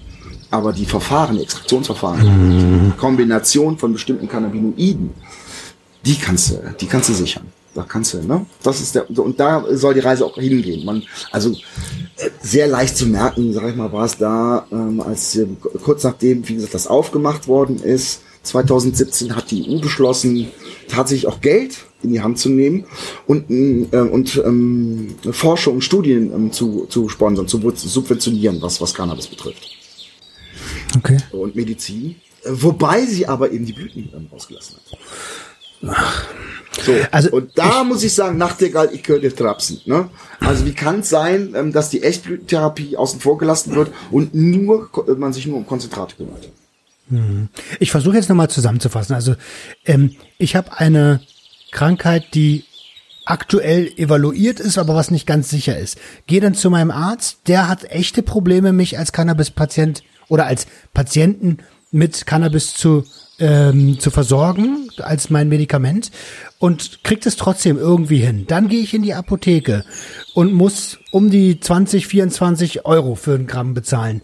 Aber 0.50 0.72
die 0.72 0.86
Verfahren, 0.86 1.36
die 1.36 1.42
Extraktionsverfahren, 1.42 2.20
mhm. 2.20 2.92
die 2.92 2.96
Kombination 2.98 3.76
von 3.78 3.92
bestimmten 3.92 4.28
Cannabinoiden, 4.28 5.10
die 6.04 6.16
kannst 6.16 6.50
du, 6.50 6.74
die 6.80 6.86
kannst 6.86 7.08
du 7.08 7.14
sichern. 7.14 7.46
Da 7.78 7.84
kannst 7.84 8.12
du, 8.12 8.18
ne? 8.20 8.44
Das 8.64 8.80
ist 8.80 8.96
der, 8.96 9.08
und 9.08 9.38
da 9.38 9.64
soll 9.70 9.94
die 9.94 10.00
Reise 10.00 10.26
auch 10.26 10.34
hingehen. 10.34 10.84
Man, 10.84 11.04
also 11.30 11.52
äh, 11.52 12.28
sehr 12.42 12.66
leicht 12.66 12.96
zu 12.96 13.06
merken, 13.06 13.52
sag 13.52 13.70
ich 13.70 13.76
mal, 13.76 13.92
war 13.92 14.04
es 14.04 14.18
da, 14.18 14.66
ähm, 14.72 15.00
als 15.00 15.36
äh, 15.36 15.46
kurz 15.84 16.02
nachdem, 16.02 16.48
wie 16.48 16.56
gesagt, 16.56 16.74
das 16.74 16.88
aufgemacht 16.88 17.46
worden 17.46 17.80
ist, 17.80 18.22
2017 18.42 19.36
hat 19.36 19.52
die 19.52 19.64
EU 19.68 19.78
beschlossen, 19.78 20.48
tatsächlich 20.88 21.28
auch 21.28 21.40
Geld 21.40 21.76
in 22.02 22.12
die 22.12 22.20
Hand 22.20 22.40
zu 22.40 22.48
nehmen 22.48 22.84
und, 23.28 23.48
äh, 23.48 23.96
und 23.96 24.42
ähm, 24.44 25.14
Forschung 25.30 25.74
und 25.76 25.82
Studien 25.82 26.32
ähm, 26.34 26.50
zu, 26.50 26.86
zu 26.86 27.08
sponsern, 27.08 27.46
zu 27.46 27.60
subventionieren, 27.76 28.60
was, 28.60 28.80
was 28.80 28.92
Cannabis 28.92 29.28
betrifft. 29.28 29.62
Okay. 30.96 31.18
Und 31.30 31.54
Medizin. 31.54 32.16
Äh, 32.42 32.48
Wobei 32.50 33.06
sie 33.06 33.24
aber 33.28 33.52
eben 33.52 33.66
die 33.66 33.72
Blüten 33.72 34.08
ähm, 34.16 34.26
ausgelassen 34.32 34.78
hat. 34.78 34.98
So, 35.80 36.92
Also 37.10 37.30
und 37.30 37.50
da 37.58 37.82
muss 37.82 38.02
ich 38.04 38.14
sagen, 38.14 38.38
Nachtigall, 38.38 38.90
ich 38.92 39.02
könnte 39.02 39.34
trapsen. 39.34 39.80
Ne? 39.86 40.08
Also 40.40 40.64
wie 40.64 40.72
kann 40.74 41.00
es 41.00 41.08
sein, 41.08 41.54
ähm, 41.56 41.72
dass 41.72 41.90
die 41.90 42.02
Echtblütentherapie 42.02 42.96
außen 42.96 43.20
vor 43.20 43.36
gelassen 43.38 43.74
wird 43.74 43.90
und 44.10 44.34
nur 44.34 44.90
ko- 44.92 45.04
man 45.16 45.32
sich 45.32 45.46
nur 45.46 45.56
um 45.56 45.66
Konzentrate 45.66 46.14
kümmert? 46.16 46.48
Ich 47.80 47.90
versuche 47.90 48.16
jetzt 48.16 48.28
nochmal 48.28 48.50
zusammenzufassen. 48.50 49.14
Also 49.14 49.34
ähm, 49.86 50.14
ich 50.36 50.54
habe 50.54 50.76
eine 50.78 51.20
Krankheit, 51.72 52.34
die 52.34 52.64
aktuell 53.24 53.90
evaluiert 53.96 54.60
ist, 54.60 54.78
aber 54.78 54.94
was 54.94 55.10
nicht 55.10 55.26
ganz 55.26 55.48
sicher 55.50 55.76
ist. 55.78 55.98
Gehe 56.26 56.40
dann 56.40 56.54
zu 56.54 56.70
meinem 56.70 56.90
Arzt, 56.90 57.38
der 57.46 57.66
hat 57.68 57.84
echte 57.90 58.22
Probleme, 58.22 58.72
mich 58.72 58.98
als 58.98 59.12
Cannabis-Patient 59.12 60.02
oder 60.28 60.46
als 60.46 60.66
Patienten 60.94 61.58
mit 61.90 62.26
Cannabis 62.26 62.74
zu 62.74 63.04
ähm, 63.38 63.98
zu 64.00 64.10
versorgen 64.10 64.88
als 64.98 65.30
mein 65.30 65.48
Medikament 65.48 66.10
und 66.58 67.04
kriegt 67.04 67.26
es 67.26 67.36
trotzdem 67.36 67.78
irgendwie 67.78 68.18
hin. 68.18 68.46
Dann 68.46 68.68
gehe 68.68 68.80
ich 68.80 68.94
in 68.94 69.02
die 69.02 69.14
Apotheke 69.14 69.84
und 70.34 70.52
muss 70.52 70.98
um 71.10 71.30
die 71.30 71.60
20, 71.60 72.06
24 72.06 72.84
Euro 72.84 73.14
für 73.14 73.34
ein 73.34 73.46
Gramm 73.46 73.74
bezahlen. 73.74 74.22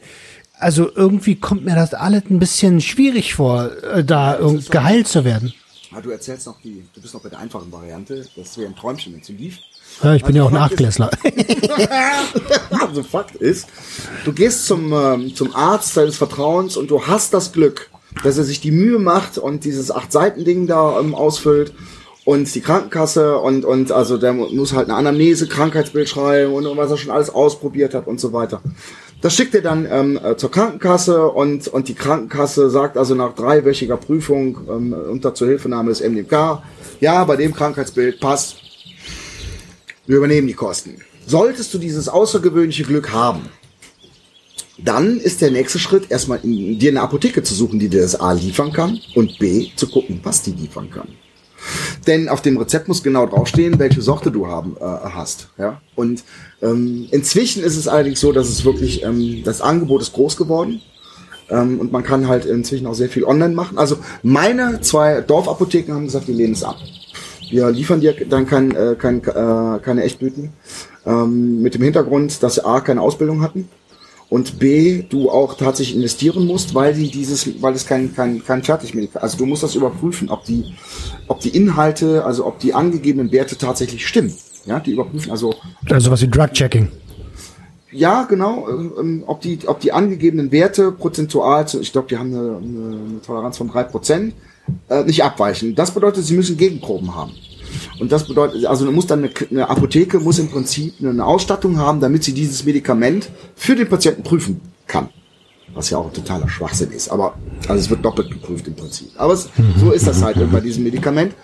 Also 0.58 0.90
irgendwie 0.94 1.36
kommt 1.36 1.64
mir 1.64 1.74
das 1.74 1.94
alles 1.94 2.24
ein 2.30 2.38
bisschen 2.38 2.80
schwierig 2.80 3.34
vor, 3.34 3.70
äh, 3.82 4.04
da 4.04 4.38
irgend 4.38 4.70
geheilt 4.70 5.08
zu 5.08 5.24
werden. 5.24 5.52
Ah, 5.92 6.00
du 6.00 6.10
erzählst 6.10 6.46
noch 6.46 6.60
die, 6.60 6.82
du 6.92 7.00
bist 7.00 7.14
noch 7.14 7.22
bei 7.22 7.28
der 7.28 7.38
einfachen 7.38 7.70
Variante. 7.70 8.26
Das 8.34 8.58
wäre 8.58 8.68
ein 8.68 8.74
Träumchen, 8.74 9.12
wenn 9.12 9.20
es 9.20 9.28
lief. 9.28 9.58
Ja, 10.02 10.14
ich 10.14 10.24
bin 10.24 10.34
ja 10.34 10.42
auch 10.42 10.50
ein 10.50 10.56
Achtklässler. 10.56 11.10
also 12.80 13.02
Fakt 13.04 13.36
ist, 13.36 13.68
du 14.24 14.32
gehst 14.32 14.66
zum, 14.66 14.92
ähm, 14.92 15.34
zum 15.36 15.54
Arzt 15.54 15.96
deines 15.96 16.16
Vertrauens 16.16 16.76
und 16.76 16.90
du 16.90 17.06
hast 17.06 17.32
das 17.32 17.52
Glück, 17.52 17.90
dass 18.22 18.38
er 18.38 18.44
sich 18.44 18.60
die 18.60 18.70
Mühe 18.70 18.98
macht 18.98 19.38
und 19.38 19.64
dieses 19.64 19.90
Acht-Seiten-Ding 19.90 20.66
da 20.66 20.98
ähm, 21.00 21.14
ausfüllt 21.14 21.72
und 22.24 22.54
die 22.54 22.60
Krankenkasse 22.60 23.38
und, 23.38 23.64
und 23.64 23.92
also 23.92 24.16
der 24.16 24.32
mu- 24.32 24.48
muss 24.48 24.72
halt 24.72 24.88
eine 24.88 24.96
Anamnese, 24.96 25.46
Krankheitsbild 25.46 26.08
schreiben 26.08 26.54
und, 26.54 26.66
und 26.66 26.76
was 26.76 26.90
er 26.90 26.96
schon 26.96 27.10
alles 27.10 27.28
ausprobiert 27.30 27.92
hat 27.94 28.06
und 28.06 28.18
so 28.20 28.32
weiter. 28.32 28.62
Das 29.20 29.34
schickt 29.34 29.54
er 29.54 29.62
dann 29.62 29.86
ähm, 29.90 30.18
äh, 30.22 30.36
zur 30.36 30.50
Krankenkasse 30.50 31.28
und, 31.28 31.68
und 31.68 31.88
die 31.88 31.94
Krankenkasse 31.94 32.70
sagt 32.70 32.96
also 32.98 33.14
nach 33.14 33.34
dreiwöchiger 33.34 33.96
Prüfung 33.96 34.58
ähm, 34.68 34.92
unter 35.10 35.34
Zuhilfenahme 35.34 35.90
des 35.90 36.00
MDK, 36.02 36.62
ja, 37.00 37.24
bei 37.24 37.36
dem 37.36 37.54
Krankheitsbild 37.54 38.20
passt, 38.20 38.56
wir 40.06 40.18
übernehmen 40.18 40.46
die 40.46 40.54
Kosten. 40.54 40.96
Solltest 41.26 41.72
du 41.72 41.78
dieses 41.78 42.08
außergewöhnliche 42.08 42.84
Glück 42.84 43.12
haben, 43.12 43.48
dann 44.79 45.18
ist 45.18 45.41
der 45.41 45.51
nächste 45.51 45.79
Schritt 45.79 46.11
erstmal 46.11 46.41
in, 46.43 46.79
dir 46.79 46.91
eine 46.91 47.03
Apotheke 47.03 47.43
zu 47.43 47.55
suchen, 47.55 47.79
die 47.79 47.89
dir 47.89 48.03
das 48.03 48.18
A 48.18 48.33
liefern 48.33 48.72
kann 48.72 48.99
und 49.14 49.39
B 49.39 49.68
zu 49.77 49.89
gucken, 49.89 50.20
was 50.22 50.43
die 50.43 50.53
liefern 50.53 50.91
kann. 50.91 51.09
Denn 52.07 52.29
auf 52.29 52.43
dem 52.43 52.59
Rezept 52.59 52.89
muss 52.89 53.03
genau 53.03 53.27
draufstehen, 53.27 53.79
welche 53.79 54.03
Sorte 54.03 54.31
du 54.31 54.47
haben 54.47 54.77
äh, 54.79 54.85
hast. 54.85 55.49
Ja? 55.57 55.81
Und 55.95 56.22
ähm, 56.61 57.09
inzwischen 57.11 57.62
ist 57.62 57.77
es 57.77 57.89
allerdings 57.89 58.20
so, 58.20 58.33
dass 58.33 58.49
es 58.49 58.64
wirklich 58.64 59.03
ähm, 59.03 59.43
das 59.45 59.61
Angebot 59.61 60.03
ist 60.03 60.12
groß 60.12 60.37
geworden. 60.37 60.83
Ähm, 61.49 61.81
und 61.81 61.93
man 61.93 62.03
kann 62.03 62.29
halt 62.29 62.45
inzwischen 62.45 62.87
auch 62.87 62.95
sehr 62.95 63.09
viel 63.09 63.25
online 63.25 63.55
machen. 63.55 63.79
Also 63.79 63.97
meine 64.22 64.81
zwei 64.83 65.20
Dorfapotheken 65.22 65.95
haben 65.95 66.05
gesagt, 66.05 66.29
wir 66.29 66.35
lehnen 66.35 66.53
es 66.53 66.64
ab. 66.64 66.77
Wir 67.51 67.70
liefern 67.70 68.01
dir 68.01 68.14
dann 68.29 68.47
kein, 68.47 68.75
äh, 68.75 68.97
kein, 68.99 69.22
äh, 69.22 69.79
keine 69.83 70.03
Echtblüten. 70.03 70.51
Ähm, 71.07 71.62
mit 71.62 71.75
dem 71.75 71.83
Hintergrund, 71.83 72.43
dass 72.43 72.57
sie 72.57 72.64
A 72.64 72.81
keine 72.81 73.01
Ausbildung 73.01 73.41
hatten 73.43 73.68
und 74.35 74.59
B, 74.59 75.05
du 75.09 75.30
auch 75.30 75.55
tatsächlich 75.55 75.95
investieren 75.95 76.45
musst, 76.49 76.74
weil 76.74 76.93
die 76.93 77.09
dieses, 77.09 77.62
weil 77.62 77.72
es 77.72 77.87
kein, 77.87 78.12
kein, 78.16 78.45
kein 78.45 78.64
Fertigmedikament, 78.64 79.22
also 79.22 79.39
du 79.39 79.47
musst 79.47 79.62
das 79.62 79.76
überprüfen, 79.76 80.28
ob 80.28 80.45
die, 80.45 80.74
ob 81.28 81.39
die 81.39 81.51
Inhalte, 81.51 82.24
also 82.24 82.45
ob 82.45 82.59
die 82.59 82.74
angegebenen 82.74 83.30
Werte 83.30 83.57
tatsächlich 83.57 84.05
stimmen. 84.05 84.35
Ja, 84.66 84.80
die 84.80 84.91
überprüfen, 84.91 85.30
also 85.30 85.55
Also 85.89 86.11
was 86.11 86.20
wie 86.22 86.26
Drug-Checking. 86.26 86.89
ja, 87.93 88.24
genau, 88.24 88.66
ähm, 88.99 89.22
ob 89.24 89.41
die, 89.41 89.57
ob 89.68 89.78
die 89.78 89.93
angegebenen 89.93 90.51
Werte 90.51 90.91
prozentual, 90.91 91.64
ich 91.80 91.93
glaube, 91.93 92.09
die 92.09 92.18
haben 92.18 92.35
eine, 92.35 92.57
eine, 92.57 92.97
eine 93.11 93.22
Toleranz 93.24 93.59
von 93.59 93.68
drei 93.68 93.85
Prozent, 93.85 94.35
äh, 94.89 95.05
nicht 95.05 95.22
abweichen. 95.22 95.76
Das 95.76 95.93
bedeutet, 95.93 96.24
sie 96.24 96.35
müssen 96.35 96.57
Gegenproben 96.57 97.14
haben. 97.14 97.30
Und 97.99 98.12
das 98.12 98.27
bedeutet, 98.27 98.66
also 98.66 98.91
muss 98.91 99.07
dann 99.07 99.20
eine, 99.20 99.31
eine 99.51 99.68
Apotheke 99.68 100.20
muss 100.20 100.39
im 100.39 100.49
Prinzip 100.49 100.95
eine 101.01 101.25
Ausstattung 101.25 101.79
haben, 101.79 102.01
damit 102.01 102.25
sie 102.25 102.33
dieses 102.33 102.64
Medikament 102.64 103.31
für 103.57 103.75
den 103.77 103.89
Patienten 103.89 104.22
prüfen 104.22 104.61
kann. 104.87 105.09
Was 105.75 105.91
ja 105.91 105.99
auch 105.99 106.07
ein 106.07 106.12
totaler 106.12 106.49
Schwachsinn 106.49 106.93
ist. 106.93 107.09
Aber 107.09 107.35
also 107.68 107.75
es 107.75 107.91
wird 107.91 108.05
doppelt 108.05 108.31
geprüft 108.31 108.66
im 108.68 108.75
Prinzip. 108.75 109.11
Aber 109.16 109.33
es, 109.33 109.49
so 109.79 109.91
ist 109.93 110.07
das 110.07 110.22
halt 110.22 110.37
bei 110.53 110.61
diesem 110.61 110.85
Medikament. 110.85 111.35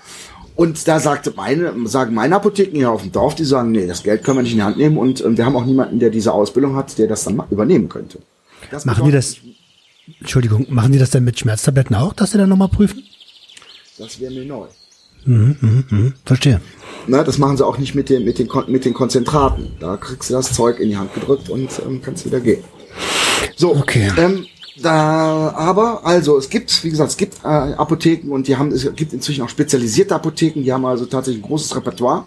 Und 0.60 0.86
da 0.86 1.00
sagte 1.00 1.32
meine, 1.34 1.72
sagen 1.86 2.14
meine 2.14 2.36
Apotheken 2.36 2.76
hier 2.76 2.90
auf 2.90 3.02
dem 3.02 3.12
Dorf, 3.12 3.34
die 3.34 3.44
sagen, 3.44 3.70
nee, 3.70 3.86
das 3.86 4.02
Geld 4.02 4.22
können 4.22 4.38
wir 4.38 4.42
nicht 4.42 4.52
in 4.52 4.58
die 4.58 4.62
Hand 4.62 4.76
nehmen 4.76 4.98
und 4.98 5.24
ähm, 5.24 5.36
wir 5.38 5.46
haben 5.46 5.56
auch 5.56 5.64
niemanden, 5.64 5.98
der 5.98 6.10
diese 6.10 6.32
Ausbildung 6.32 6.76
hat, 6.76 6.98
der 6.98 7.06
das 7.06 7.24
dann 7.24 7.42
übernehmen 7.50 7.88
könnte. 7.88 8.18
Das 8.70 8.84
Machen 8.84 9.06
die 9.06 9.12
das, 9.12 9.36
Entschuldigung, 10.20 10.66
machen 10.68 10.92
die 10.92 10.98
das 10.98 11.10
denn 11.10 11.24
mit 11.24 11.38
Schmerztabletten 11.38 11.96
auch, 11.96 12.12
dass 12.12 12.32
sie 12.32 12.38
dann 12.38 12.50
nochmal 12.50 12.68
prüfen? 12.68 13.02
Das 13.96 14.20
wäre 14.20 14.32
mir 14.32 14.44
neu. 14.44 14.66
Hm, 15.24 16.14
verstehe. 16.24 16.60
Na, 17.06 17.22
das 17.24 17.38
machen 17.38 17.56
sie 17.56 17.66
auch 17.66 17.78
nicht 17.78 17.94
mit 17.94 18.08
den, 18.08 18.24
mit 18.24 18.38
den, 18.38 18.48
mit 18.68 18.84
den 18.84 18.94
Konzentraten. 18.94 19.72
Da 19.80 19.96
kriegst 19.96 20.30
du 20.30 20.34
das 20.34 20.52
Zeug 20.52 20.78
in 20.80 20.88
die 20.90 20.96
Hand 20.96 21.14
gedrückt 21.14 21.48
und 21.48 21.70
ähm, 21.86 22.00
kannst 22.02 22.24
wieder 22.26 22.40
gehen. 22.40 22.62
So, 23.56 23.74
Okay. 23.76 24.10
ähm, 24.16 24.46
da, 24.82 25.52
aber, 25.56 26.06
also, 26.06 26.38
es 26.38 26.48
gibt, 26.48 26.82
wie 26.84 26.90
gesagt, 26.90 27.10
es 27.10 27.16
gibt 27.16 27.44
äh, 27.44 27.48
Apotheken 27.48 28.30
und 28.32 28.48
die 28.48 28.56
haben, 28.56 28.70
es 28.72 28.88
gibt 28.94 29.12
inzwischen 29.12 29.42
auch 29.42 29.48
spezialisierte 29.48 30.14
Apotheken, 30.14 30.62
die 30.62 30.72
haben 30.72 30.86
also 30.86 31.04
tatsächlich 31.04 31.42
ein 31.44 31.46
großes 31.46 31.76
Repertoire. 31.76 32.26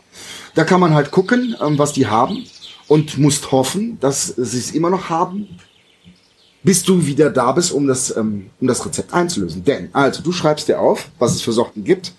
Da 0.54 0.64
kann 0.64 0.80
man 0.80 0.94
halt 0.94 1.10
gucken, 1.10 1.56
ähm, 1.66 1.80
was 1.80 1.94
die 1.94 2.06
haben 2.08 2.46
und 2.88 3.18
musst 3.18 3.52
hoffen, 3.52 3.98
dass 4.00 4.28
sie 4.28 4.58
es 4.60 4.72
immer 4.72 4.92
noch 4.92 5.10
haben, 5.10 5.48
bis 6.64 6.84
du 6.84 7.06
wieder 7.06 7.32
da 7.32 7.52
bist, 7.54 7.72
um 7.72 7.88
das, 7.88 8.16
ähm, 8.16 8.48
um 8.62 8.68
das 8.68 8.86
Rezept 8.86 9.14
einzulösen. 9.14 9.64
Denn, 9.64 9.90
also, 9.94 10.22
du 10.22 10.32
schreibst 10.32 10.68
dir 10.68 10.80
auf, 10.80 11.10
was 11.18 11.34
es 11.34 11.42
für 11.42 11.54
Sorten 11.54 11.84
gibt 11.84 12.14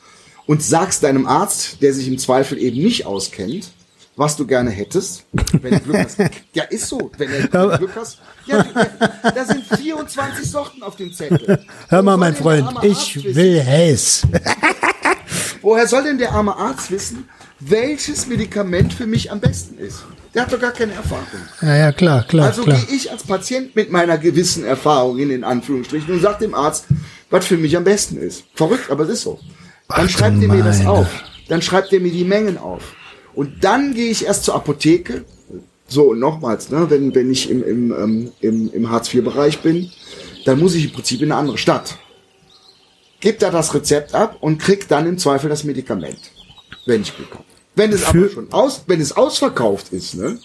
und 0.47 0.63
sagst 0.63 1.03
deinem 1.03 1.27
Arzt, 1.27 1.83
der 1.83 1.95
sich 1.95 2.09
im 2.09 2.19
Zweifel 2.19 2.59
eben 2.59 2.83
nicht 2.83 3.07
auskennt, 3.07 3.71
was 4.17 4.37
du 4.37 4.47
gerne 4.47 4.71
hättest, 4.71 5.25
wenn 5.33 5.75
du 5.75 5.81
Glück 5.81 6.05
hast. 6.05 6.19
Ja, 6.53 6.65
ist 6.65 6.87
so. 6.87 7.11
Wenn 7.19 7.31
du 7.51 7.79
Glück 7.79 7.97
hast. 7.97 8.19
Ja, 8.47 8.65
da 9.23 9.45
sind 9.45 9.65
24 9.65 10.49
Sorten 10.49 10.83
auf 10.83 10.97
dem 10.97 11.13
Zettel. 11.13 11.65
Hör 11.89 12.03
mal, 12.03 12.17
mein 12.17 12.37
Freund, 12.37 12.69
ich 12.83 13.25
will 13.35 13.65
Haze. 13.65 14.29
Woher 15.63 15.87
soll 15.87 16.05
denn 16.05 16.19
der 16.19 16.33
arme 16.33 16.55
Arzt 16.55 16.91
wissen, 16.91 17.29
welches 17.59 18.27
Medikament 18.27 18.93
für 18.93 19.07
mich 19.07 19.33
am 19.33 19.41
besten 19.41 19.79
ist? 19.79 20.05
Der 20.35 20.43
hat 20.43 20.53
doch 20.53 20.61
gar 20.61 20.73
keine 20.73 20.93
Erfahrung. 20.93 21.25
Ja, 21.63 21.77
ja, 21.77 21.93
klar, 21.93 22.25
klar, 22.25 22.47
Also 22.49 22.65
gehe 22.65 22.87
ich 22.93 23.11
als 23.11 23.23
Patient 23.23 23.75
mit 23.75 23.91
meiner 23.91 24.19
gewissen 24.19 24.65
Erfahrung 24.65 25.19
in 25.19 25.29
den 25.29 25.45
Anführungsstrichen 25.45 26.13
und 26.13 26.21
sage 26.21 26.41
dem 26.41 26.55
Arzt, 26.55 26.87
was 27.31 27.47
für 27.47 27.57
mich 27.57 27.77
am 27.77 27.85
besten 27.85 28.17
ist. 28.17 28.45
Verrückt, 28.55 28.91
aber 28.91 29.05
es 29.05 29.11
ist 29.11 29.23
so. 29.23 29.41
Dann 29.89 30.07
Ach, 30.07 30.09
schreibt 30.09 30.43
er 30.43 30.49
mir 30.49 30.63
das 30.63 30.87
auf. 30.87 31.09
Dann 31.49 31.63
schreibt 31.63 31.93
er 31.93 32.01
mir 32.01 32.13
die 32.13 32.25
Mengen 32.25 32.59
auf. 32.59 32.95
Und 33.35 33.65
dann 33.65 33.95
gehe 33.95 34.11
ich 34.11 34.25
erst 34.25 34.45
zur 34.45 34.55
Apotheke. 34.55 35.25
So, 35.87 36.11
und 36.11 36.19
nochmals, 36.19 36.71
ne, 36.71 36.89
wenn, 36.89 37.15
wenn 37.15 37.31
ich 37.31 37.51
im, 37.51 37.63
im, 37.63 37.93
ähm, 37.93 38.33
im, 38.41 38.73
im 38.73 38.91
Hartz-IV-Bereich 38.91 39.61
bin, 39.61 39.91
dann 40.47 40.59
muss 40.59 40.75
ich 40.75 40.87
im 40.87 40.93
Prinzip 40.93 41.21
in 41.21 41.31
eine 41.31 41.39
andere 41.39 41.59
Stadt. 41.59 41.99
Gib 43.21 43.39
da 43.39 43.51
das 43.51 43.75
Rezept 43.75 44.15
ab 44.15 44.39
und 44.41 44.59
krieg 44.59 44.89
dann 44.89 45.07
im 45.07 45.19
Zweifel 45.19 45.49
das 45.51 45.65
Medikament. 45.65 46.19
Wenn 46.87 47.03
ich 47.03 47.13
habe. 47.13 47.45
Wenn 47.77 47.93
es 47.93 48.05
aber 48.05 48.29
schon 48.29 48.53
aus, 48.53 48.85
wenn 48.87 49.01
es 49.01 49.17
ausverkauft 49.17 49.93
ist, 49.93 50.15
ne, 50.15 50.39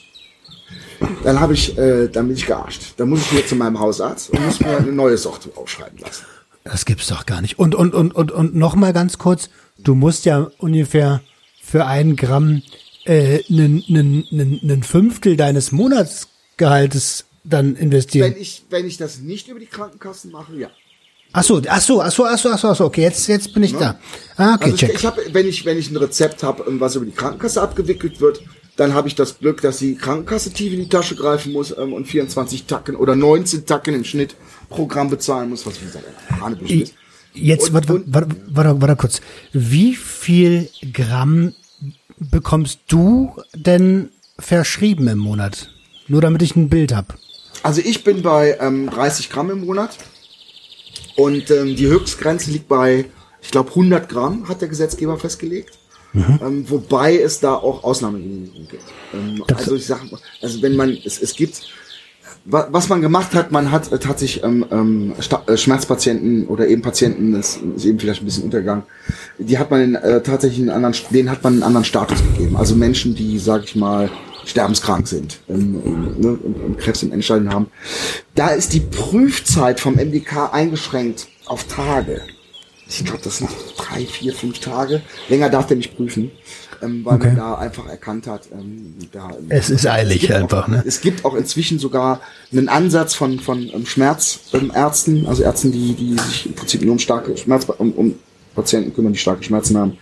dann 1.24 1.40
habe 1.40 1.54
ich, 1.54 1.78
äh, 1.78 2.08
dann 2.08 2.28
bin 2.28 2.36
ich 2.36 2.46
gearscht. 2.46 2.94
Dann 2.98 3.10
muss 3.10 3.22
ich 3.22 3.32
wieder 3.32 3.46
zu 3.46 3.56
meinem 3.56 3.80
Hausarzt 3.80 4.32
und 4.32 4.44
muss 4.46 4.60
mir 4.60 4.78
eine 4.78 4.92
neue 4.92 5.18
Sorte 5.18 5.50
aufschreiben 5.56 6.00
lassen. 6.00 6.26
Das 6.64 6.86
gibt's 6.86 7.08
doch 7.08 7.26
gar 7.26 7.42
nicht. 7.42 7.58
Und, 7.58 7.76
und, 7.76 7.94
und, 7.94 8.14
und, 8.14 8.32
und 8.32 8.56
noch 8.56 8.76
mal 8.76 8.94
ganz 8.94 9.18
kurz, 9.18 9.50
du 9.78 9.96
musst 9.96 10.26
ja 10.26 10.52
ungefähr 10.58 11.22
für 11.64 11.86
einen 11.86 12.16
Gramm 12.16 12.62
äh, 13.06 13.44
einen 13.50 14.84
Fünftel 14.84 15.38
deines 15.38 15.72
Monatsgehaltes 15.72 17.26
dann 17.44 17.76
investieren. 17.76 18.34
Wenn 18.34 18.42
ich, 18.42 18.64
wenn 18.70 18.86
ich 18.86 18.98
das 18.98 19.20
nicht 19.20 19.48
über 19.48 19.60
die 19.60 19.66
Krankenkassen 19.66 20.32
mache, 20.32 20.56
ja. 20.56 20.70
Ach 21.32 21.44
so, 21.44 21.62
ach 21.68 21.82
so, 21.82 22.02
ach 22.02 22.12
so, 22.12 22.26
ach 22.26 22.38
so, 22.38 22.50
ach 22.50 22.58
so, 22.60 22.68
ach 22.70 22.76
so, 22.76 22.86
okay, 22.86 23.02
jetzt, 23.02 23.28
jetzt 23.28 23.54
bin 23.54 23.62
ich 23.64 23.74
da. 23.76 24.00
Ah, 24.36 24.56
okay, 24.56 24.64
Also 24.66 24.76
ich, 24.76 24.80
check. 24.80 24.94
ich 24.96 25.06
habe, 25.06 25.22
wenn 25.32 25.48
ich, 25.48 25.64
wenn 25.64 25.78
ich 25.78 25.92
ein 25.92 25.98
Rezept 25.98 26.42
habe, 26.42 26.64
was 26.80 26.96
über 26.96 27.06
die 27.06 27.12
Krankenkasse 27.12 27.62
abgewickelt 27.62 28.20
wird, 28.20 28.42
dann 28.80 28.94
habe 28.94 29.10
ich 29.10 29.16
das 29.16 29.40
Glück, 29.40 29.62
dass 29.62 29.80
die 29.80 29.96
Krankenkasse 29.96 30.52
tief 30.52 30.72
in 30.72 30.80
die 30.80 30.88
Tasche 30.88 31.16
greifen 31.16 31.52
muss 31.52 31.78
ähm, 31.78 31.92
und 31.92 32.06
24 32.06 32.64
Tacken 32.64 32.96
oder 32.96 33.14
19 33.14 33.66
Tacken 33.66 33.94
im 33.94 34.06
Schnitt 34.06 34.36
Programm 34.70 35.10
bezahlen 35.10 35.50
muss, 35.50 35.66
was 35.66 35.82
wie 35.82 35.86
gesagt 35.86 36.06
Hanebüchen 36.40 36.84
ist. 36.84 36.94
Jetzt, 37.34 37.74
warte, 37.74 38.04
warte, 38.08 38.30
warte, 38.48 38.82
warte 38.82 38.96
kurz. 38.96 39.22
Wie 39.52 39.96
viel 39.96 40.70
Gramm 40.94 41.54
bekommst 42.20 42.80
du 42.88 43.36
denn 43.54 44.12
verschrieben 44.38 45.10
im 45.10 45.20
Monat? 45.20 45.70
Nur 46.08 46.22
damit 46.22 46.42
ich 46.42 46.56
ein 46.56 46.70
Bild 46.70 46.96
hab. 46.96 47.18
Also 47.64 47.82
ich 47.82 48.06
bin 48.06 48.22
bei 48.22 48.58
ähm, 48.62 48.90
30 48.90 49.30
Gramm 49.30 49.52
im 49.52 49.66
Monat 49.66 49.98
und 51.18 51.52
ähm, 51.52 51.76
die 51.76 51.88
Höchstgrenze 51.88 52.50
liegt 52.50 52.70
bei, 52.70 53.06
ich 53.42 53.52
glaube, 53.52 53.70
100 53.72 54.08
Gramm 54.08 54.48
hat 54.48 54.62
der 54.62 54.70
Gesetzgeber 54.70 55.20
festgelegt. 55.20 55.78
Ähm, 56.14 56.66
wobei 56.70 57.18
es 57.20 57.40
da 57.40 57.54
auch 57.54 57.84
Ausnahmegenehmigungen 57.84 58.68
gibt. 58.68 58.84
Ähm, 59.14 59.44
also 59.56 59.76
ich 59.76 59.86
sag, 59.86 60.10
mal, 60.12 60.20
also 60.42 60.62
wenn 60.62 60.76
man, 60.76 60.98
es, 61.06 61.22
es 61.22 61.36
gibt, 61.36 61.62
wa- 62.46 62.68
was 62.72 62.90
man 62.90 63.02
gemacht 63.02 63.36
hat, 63.36 63.52
man 63.52 63.72
hat 63.72 63.92
äh, 63.92 64.00
tatsächlich 64.00 64.44
ähm, 64.44 64.66
ähm, 64.72 65.14
äh, 65.46 65.58
Schmerzpatienten 65.58 66.48
oder 66.48 66.68
eben 66.68 66.82
Patienten, 66.82 67.34
das 67.34 67.60
ist 67.76 67.86
eben 67.86 68.00
vielleicht 68.00 68.22
ein 68.22 68.26
bisschen 68.26 68.46
untergegangen, 68.46 68.84
die 69.38 69.58
hat 69.60 69.70
man 69.70 69.96
äh, 69.96 70.22
tatsächlich 70.24 70.60
einen 70.62 70.72
anderen, 70.72 70.96
denen 71.12 71.30
hat 71.30 71.44
man 71.44 71.54
einen 71.54 71.64
anderen 71.64 71.86
Status 71.86 72.18
gegeben. 72.34 72.56
Also 72.58 72.76
Menschen, 72.76 73.14
die, 73.16 73.38
sag 73.38 73.66
ich 73.66 73.76
mal, 73.76 74.10
sterbenskrank 74.46 75.08
sind 75.08 75.40
ähm, 75.48 75.80
ähm, 75.86 76.16
ne, 76.18 76.28
und, 76.30 76.56
und 76.56 76.78
Krebs 76.80 77.04
im 77.04 77.12
Endstadium 77.12 77.54
haben. 77.54 77.68
Da 78.34 78.48
ist 78.50 78.74
die 78.74 78.80
Prüfzeit 78.80 79.80
vom 79.80 79.94
MDK 79.96 80.52
eingeschränkt 80.52 81.28
auf 81.46 81.66
Tage. 81.66 82.22
Ich 82.90 83.06
glaube, 83.06 83.22
das 83.24 83.38
sind 83.38 83.50
drei, 83.78 84.06
vier, 84.06 84.34
fünf 84.34 84.60
Tage. 84.60 85.02
Länger 85.30 85.50
darf 85.50 85.68
der 85.68 85.78
nicht 85.78 85.96
prüfen, 85.96 86.32
ähm, 86.82 87.06
weil 87.06 87.16
Okay. 87.18 87.28
man 87.28 87.36
da 87.36 87.56
einfach 87.56 87.88
erkannt 87.88 88.26
hat, 88.26 88.50
ähm, 88.52 88.96
da, 89.12 89.30
Es 89.50 89.70
ist 89.70 89.86
eilig 89.86 90.22
gibt 90.22 90.34
einfach, 90.34 90.64
auch, 90.64 90.68
ne? 90.68 90.84
Es 90.86 91.00
gibt 91.02 91.24
auch 91.24 91.36
inzwischen 91.36 91.78
sogar 91.78 92.20
einen 92.52 92.68
Ansatz 92.68 93.14
von, 93.14 93.40
von 93.40 93.70
ähm, 93.72 93.86
Schmerzärzten, 93.86 95.28
also 95.28 95.44
Ärzten, 95.44 95.72
die, 95.72 95.94
die 95.94 96.18
sich 96.18 96.48
im 96.48 96.54
Prinzip 96.54 96.82
nur 96.82 96.94
um 96.94 97.00
starke 97.00 97.38
Schmerz, 97.38 97.68
um, 97.78 97.92
um 97.92 98.16
Patienten 98.56 98.94
kümmern, 98.94 99.14
die 99.14 99.20
starke 99.20 99.44
Schmerzen 99.44 99.78
haben. 99.78 99.98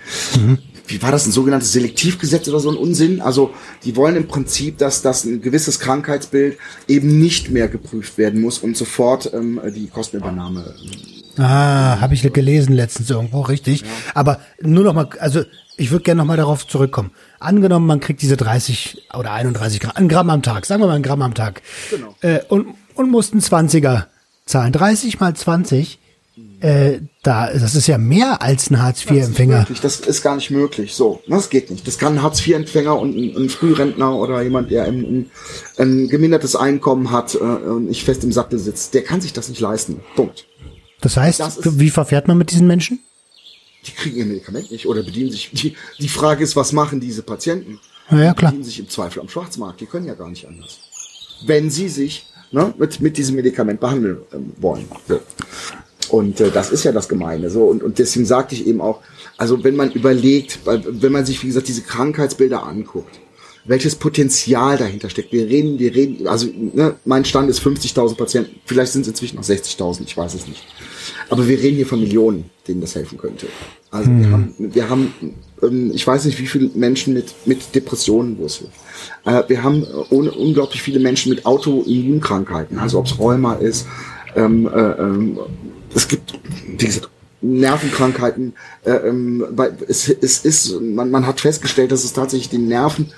Wie 0.88 1.02
war 1.02 1.12
das, 1.12 1.28
ein 1.28 1.34
sogenanntes 1.34 1.74
Selektivgesetz 1.74 2.48
oder 2.48 2.62
so 2.62 2.72
ein 2.72 2.78
Unsinn? 2.78 3.20
Also 3.20 3.52
die 3.84 3.98
wollen 3.98 4.16
im 4.16 4.28
Prinzip, 4.28 4.78
dass, 4.78 5.02
dass 5.02 5.26
ein 5.26 5.42
gewisses 5.42 5.82
Krankheitsbild 5.82 6.58
eben 6.88 7.20
nicht 7.20 7.50
mehr 7.52 7.68
geprüft 7.68 8.18
werden 8.18 8.40
muss 8.42 8.60
und 8.60 8.78
sofort 8.78 9.32
ähm, 9.34 9.60
die 9.76 9.88
Kostenübernahme. 9.88 10.74
Ah, 11.38 12.00
habe 12.02 12.14
ich 12.14 12.22
gelesen 12.34 12.74
letztens 12.74 13.10
irgendwo, 13.10 13.42
richtig. 13.42 13.84
Aber 14.14 14.40
nur 14.62 14.84
noch 14.84 14.94
mal, 14.94 15.10
also 15.20 15.44
ich 15.78 15.92
würde 15.92 16.04
gerne 16.04 16.20
noch 16.20 16.26
mal 16.26 16.38
darauf 16.38 16.68
zurückkommen. 16.68 17.12
Angenommen, 17.40 17.86
man 17.86 18.00
kriegt 18.00 18.22
diese 18.22 18.38
30 18.38 19.08
oder 19.18 19.32
31 19.32 19.80
Gramm, 19.80 19.94
ein 19.96 20.10
Gramm 20.10 20.30
am 20.30 20.42
Tag, 20.42 20.66
sagen 20.66 20.82
wir 20.82 20.88
mal 20.88 20.96
ein 20.96 21.04
Gramm 21.04 21.22
am 21.22 21.34
Tag. 21.34 21.62
Genau. 21.92 22.16
Äh, 22.22 22.40
und, 22.50 22.68
und 22.96 23.12
mussten 23.12 23.40
20er 23.40 24.06
zahlen. 24.46 24.74
30 24.74 25.20
mal 25.20 25.36
20, 25.36 26.00
äh, 26.60 27.00
da, 27.22 27.52
das 27.54 27.76
ist 27.76 27.88
ja 27.88 27.98
mehr 28.00 28.42
als 28.42 28.72
ein 28.72 28.82
Hartz-IV-Empfänger. 28.82 29.60
Möglich, 29.60 29.80
Das 29.82 30.00
ist 30.00 30.24
gar 30.24 30.36
nicht 30.36 30.50
möglich. 30.50 30.96
So, 30.96 31.22
das 31.28 31.50
geht 31.50 31.70
nicht. 31.70 31.88
Das 31.88 32.00
kann 32.00 32.16
ein 32.16 32.24
Hartz-IV-Empfänger 32.24 32.98
und 32.98 33.16
ein, 33.16 33.36
ein 33.36 33.50
Frührentner 33.50 34.16
oder 34.16 34.42
jemand, 34.42 34.72
der 34.72 34.86
ein, 34.86 35.02
ein, 35.02 35.32
ein 35.78 36.08
gemindertes 36.08 36.56
Einkommen 36.56 37.12
hat 37.12 37.36
äh, 37.36 37.38
und 37.38 37.88
nicht 37.88 38.04
fest 38.04 38.24
im 38.24 38.32
Sattel 38.32 38.58
sitzt, 38.58 38.96
der 38.96 39.04
kann 39.04 39.22
sich 39.22 39.34
das 39.34 39.50
nicht 39.50 39.62
leisten. 39.62 40.00
Punkt. 40.16 40.48
Das 41.02 41.18
heißt, 41.18 41.40
Das 41.40 41.58
ist- 41.58 41.80
wie 41.80 41.90
verfährt 41.90 42.28
man 42.28 42.38
mit 42.38 42.52
diesen 42.52 42.68
Menschen? 42.68 43.00
Die 43.86 43.92
kriegen 43.92 44.18
ihr 44.18 44.26
Medikament 44.26 44.72
nicht 44.72 44.86
oder 44.88 45.04
bedienen 45.04 45.32
sich. 45.32 45.50
Die, 45.54 45.76
die 46.00 46.10
Frage 46.10 46.44
ist, 46.44 46.56
was 46.56 46.74
machen 46.74 47.00
diese 47.00 47.22
Patienten? 47.24 47.80
Ja, 48.10 48.18
ja, 48.24 48.34
klar. 48.34 48.52
Die 48.52 48.58
bedienen 48.58 48.64
sich 48.64 48.80
im 48.80 48.90
Zweifel 48.90 49.20
am 49.22 49.30
Schwarzmarkt. 49.30 49.80
Die 49.82 49.86
können 49.86 50.06
ja 50.08 50.14
gar 50.16 50.30
nicht 50.30 50.48
anders. 50.48 50.80
Wenn 51.46 51.70
sie 51.70 51.88
sich 51.88 52.26
ne, 52.52 52.74
mit, 52.78 53.00
mit 53.00 53.18
diesem 53.18 53.36
Medikament 53.36 53.80
behandeln 53.80 54.18
ähm, 54.34 54.52
wollen. 54.58 54.88
So. 55.08 55.20
Und 56.10 56.40
äh, 56.42 56.52
das 56.52 56.72
ist 56.72 56.84
ja 56.84 56.92
das 56.92 57.08
Gemeine. 57.08 57.50
So 57.50 57.66
und, 57.66 57.84
und 57.84 58.00
deswegen 58.00 58.26
sagte 58.26 58.56
ich 58.56 58.66
eben 58.66 58.82
auch, 58.82 59.02
also 59.38 59.64
wenn 59.64 59.76
man 59.76 59.92
überlegt, 59.92 60.60
wenn 60.66 61.12
man 61.12 61.26
sich 61.26 61.44
wie 61.44 61.48
gesagt 61.48 61.68
diese 61.68 61.82
Krankheitsbilder 61.84 62.64
anguckt, 62.64 63.20
welches 63.68 63.96
Potenzial 63.96 64.78
dahinter 64.78 65.10
steckt. 65.10 65.32
Wir 65.32 65.48
reden, 65.48 65.78
wir 65.78 65.94
reden, 65.94 66.28
also 66.28 66.48
ne, 66.56 66.96
mein 67.06 67.26
Stand 67.26 67.50
ist 67.50 67.62
50.000 67.62 68.16
Patienten, 68.16 68.60
vielleicht 68.66 68.94
sind 68.94 69.02
es 69.02 69.10
inzwischen 69.10 69.36
noch 69.36 69.44
60.000, 69.44 70.04
ich 70.06 70.18
weiß 70.18 70.34
es 70.34 70.48
nicht. 70.48 70.64
Aber 71.30 71.48
wir 71.48 71.60
reden 71.60 71.76
hier 71.76 71.86
von 71.86 72.00
Millionen, 72.00 72.46
denen 72.68 72.82
das 72.82 72.96
helfen 72.96 73.18
könnte. 73.18 73.48
Also 73.92 74.10
wir 74.10 74.32
haben, 74.32 74.54
wir 74.58 74.90
haben, 74.90 75.14
ähm, 75.62 75.92
ich 75.94 76.06
weiß 76.06 76.26
nicht, 76.26 76.40
wie 76.40 76.48
viele 76.48 76.70
Menschen 76.74 77.14
mit 77.14 77.34
mit 77.46 77.76
Depressionen, 77.76 78.38
wo 78.38 78.46
es 78.46 78.58
hilft. 78.58 78.74
Äh, 79.26 79.44
wir 79.48 79.64
haben 79.64 79.84
äh, 79.84 80.14
unglaublich 80.14 80.82
viele 80.82 81.00
Menschen 81.00 81.30
mit 81.30 81.46
Autoimmunkrankheiten, 81.46 82.80
also 82.80 83.00
ob 83.00 83.06
es 83.06 83.18
Rheuma 83.20 83.54
ist, 83.56 83.86
ähm, 84.36 84.68
äh, 84.68 84.80
ähm, 84.80 85.40
es 85.94 86.08
gibt, 86.08 86.34
wie 86.66 86.86
gesagt, 86.86 87.10
Nervenkrankheiten. 87.42 88.54
Äh, 88.86 88.92
ähm, 88.92 89.46
weil 89.52 89.78
es, 89.88 90.10
es 90.10 90.46
ist, 90.46 90.80
man, 90.82 91.12
man 91.12 91.26
hat 91.26 91.42
festgestellt, 91.42 91.92
dass 91.92 92.04
es 92.04 92.14
tatsächlich 92.14 92.50
den 92.50 92.68
Nerven 92.68 93.12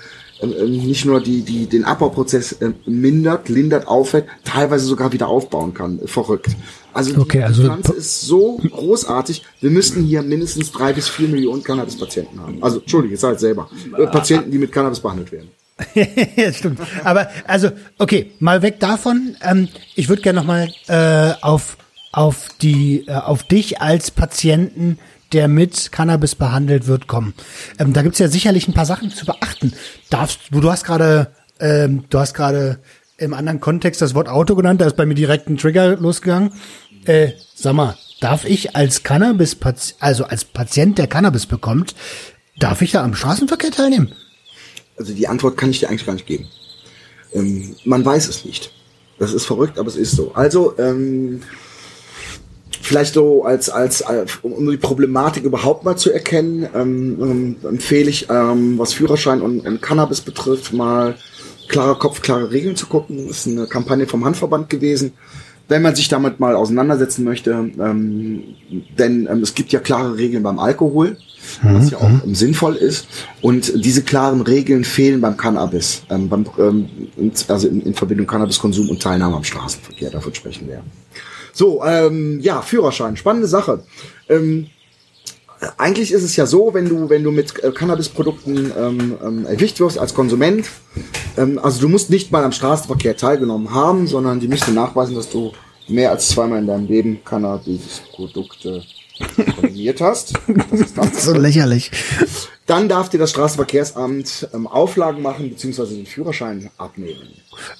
nicht 0.46 1.04
nur 1.04 1.20
die, 1.20 1.42
die, 1.42 1.66
den 1.66 1.84
Abbauprozess 1.84 2.56
ähm, 2.60 2.74
mindert, 2.86 3.48
lindert, 3.48 3.86
aufhält, 3.86 4.26
teilweise 4.44 4.86
sogar 4.86 5.12
wieder 5.12 5.28
aufbauen 5.28 5.74
kann. 5.74 6.00
Verrückt. 6.06 6.48
Also 6.92 7.12
die, 7.12 7.18
Okay, 7.18 7.42
also- 7.42 7.62
Pflanze 7.62 7.92
ist 7.92 8.22
so 8.22 8.56
großartig, 8.58 9.42
wir 9.60 9.70
müssten 9.70 10.02
hier 10.02 10.22
mindestens 10.22 10.72
drei 10.72 10.92
bis 10.92 11.08
vier 11.08 11.28
Millionen 11.28 11.62
Cannabis-Patienten 11.62 12.40
haben. 12.40 12.62
Also, 12.62 12.80
Entschuldige, 12.80 13.16
sage 13.16 13.34
es 13.34 13.40
selber. 13.40 13.68
Äh, 13.96 14.06
Patienten, 14.06 14.50
die 14.50 14.58
mit 14.58 14.72
Cannabis 14.72 15.00
behandelt 15.00 15.30
werden. 15.32 15.48
ja, 16.36 16.52
stimmt. 16.52 16.80
Aber 17.04 17.28
also, 17.46 17.70
okay, 17.98 18.32
mal 18.38 18.62
weg 18.62 18.80
davon. 18.80 19.36
Ähm, 19.42 19.68
ich 19.94 20.08
würde 20.08 20.22
gerne 20.22 20.40
noch 20.40 20.46
mal 20.46 20.70
äh, 20.88 21.32
auf 21.42 21.76
auf 22.12 22.48
die 22.60 23.04
äh, 23.06 23.12
auf 23.12 23.44
dich 23.44 23.80
als 23.80 24.10
Patienten, 24.10 24.98
der 25.32 25.48
mit 25.48 25.92
Cannabis 25.92 26.34
behandelt 26.34 26.86
wird, 26.86 27.06
kommen. 27.06 27.34
Ähm, 27.78 27.92
da 27.92 28.02
gibt's 28.02 28.18
ja 28.18 28.28
sicherlich 28.28 28.68
ein 28.68 28.74
paar 28.74 28.86
Sachen 28.86 29.10
zu 29.10 29.26
beachten. 29.26 29.72
Darfst 30.10 30.40
du, 30.50 30.60
du 30.60 30.70
hast 30.70 30.84
gerade 30.84 31.28
ähm, 31.60 32.04
du 32.08 32.18
hast 32.18 32.34
gerade 32.34 32.78
im 33.18 33.34
anderen 33.34 33.60
Kontext 33.60 34.00
das 34.00 34.14
Wort 34.14 34.28
Auto 34.28 34.54
genannt, 34.54 34.80
da 34.80 34.86
ist 34.86 34.96
bei 34.96 35.06
mir 35.06 35.14
direkt 35.14 35.48
ein 35.48 35.58
Trigger 35.58 35.96
losgegangen. 35.96 36.52
Äh, 37.04 37.32
sag 37.54 37.74
mal, 37.74 37.96
darf 38.20 38.44
ich 38.44 38.74
als 38.74 39.02
Cannabis 39.02 39.56
also 40.00 40.24
als 40.24 40.44
Patient, 40.44 40.98
der 40.98 41.06
Cannabis 41.06 41.46
bekommt, 41.46 41.94
darf 42.58 42.82
ich 42.82 42.92
da 42.92 43.04
am 43.04 43.14
Straßenverkehr 43.14 43.70
teilnehmen? 43.70 44.12
Also 44.98 45.12
die 45.12 45.28
Antwort 45.28 45.56
kann 45.56 45.70
ich 45.70 45.80
dir 45.80 45.88
eigentlich 45.88 46.06
gar 46.06 46.14
nicht 46.14 46.26
geben. 46.26 46.48
Ähm, 47.32 47.76
man 47.84 48.04
weiß 48.04 48.28
es 48.28 48.44
nicht. 48.44 48.72
Das 49.18 49.34
ist 49.34 49.44
verrückt, 49.44 49.78
aber 49.78 49.88
es 49.88 49.96
ist 49.96 50.12
so. 50.12 50.32
Also, 50.32 50.78
ähm, 50.78 51.42
vielleicht 52.90 53.14
so 53.14 53.44
als, 53.44 53.70
als, 53.70 54.02
als 54.02 54.40
um 54.42 54.68
die 54.68 54.76
Problematik 54.76 55.44
überhaupt 55.44 55.84
mal 55.84 55.94
zu 55.94 56.10
erkennen, 56.10 56.66
ähm, 56.74 57.18
ähm, 57.22 57.56
empfehle 57.62 58.10
ich, 58.10 58.28
ähm, 58.28 58.78
was 58.78 58.94
Führerschein 58.94 59.42
und, 59.42 59.60
und 59.60 59.80
Cannabis 59.80 60.20
betrifft, 60.20 60.72
mal 60.72 61.14
klarer 61.68 61.96
Kopf, 61.96 62.20
klare 62.20 62.50
Regeln 62.50 62.74
zu 62.74 62.86
gucken. 62.86 63.28
Das 63.28 63.46
ist 63.46 63.46
eine 63.46 63.68
Kampagne 63.68 64.08
vom 64.08 64.24
Handverband 64.24 64.68
gewesen. 64.68 65.12
Wenn 65.68 65.82
man 65.82 65.94
sich 65.94 66.08
damit 66.08 66.40
mal 66.40 66.56
auseinandersetzen 66.56 67.22
möchte, 67.22 67.52
ähm, 67.52 68.56
denn 68.98 69.28
ähm, 69.30 69.40
es 69.40 69.54
gibt 69.54 69.70
ja 69.70 69.78
klare 69.78 70.16
Regeln 70.16 70.42
beim 70.42 70.58
Alkohol, 70.58 71.16
was 71.62 71.92
ja 71.92 71.98
auch 71.98 72.24
ähm, 72.24 72.34
sinnvoll 72.34 72.74
ist. 72.74 73.06
Und 73.40 73.84
diese 73.84 74.02
klaren 74.02 74.40
Regeln 74.40 74.82
fehlen 74.82 75.20
beim 75.20 75.36
Cannabis, 75.36 76.02
ähm, 76.10 76.28
beim, 76.28 76.44
ähm, 76.58 76.88
also 77.46 77.68
in, 77.68 77.82
in 77.82 77.94
Verbindung 77.94 78.26
Cannabiskonsum 78.26 78.88
und 78.88 79.00
Teilnahme 79.00 79.36
am 79.36 79.44
Straßenverkehr. 79.44 80.10
Davon 80.10 80.34
sprechen 80.34 80.66
wir. 80.66 80.82
So, 81.52 81.84
ähm, 81.84 82.40
ja, 82.40 82.62
Führerschein, 82.62 83.16
spannende 83.16 83.48
Sache. 83.48 83.84
Ähm, 84.28 84.66
eigentlich 85.76 86.12
ist 86.12 86.22
es 86.22 86.36
ja 86.36 86.46
so, 86.46 86.72
wenn 86.72 86.88
du, 86.88 87.10
wenn 87.10 87.22
du 87.22 87.30
mit 87.30 87.62
äh, 87.62 87.70
Cannabisprodukten 87.70 88.72
ähm, 88.76 89.14
ähm, 89.22 89.46
erwischt 89.46 89.80
wirst 89.80 89.98
als 89.98 90.14
Konsument, 90.14 90.66
ähm, 91.36 91.58
also 91.62 91.80
du 91.80 91.88
musst 91.88 92.10
nicht 92.10 92.32
mal 92.32 92.44
am 92.44 92.52
Straßenverkehr 92.52 93.16
teilgenommen 93.16 93.72
haben, 93.74 94.06
sondern 94.06 94.40
die 94.40 94.48
müssen 94.48 94.74
nachweisen, 94.74 95.14
dass 95.14 95.28
du 95.28 95.52
mehr 95.88 96.10
als 96.10 96.28
zweimal 96.28 96.60
in 96.60 96.66
deinem 96.66 96.86
Leben 96.86 97.20
Cannabisprodukte 97.24 98.82
konsumiert 99.60 100.00
hast. 100.00 100.32
Das 100.70 100.80
ist 100.80 100.96
dann, 100.96 101.12
So 101.12 101.34
lächerlich. 101.34 101.90
dann 102.66 102.88
darf 102.88 103.10
dir 103.10 103.18
das 103.18 103.30
Straßenverkehrsamt 103.30 104.48
ähm, 104.54 104.66
Auflagen 104.66 105.20
machen, 105.20 105.50
beziehungsweise 105.50 105.94
den 105.94 106.06
Führerschein 106.06 106.70
abnehmen. 106.78 107.28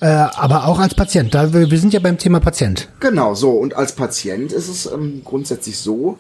Äh, 0.01 0.07
aber 0.07 0.67
auch 0.67 0.79
als 0.79 0.95
Patient. 0.95 1.35
Da, 1.35 1.53
wir 1.53 1.71
wir 1.71 1.79
sind 1.79 1.93
ja 1.93 2.01
beim 2.01 2.19
Thema 2.19 2.41
Patient. 2.41 2.89
Genau, 3.01 3.35
so. 3.35 3.51
Und 3.51 3.75
als 3.75 3.93
Patient 3.93 4.53
ist 4.53 4.69
es 4.69 4.87
ähm, 4.87 5.23
grundsätzlich 5.25 5.79
so, 5.79 6.19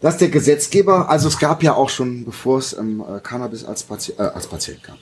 dass 0.00 0.18
der 0.18 0.28
Gesetzgeber, 0.28 1.08
also 1.08 1.28
es 1.28 1.38
gab 1.38 1.62
ja 1.62 1.74
auch 1.74 1.88
schon, 1.88 2.24
bevor 2.26 2.58
es 2.58 2.76
ähm, 2.76 3.00
äh, 3.00 3.20
Cannabis 3.20 3.64
als, 3.64 3.84
Pati 3.84 4.12
äh, 4.18 4.22
als 4.22 4.46
Patient 4.46 4.82
gab, 4.82 4.98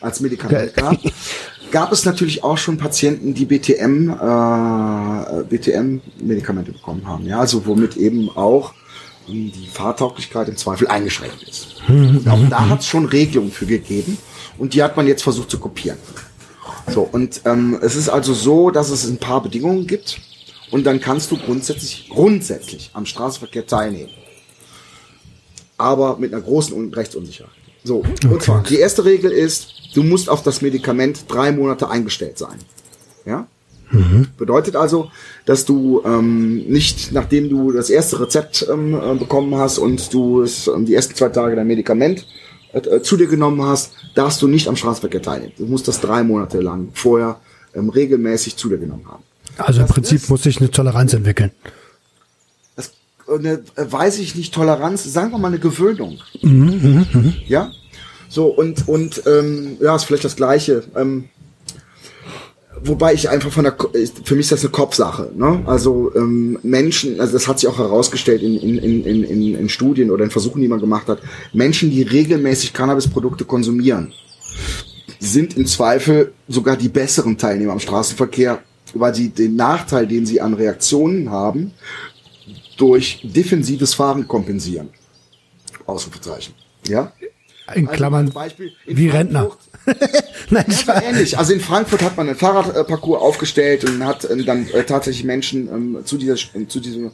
als 0.00 0.20
Medikament 0.20 0.74
gab, 0.74 0.96
gab 1.70 1.92
es 1.92 2.04
natürlich 2.04 2.42
auch 2.42 2.56
schon 2.56 2.78
Patienten, 2.78 3.34
die 3.34 3.44
BTM, 3.44 4.08
äh, 4.10 5.44
BTM-Medikamente 5.44 6.72
bekommen 6.72 7.06
haben. 7.06 7.26
Ja, 7.26 7.40
also 7.40 7.66
womit 7.66 7.96
eben 7.98 8.30
auch 8.34 8.72
ähm, 9.28 9.52
die 9.54 9.68
Fahrtauglichkeit 9.68 10.48
im 10.48 10.56
Zweifel 10.56 10.88
eingeschränkt 10.88 11.42
ist. 11.42 11.76
Und 11.88 12.26
auch 12.26 12.48
da 12.48 12.68
hat 12.68 12.80
es 12.80 12.86
schon 12.86 13.04
Regelungen 13.04 13.52
für 13.52 13.66
gegeben 13.66 14.16
und 14.58 14.72
die 14.72 14.82
hat 14.82 14.96
man 14.96 15.06
jetzt 15.06 15.22
versucht 15.22 15.50
zu 15.50 15.58
kopieren. 15.58 15.98
So, 16.88 17.08
und 17.10 17.42
ähm, 17.44 17.78
es 17.82 17.96
ist 17.96 18.08
also 18.08 18.34
so, 18.34 18.70
dass 18.70 18.90
es 18.90 19.06
ein 19.06 19.18
paar 19.18 19.42
Bedingungen 19.42 19.86
gibt. 19.86 20.20
und 20.70 20.84
dann 20.84 21.00
kannst 21.00 21.30
du 21.30 21.36
grundsätzlich, 21.36 22.08
grundsätzlich 22.08 22.90
am 22.92 23.06
Straßenverkehr 23.06 23.66
teilnehmen. 23.66 24.10
Aber 25.78 26.16
mit 26.16 26.32
einer 26.32 26.42
großen 26.42 26.92
Rechtsunsicherheit. 26.92 27.52
So, 27.84 27.98
okay. 27.98 28.28
und 28.28 28.42
zwar, 28.42 28.62
die 28.64 28.78
erste 28.78 29.04
Regel 29.04 29.30
ist, 29.30 29.68
du 29.94 30.02
musst 30.02 30.28
auf 30.28 30.42
das 30.42 30.62
Medikament 30.62 31.24
drei 31.28 31.52
Monate 31.52 31.88
eingestellt 31.88 32.38
sein. 32.38 32.58
Ja? 33.24 33.46
Mhm. 33.90 34.28
Bedeutet 34.36 34.74
also, 34.74 35.10
dass 35.44 35.64
du 35.64 36.02
ähm, 36.04 36.66
nicht, 36.66 37.12
nachdem 37.12 37.48
du 37.48 37.70
das 37.70 37.90
erste 37.90 38.20
Rezept 38.20 38.66
ähm, 38.70 38.94
äh, 38.94 39.14
bekommen 39.14 39.54
hast 39.54 39.78
und 39.78 40.12
du 40.12 40.42
es, 40.42 40.66
ähm, 40.66 40.86
die 40.86 40.94
ersten 40.94 41.14
zwei 41.14 41.28
Tage 41.28 41.54
dein 41.54 41.66
Medikament 41.66 42.26
äh, 42.76 43.02
zu 43.02 43.16
dir 43.16 43.26
genommen 43.26 43.62
hast, 43.62 43.92
darfst 44.14 44.42
du 44.42 44.48
nicht 44.48 44.68
am 44.68 44.76
Straßenverkehr 44.76 45.22
teilnehmen. 45.22 45.52
Du 45.56 45.66
musst 45.66 45.88
das 45.88 46.00
drei 46.00 46.22
Monate 46.22 46.60
lang 46.60 46.88
vorher 46.94 47.40
ähm, 47.74 47.88
regelmäßig 47.88 48.56
zu 48.56 48.68
dir 48.68 48.78
genommen 48.78 49.06
haben. 49.08 49.22
Also 49.58 49.80
im 49.80 49.86
Prinzip 49.86 50.18
ist, 50.18 50.28
muss 50.28 50.42
sich 50.42 50.60
eine 50.60 50.70
Toleranz 50.70 51.14
entwickeln. 51.14 51.50
Das, 52.74 52.92
eine, 53.28 53.62
äh, 53.76 53.90
weiß 53.90 54.18
ich 54.18 54.34
nicht, 54.34 54.52
Toleranz, 54.52 55.04
sagen 55.04 55.30
wir 55.30 55.38
mal 55.38 55.48
eine 55.48 55.58
Gewöhnung. 55.58 56.18
Mhm, 56.42 57.06
mh, 57.12 57.20
mh. 57.20 57.32
Ja? 57.46 57.72
So, 58.28 58.46
und, 58.46 58.88
und 58.88 59.22
ähm, 59.26 59.78
ja, 59.80 59.96
ist 59.96 60.04
vielleicht 60.04 60.24
das 60.24 60.36
Gleiche. 60.36 60.82
Ähm, 60.94 61.28
wobei 62.82 63.14
ich 63.14 63.28
einfach 63.28 63.50
von 63.50 63.64
der, 63.64 63.76
für 64.24 64.34
mich 64.34 64.46
ist 64.46 64.52
das 64.52 64.60
eine 64.62 64.70
Kopfsache. 64.70 65.30
Ne? 65.34 65.62
Also 65.66 66.12
ähm, 66.14 66.58
Menschen, 66.62 67.20
also 67.20 67.32
das 67.32 67.48
hat 67.48 67.58
sich 67.60 67.68
auch 67.68 67.78
herausgestellt 67.78 68.42
in, 68.42 68.56
in, 68.56 68.78
in, 68.78 69.24
in, 69.24 69.54
in 69.54 69.68
Studien 69.68 70.10
oder 70.10 70.24
in 70.24 70.30
Versuchen, 70.30 70.60
die 70.60 70.68
man 70.68 70.80
gemacht 70.80 71.08
hat, 71.08 71.20
Menschen, 71.52 71.90
die 71.90 72.02
regelmäßig 72.02 72.72
Cannabisprodukte 72.72 73.44
konsumieren, 73.44 74.12
sind 75.18 75.56
im 75.56 75.66
Zweifel 75.66 76.32
sogar 76.48 76.76
die 76.76 76.88
besseren 76.88 77.38
Teilnehmer 77.38 77.72
am 77.72 77.80
Straßenverkehr, 77.80 78.62
weil 78.94 79.14
sie 79.14 79.30
den 79.30 79.56
Nachteil, 79.56 80.06
den 80.06 80.26
sie 80.26 80.40
an 80.40 80.54
Reaktionen 80.54 81.30
haben, 81.30 81.72
durch 82.76 83.20
defensives 83.22 83.94
Fahren 83.94 84.28
kompensieren. 84.28 84.90
Ausrufezeichen. 85.86 86.54
Ja? 86.86 87.12
In 87.74 87.88
also 87.88 87.96
Klammern, 87.96 88.26
also 88.26 88.34
Beispiel, 88.34 88.72
in 88.86 88.96
wie 88.96 89.08
Rentner. 89.08 89.50
Nein, 90.50 90.64
ja, 90.68 90.74
so 90.74 90.92
ähnlich. 90.92 91.38
Also 91.38 91.52
in 91.52 91.60
Frankfurt 91.60 92.02
hat 92.02 92.16
man 92.16 92.28
einen 92.28 92.36
Fahrradparcours 92.36 93.20
aufgestellt 93.20 93.84
und 93.84 94.04
hat 94.04 94.28
ähm, 94.30 94.44
dann 94.44 94.68
äh, 94.68 94.84
tatsächlich 94.84 95.24
Menschen 95.24 95.68
ähm, 95.68 95.98
zu, 96.04 96.18
dieser, 96.18 96.36
zu 96.36 96.80
diesem 96.80 97.12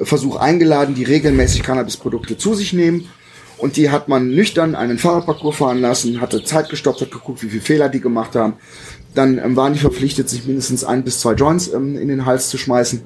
Versuch 0.00 0.36
eingeladen, 0.36 0.94
die 0.94 1.04
regelmäßig 1.04 1.62
Cannabisprodukte 1.62 2.36
zu 2.36 2.54
sich 2.54 2.72
nehmen. 2.72 3.08
Und 3.56 3.76
die 3.76 3.90
hat 3.90 4.08
man 4.08 4.30
nüchtern 4.30 4.74
einen 4.76 4.98
Fahrradparcours 4.98 5.56
fahren 5.56 5.80
lassen, 5.80 6.20
hatte 6.20 6.44
Zeit 6.44 6.68
gestoppt, 6.68 7.00
hat 7.00 7.10
geguckt, 7.10 7.42
wie 7.42 7.48
viele 7.48 7.62
Fehler 7.62 7.88
die 7.88 8.00
gemacht 8.00 8.36
haben. 8.36 8.54
Dann 9.14 9.38
ähm, 9.38 9.56
waren 9.56 9.72
die 9.72 9.80
verpflichtet, 9.80 10.28
sich 10.28 10.44
mindestens 10.46 10.84
ein 10.84 11.04
bis 11.04 11.20
zwei 11.20 11.32
Joints 11.32 11.68
in 11.68 12.08
den 12.08 12.26
Hals 12.26 12.50
zu 12.50 12.58
schmeißen 12.58 13.02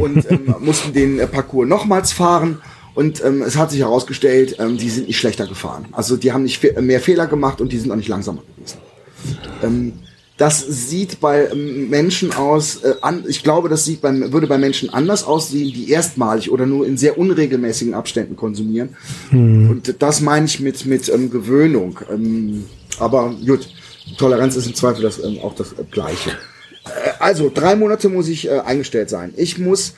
und 0.00 0.26
mussten 0.60 0.92
den 0.92 1.18
äh, 1.18 1.26
Parcours 1.26 1.68
nochmals 1.68 2.12
fahren 2.12 2.60
und 2.94 3.24
ähm, 3.24 3.42
es 3.42 3.56
hat 3.56 3.70
sich 3.70 3.80
herausgestellt, 3.80 4.56
ähm, 4.58 4.76
die 4.76 4.90
sind 4.90 5.06
nicht 5.06 5.18
schlechter 5.18 5.46
gefahren. 5.46 5.86
Also 5.92 6.16
die 6.16 6.32
haben 6.32 6.42
nicht 6.42 6.58
fe 6.58 6.80
mehr 6.80 7.00
Fehler 7.00 7.26
gemacht 7.26 7.60
und 7.60 7.72
die 7.72 7.78
sind 7.78 7.90
auch 7.90 7.96
nicht 7.96 8.08
langsamer 8.08 8.42
gewesen. 8.56 8.78
Ähm, 9.62 9.92
das 10.40 10.60
sieht 10.60 11.20
bei 11.20 11.48
ähm, 11.52 11.90
Menschen 11.90 12.32
aus, 12.32 12.76
äh, 12.76 12.94
an, 13.02 13.24
ich 13.28 13.42
glaube, 13.42 13.68
das 13.68 13.84
sieht 13.84 14.00
beim, 14.00 14.32
würde 14.32 14.46
bei 14.46 14.56
Menschen 14.56 14.88
anders 14.88 15.22
aussehen, 15.22 15.70
die 15.72 15.90
erstmalig 15.90 16.50
oder 16.50 16.64
nur 16.64 16.86
in 16.86 16.96
sehr 16.96 17.18
unregelmäßigen 17.18 17.92
Abständen 17.92 18.36
konsumieren. 18.36 18.96
Hm. 19.28 19.68
Und 19.68 20.02
das 20.02 20.22
meine 20.22 20.46
ich 20.46 20.58
mit, 20.58 20.86
mit 20.86 21.10
ähm, 21.10 21.30
Gewöhnung. 21.30 21.98
Ähm, 22.10 22.64
aber 22.98 23.34
gut, 23.46 23.68
Toleranz 24.16 24.56
ist 24.56 24.66
im 24.66 24.74
Zweifel 24.74 25.02
das, 25.02 25.22
ähm, 25.22 25.38
auch 25.42 25.54
das 25.54 25.72
äh, 25.72 25.84
Gleiche. 25.90 26.30
Äh, 26.30 27.10
also, 27.18 27.50
drei 27.52 27.76
Monate 27.76 28.08
muss 28.08 28.26
ich 28.28 28.48
äh, 28.48 28.60
eingestellt 28.60 29.10
sein. 29.10 29.34
Ich 29.36 29.58
muss 29.58 29.92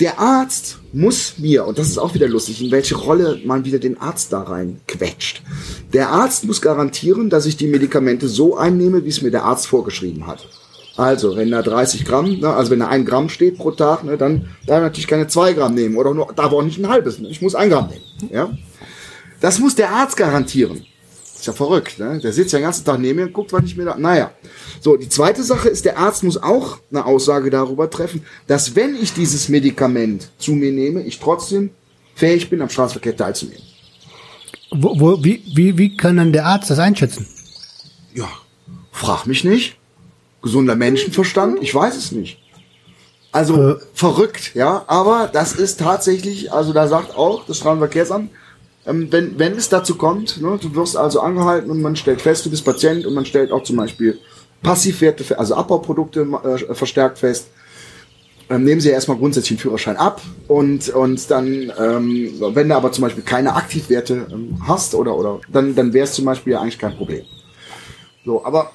der 0.00 0.18
Arzt 0.18 0.78
muss 0.92 1.38
mir, 1.38 1.66
und 1.66 1.78
das 1.78 1.88
ist 1.88 1.98
auch 1.98 2.14
wieder 2.14 2.28
lustig, 2.28 2.62
in 2.62 2.70
welche 2.70 2.96
Rolle 2.96 3.40
man 3.44 3.64
wieder 3.64 3.78
den 3.78 4.00
Arzt 4.00 4.32
da 4.32 4.42
rein 4.42 4.80
quetscht. 4.86 5.42
Der 5.92 6.10
Arzt 6.10 6.44
muss 6.44 6.60
garantieren, 6.60 7.30
dass 7.30 7.46
ich 7.46 7.56
die 7.56 7.66
Medikamente 7.66 8.28
so 8.28 8.56
einnehme, 8.56 9.04
wie 9.04 9.08
es 9.08 9.22
mir 9.22 9.30
der 9.30 9.44
Arzt 9.44 9.66
vorgeschrieben 9.66 10.26
hat. 10.26 10.46
Also, 10.96 11.36
wenn 11.36 11.50
da 11.50 11.62
30 11.62 12.04
Gramm, 12.04 12.40
ne, 12.40 12.52
also 12.52 12.72
wenn 12.72 12.80
da 12.80 12.88
ein 12.88 13.04
Gramm 13.04 13.28
steht 13.28 13.56
pro 13.56 13.70
Tag, 13.70 14.02
ne, 14.02 14.16
dann 14.16 14.48
darf 14.66 14.78
ich 14.78 14.82
natürlich 14.82 15.06
keine 15.06 15.28
zwei 15.28 15.52
Gramm 15.52 15.74
nehmen 15.74 15.96
oder 15.96 16.12
nur, 16.12 16.32
darf 16.34 16.52
auch 16.52 16.62
nicht 16.62 16.78
ein 16.78 16.88
halbes, 16.88 17.20
ich 17.20 17.40
muss 17.40 17.54
ein 17.54 17.70
Gramm 17.70 17.88
nehmen. 17.88 18.32
Ja? 18.32 18.50
Das 19.40 19.60
muss 19.60 19.76
der 19.76 19.90
Arzt 19.90 20.16
garantieren. 20.16 20.84
Ist 21.38 21.46
ja 21.46 21.52
verrückt, 21.52 22.00
ne? 22.00 22.18
Der 22.18 22.32
sitzt 22.32 22.52
ja 22.52 22.58
den 22.58 22.64
ganzen 22.64 22.84
Tag 22.84 22.98
neben 22.98 23.20
mir 23.20 23.26
und 23.26 23.32
guckt, 23.32 23.52
was 23.52 23.62
ich 23.64 23.76
mir 23.76 23.84
da. 23.84 23.96
Naja. 23.96 24.32
So, 24.80 24.96
die 24.96 25.08
zweite 25.08 25.44
Sache 25.44 25.68
ist, 25.68 25.84
der 25.84 25.96
Arzt 25.96 26.24
muss 26.24 26.36
auch 26.36 26.78
eine 26.90 27.06
Aussage 27.06 27.48
darüber 27.48 27.88
treffen, 27.88 28.24
dass 28.48 28.74
wenn 28.74 28.96
ich 28.96 29.12
dieses 29.12 29.48
Medikament 29.48 30.30
zu 30.38 30.52
mir 30.52 30.72
nehme, 30.72 31.02
ich 31.02 31.20
trotzdem 31.20 31.70
fähig 32.16 32.50
bin, 32.50 32.60
am 32.60 32.68
Straßenverkehr 32.68 33.16
teilzunehmen. 33.16 33.62
Wo, 34.72 34.98
wo, 34.98 35.24
wie, 35.24 35.44
wie, 35.54 35.78
wie 35.78 35.96
kann 35.96 36.16
dann 36.16 36.32
der 36.32 36.44
Arzt 36.44 36.70
das 36.70 36.80
einschätzen? 36.80 37.26
Ja, 38.14 38.28
frag 38.90 39.26
mich 39.26 39.44
nicht. 39.44 39.76
Gesunder 40.42 40.74
Menschenverstand? 40.74 41.62
Ich 41.62 41.72
weiß 41.72 41.96
es 41.96 42.10
nicht. 42.10 42.40
Also 43.30 43.70
äh. 43.70 43.76
verrückt, 43.94 44.56
ja. 44.56 44.84
Aber 44.88 45.30
das 45.32 45.52
ist 45.52 45.78
tatsächlich, 45.78 46.52
also 46.52 46.72
da 46.72 46.88
sagt 46.88 47.16
auch 47.16 47.46
das 47.46 47.58
Straßenverkehrsamt, 47.58 48.30
ähm, 48.88 49.08
wenn, 49.10 49.38
wenn 49.38 49.52
es 49.52 49.68
dazu 49.68 49.96
kommt, 49.96 50.40
ne, 50.40 50.58
du 50.60 50.74
wirst 50.74 50.96
also 50.96 51.20
angehalten 51.20 51.70
und 51.70 51.82
man 51.82 51.96
stellt 51.96 52.20
fest, 52.20 52.46
du 52.46 52.50
bist 52.50 52.64
Patient 52.64 53.04
und 53.06 53.14
man 53.14 53.26
stellt 53.26 53.52
auch 53.52 53.62
zum 53.62 53.76
Beispiel 53.76 54.18
Passivwerte, 54.62 55.38
also 55.38 55.54
Abbauprodukte 55.54 56.26
äh, 56.44 56.74
verstärkt 56.74 57.18
fest, 57.18 57.48
ähm, 58.50 58.64
nehmen 58.64 58.80
Sie 58.80 58.88
ja 58.88 58.94
erstmal 58.94 59.18
grundsätzlich 59.18 59.58
den 59.58 59.62
Führerschein 59.62 59.96
ab 59.96 60.22
und, 60.46 60.88
und 60.88 61.30
dann, 61.30 61.70
ähm, 61.78 62.32
wenn 62.40 62.68
du 62.68 62.74
aber 62.74 62.90
zum 62.90 63.02
Beispiel 63.02 63.22
keine 63.22 63.54
Aktivwerte 63.54 64.26
ähm, 64.32 64.58
hast 64.66 64.94
oder, 64.94 65.14
oder 65.16 65.40
dann, 65.52 65.74
dann 65.74 65.92
wäre 65.92 66.04
es 66.04 66.14
zum 66.14 66.24
Beispiel 66.24 66.54
ja 66.54 66.60
eigentlich 66.60 66.78
kein 66.78 66.96
Problem. 66.96 67.24
So, 68.24 68.44
aber 68.44 68.72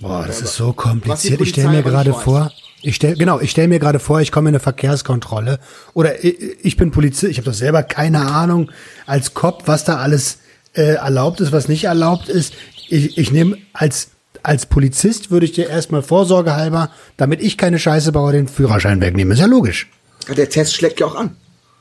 Boah, 0.00 0.24
das 0.26 0.42
ist 0.42 0.54
so 0.54 0.72
kompliziert. 0.72 1.40
Ich 1.40 1.48
stelle 1.50 1.70
mir 1.70 1.82
gerade 1.82 2.12
vor, 2.12 2.52
ich 2.82 2.96
stell, 2.96 3.16
genau, 3.16 3.40
ich 3.40 3.50
stelle 3.50 3.68
mir 3.68 3.78
gerade 3.78 3.98
vor, 3.98 4.20
ich 4.20 4.32
komme 4.32 4.48
in 4.48 4.54
eine 4.54 4.60
Verkehrskontrolle 4.60 5.58
oder 5.94 6.24
ich, 6.24 6.64
ich 6.64 6.76
bin 6.76 6.90
Polizist, 6.90 7.30
ich 7.30 7.38
habe 7.38 7.50
doch 7.50 7.56
selber 7.56 7.82
keine 7.82 8.20
Ahnung 8.20 8.70
als 9.06 9.34
Cop, 9.34 9.64
was 9.66 9.84
da 9.84 9.96
alles 9.96 10.38
äh, 10.74 10.94
erlaubt 10.94 11.40
ist, 11.40 11.52
was 11.52 11.68
nicht 11.68 11.84
erlaubt 11.84 12.28
ist. 12.28 12.54
Ich, 12.88 13.18
ich 13.18 13.32
nehme 13.32 13.58
als 13.72 14.10
als 14.42 14.66
Polizist 14.66 15.30
würde 15.30 15.46
ich 15.46 15.52
dir 15.52 15.68
erstmal 15.68 16.02
vorsorgehalber, 16.02 16.90
damit 17.16 17.42
ich 17.42 17.58
keine 17.58 17.78
Scheiße 17.78 18.12
baue, 18.12 18.32
den 18.32 18.48
Führerschein 18.48 19.00
wegnehmen. 19.00 19.32
Ist 19.32 19.40
ja 19.40 19.46
logisch. 19.46 19.90
Der 20.34 20.48
Test 20.48 20.74
schlägt 20.74 21.00
ja 21.00 21.06
auch 21.06 21.16
an. 21.16 21.36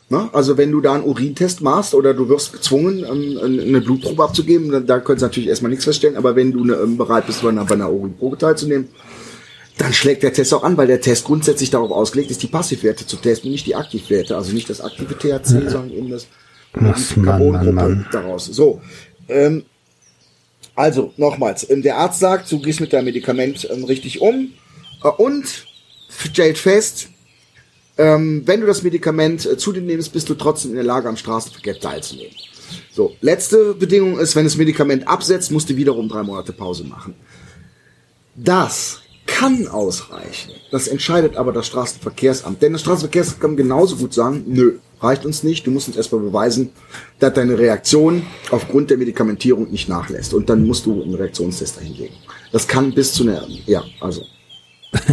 Ne? 0.09 0.29
Also 0.33 0.57
wenn 0.57 0.71
du 0.71 0.79
da 0.79 0.93
einen 0.93 1.03
Urintest 1.03 1.61
machst 1.61 1.93
oder 1.93 2.13
du 2.13 2.29
wirst 2.29 2.53
gezwungen, 2.53 3.05
ähm, 3.05 3.61
eine 3.67 3.81
Blutprobe 3.81 4.23
abzugeben, 4.23 4.85
da 4.87 4.99
können 4.99 5.19
sie 5.19 5.25
natürlich 5.25 5.49
erstmal 5.49 5.69
nichts 5.69 5.85
feststellen, 5.85 6.15
aber 6.15 6.35
wenn 6.35 6.51
du 6.51 6.63
ähm, 6.73 6.97
bereit 6.97 7.27
bist, 7.27 7.41
bei 7.41 7.49
einer 7.49 7.91
Urinprobe 7.91 8.37
teilzunehmen, 8.37 8.87
dann 9.77 9.93
schlägt 9.93 10.23
der 10.23 10.33
Test 10.33 10.53
auch 10.53 10.63
an, 10.63 10.75
weil 10.77 10.87
der 10.87 11.01
Test 11.01 11.25
grundsätzlich 11.25 11.69
darauf 11.69 11.91
ausgelegt 11.91 12.31
ist, 12.31 12.41
die 12.41 12.47
Passivwerte 12.47 13.05
zu 13.05 13.17
testen, 13.17 13.51
nicht 13.51 13.65
die 13.67 13.75
Aktivwerte. 13.75 14.35
Also 14.35 14.53
nicht 14.53 14.69
das 14.69 14.81
aktive 14.81 15.17
THC, 15.17 15.63
ja. 15.63 15.69
sondern 15.69 15.91
eben 15.91 16.09
das 16.09 16.27
Carbongruppe 17.13 18.05
daraus. 18.11 18.45
So. 18.45 18.81
Ähm, 19.29 19.63
also, 20.75 21.13
nochmals, 21.17 21.69
ähm, 21.69 21.81
der 21.81 21.97
Arzt 21.97 22.19
sagt, 22.19 22.51
du 22.51 22.59
gehst 22.59 22.79
mit 22.79 22.93
deinem 22.93 23.05
Medikament 23.05 23.67
ähm, 23.71 23.83
richtig 23.83 24.21
um 24.21 24.53
äh, 25.03 25.07
und 25.07 25.65
stellt 26.07 26.57
fest, 26.57 27.09
ähm, 27.97 28.43
wenn 28.45 28.61
du 28.61 28.67
das 28.67 28.83
Medikament 28.83 29.45
äh, 29.45 29.57
zu 29.57 29.73
dir 29.73 29.81
nimmst, 29.81 30.13
bist 30.13 30.29
du 30.29 30.35
trotzdem 30.35 30.71
in 30.71 30.75
der 30.75 30.85
Lage, 30.85 31.09
am 31.09 31.17
Straßenverkehr 31.17 31.79
teilzunehmen. 31.79 32.35
So, 32.91 33.15
letzte 33.21 33.73
Bedingung 33.73 34.19
ist, 34.19 34.35
wenn 34.35 34.43
das 34.43 34.57
Medikament 34.57 35.07
absetzt, 35.07 35.51
musst 35.51 35.69
du 35.69 35.75
wiederum 35.75 36.09
drei 36.09 36.23
Monate 36.23 36.53
Pause 36.53 36.83
machen. 36.83 37.15
Das 38.35 39.01
kann 39.27 39.67
ausreichen. 39.67 40.53
Das 40.71 40.87
entscheidet 40.87 41.35
aber 41.35 41.51
das 41.51 41.67
Straßenverkehrsamt. 41.67 42.61
Denn 42.61 42.73
das 42.73 42.81
Straßenverkehrsamt 42.81 43.39
kann 43.39 43.55
genauso 43.55 43.97
gut 43.97 44.13
sagen, 44.13 44.43
nö, 44.47 44.79
reicht 44.99 45.25
uns 45.25 45.43
nicht, 45.43 45.67
du 45.67 45.71
musst 45.71 45.87
uns 45.87 45.97
erstmal 45.97 46.21
beweisen, 46.21 46.71
dass 47.19 47.33
deine 47.33 47.59
Reaktion 47.59 48.25
aufgrund 48.49 48.89
der 48.89 48.97
Medikamentierung 48.97 49.69
nicht 49.69 49.87
nachlässt. 49.89 50.33
Und 50.33 50.49
dann 50.49 50.65
musst 50.65 50.85
du 50.85 51.03
einen 51.03 51.13
Reaktionstest 51.13 51.77
dahinlegen. 51.77 52.15
Das 52.51 52.67
kann 52.67 52.93
bis 52.93 53.13
zu 53.13 53.23
einer, 53.23 53.45
ja, 53.65 53.83
also. 53.99 54.23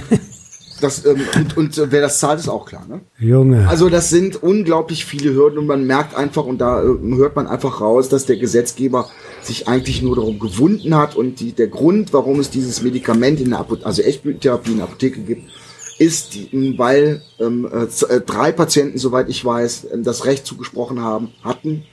Das, 0.80 1.06
ähm, 1.06 1.22
und, 1.36 1.56
und 1.56 1.78
äh, 1.78 1.90
wer 1.92 2.02
das 2.02 2.18
zahlt, 2.18 2.40
ist 2.40 2.48
auch 2.48 2.66
klar, 2.66 2.84
ne? 2.86 3.00
Junge. 3.18 3.66
Also 3.68 3.88
das 3.88 4.10
sind 4.10 4.42
unglaublich 4.42 5.06
viele 5.06 5.32
Hürden 5.32 5.58
und 5.58 5.66
man 5.66 5.86
merkt 5.86 6.14
einfach, 6.14 6.44
und 6.44 6.58
da 6.58 6.82
äh, 6.82 7.16
hört 7.16 7.36
man 7.36 7.46
einfach 7.46 7.80
raus, 7.80 8.10
dass 8.10 8.26
der 8.26 8.36
Gesetzgeber 8.36 9.08
sich 9.46 9.68
eigentlich 9.68 10.02
nur 10.02 10.16
darum 10.16 10.38
gewunden 10.38 10.94
hat 10.94 11.16
und 11.16 11.40
die, 11.40 11.52
der 11.52 11.68
Grund, 11.68 12.12
warum 12.12 12.40
es 12.40 12.50
dieses 12.50 12.82
Medikament 12.82 13.40
in 13.40 13.50
der 13.50 13.60
Apotheke, 13.60 13.86
also 13.86 14.02
Echtblütentherapie 14.02 14.72
in 14.72 14.76
der 14.78 14.86
Apotheke 14.86 15.20
gibt, 15.20 15.50
ist, 15.98 16.36
weil 16.76 17.22
ähm, 17.38 17.68
äh, 17.72 17.84
äh 17.84 18.20
drei 18.20 18.52
Patienten, 18.52 18.98
soweit 18.98 19.28
ich 19.28 19.44
weiß, 19.44 19.84
äh, 19.84 19.98
das 20.02 20.24
Recht 20.24 20.46
zugesprochen 20.46 21.00
haben, 21.00 21.30
hatten, 21.42 21.84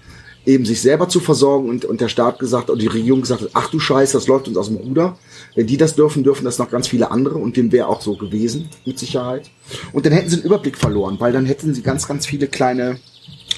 eben 0.46 0.66
sich 0.66 0.82
selber 0.82 1.08
zu 1.08 1.20
versorgen 1.20 1.70
und, 1.70 1.86
und 1.86 2.02
der 2.02 2.08
Staat 2.08 2.40
gesagt 2.40 2.70
und 2.70 2.82
die 2.82 2.88
Regierung 2.88 3.22
gesagt 3.22 3.42
hat, 3.42 3.50
ach 3.54 3.70
du 3.70 3.80
Scheiße, 3.80 4.14
das 4.14 4.28
läuft 4.28 4.48
uns 4.48 4.58
aus 4.58 4.68
dem 4.68 4.78
Ruder. 4.78 5.18
Wenn 5.56 5.68
die 5.68 5.78
das 5.78 5.96
dürfen, 5.96 6.24
dürfen 6.24 6.46
das 6.46 6.58
noch 6.58 6.72
ganz 6.72 6.88
viele 6.88 7.12
andere 7.12 7.38
und 7.38 7.58
dem 7.58 7.72
wäre 7.72 7.88
auch 7.88 8.02
so 8.02 8.16
gewesen, 8.16 8.70
mit 8.86 8.98
Sicherheit. 8.98 9.52
Und 9.94 10.06
dann 10.06 10.14
hätten 10.14 10.30
sie 10.30 10.38
den 10.38 10.46
Überblick 10.46 10.78
verloren, 10.78 11.18
weil 11.20 11.32
dann 11.32 11.46
hätten 11.46 11.74
sie 11.74 11.84
ganz, 11.84 12.08
ganz 12.08 12.26
viele 12.26 12.48
kleine 12.48 13.00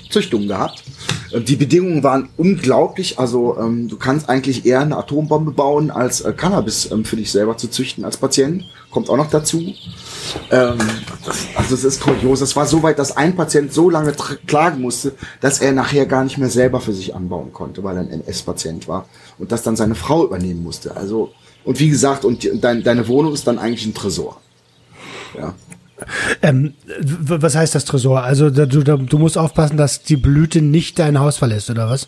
Züchtungen 0.10 0.48
gehabt. 0.50 0.84
Äh, 1.34 1.42
Die 1.42 1.56
Bedingungen 1.56 2.04
waren 2.04 2.30
unglaublich. 2.38 3.20
Also 3.20 3.58
ähm, 3.60 3.88
du 3.88 3.98
kannst 3.98 4.30
eigentlich 4.30 4.66
eher 4.66 4.82
eine 4.82 4.98
Atombombe 4.98 5.52
bauen, 5.52 5.92
als 5.92 6.22
äh, 6.22 6.34
Cannabis 6.34 6.92
ähm, 6.92 7.06
für 7.06 7.16
dich 7.16 7.32
selber 7.32 7.58
zu 7.58 7.70
züchten 7.70 8.06
als 8.06 8.18
Patient. 8.18 8.64
Kommt 8.92 9.10
auch 9.10 9.18
noch 9.18 9.30
dazu. 9.30 9.74
Ähm, 10.52 10.78
also 11.56 11.76
es 11.76 11.84
ist 11.84 12.02
kurios. 12.02 12.42
Es 12.42 12.56
war 12.56 12.66
so 12.66 12.84
weit, 12.84 13.00
dass 13.00 13.18
ein 13.18 13.36
Patient 13.36 13.74
so 13.74 13.90
lange 13.90 14.14
klagen 14.48 14.82
musste, 14.82 15.14
dass 15.42 15.60
er 15.60 15.72
nachher 15.72 16.06
gar 16.06 16.24
nicht 16.24 16.38
mehr 16.38 16.50
selber 16.50 16.80
für 16.80 16.94
sich 16.94 17.16
anbauen 17.16 17.52
konnte, 17.54 17.84
weil 17.84 17.98
er 17.98 18.02
ein 18.04 18.12
NS-Patient 18.12 18.88
war 18.88 19.08
und 19.40 19.52
das 19.52 19.64
dann 19.64 19.76
seine 19.76 19.96
Frau 19.96 20.26
übernehmen 20.26 20.64
musste. 20.64 20.96
Also 20.96 21.32
und 21.66 21.80
wie 21.80 21.90
gesagt, 21.90 22.26
und, 22.26 22.44
die, 22.44 22.52
und 22.52 22.64
dein, 22.64 22.84
deine 22.84 23.08
Wohnung 23.08 23.34
ist 23.34 23.48
dann 23.48 23.60
eigentlich 23.60 23.86
ein 23.86 23.94
Tresor. 23.94 24.40
Ja. 25.38 25.54
Ähm, 26.42 26.74
was 27.00 27.56
heißt 27.56 27.76
das 27.76 27.86
Tresor? 27.86 28.24
Also 28.24 28.50
da, 28.50 28.66
du, 28.66 28.84
da, 28.84 28.98
du 28.98 29.18
musst 29.20 29.38
aufpassen, 29.38 29.78
dass 29.78 30.04
die 30.04 30.18
Blüte 30.18 30.62
nicht 30.62 31.00
dein 31.00 31.20
Haus 31.20 31.38
verlässt, 31.38 31.70
oder 31.70 31.90
was? 31.90 32.08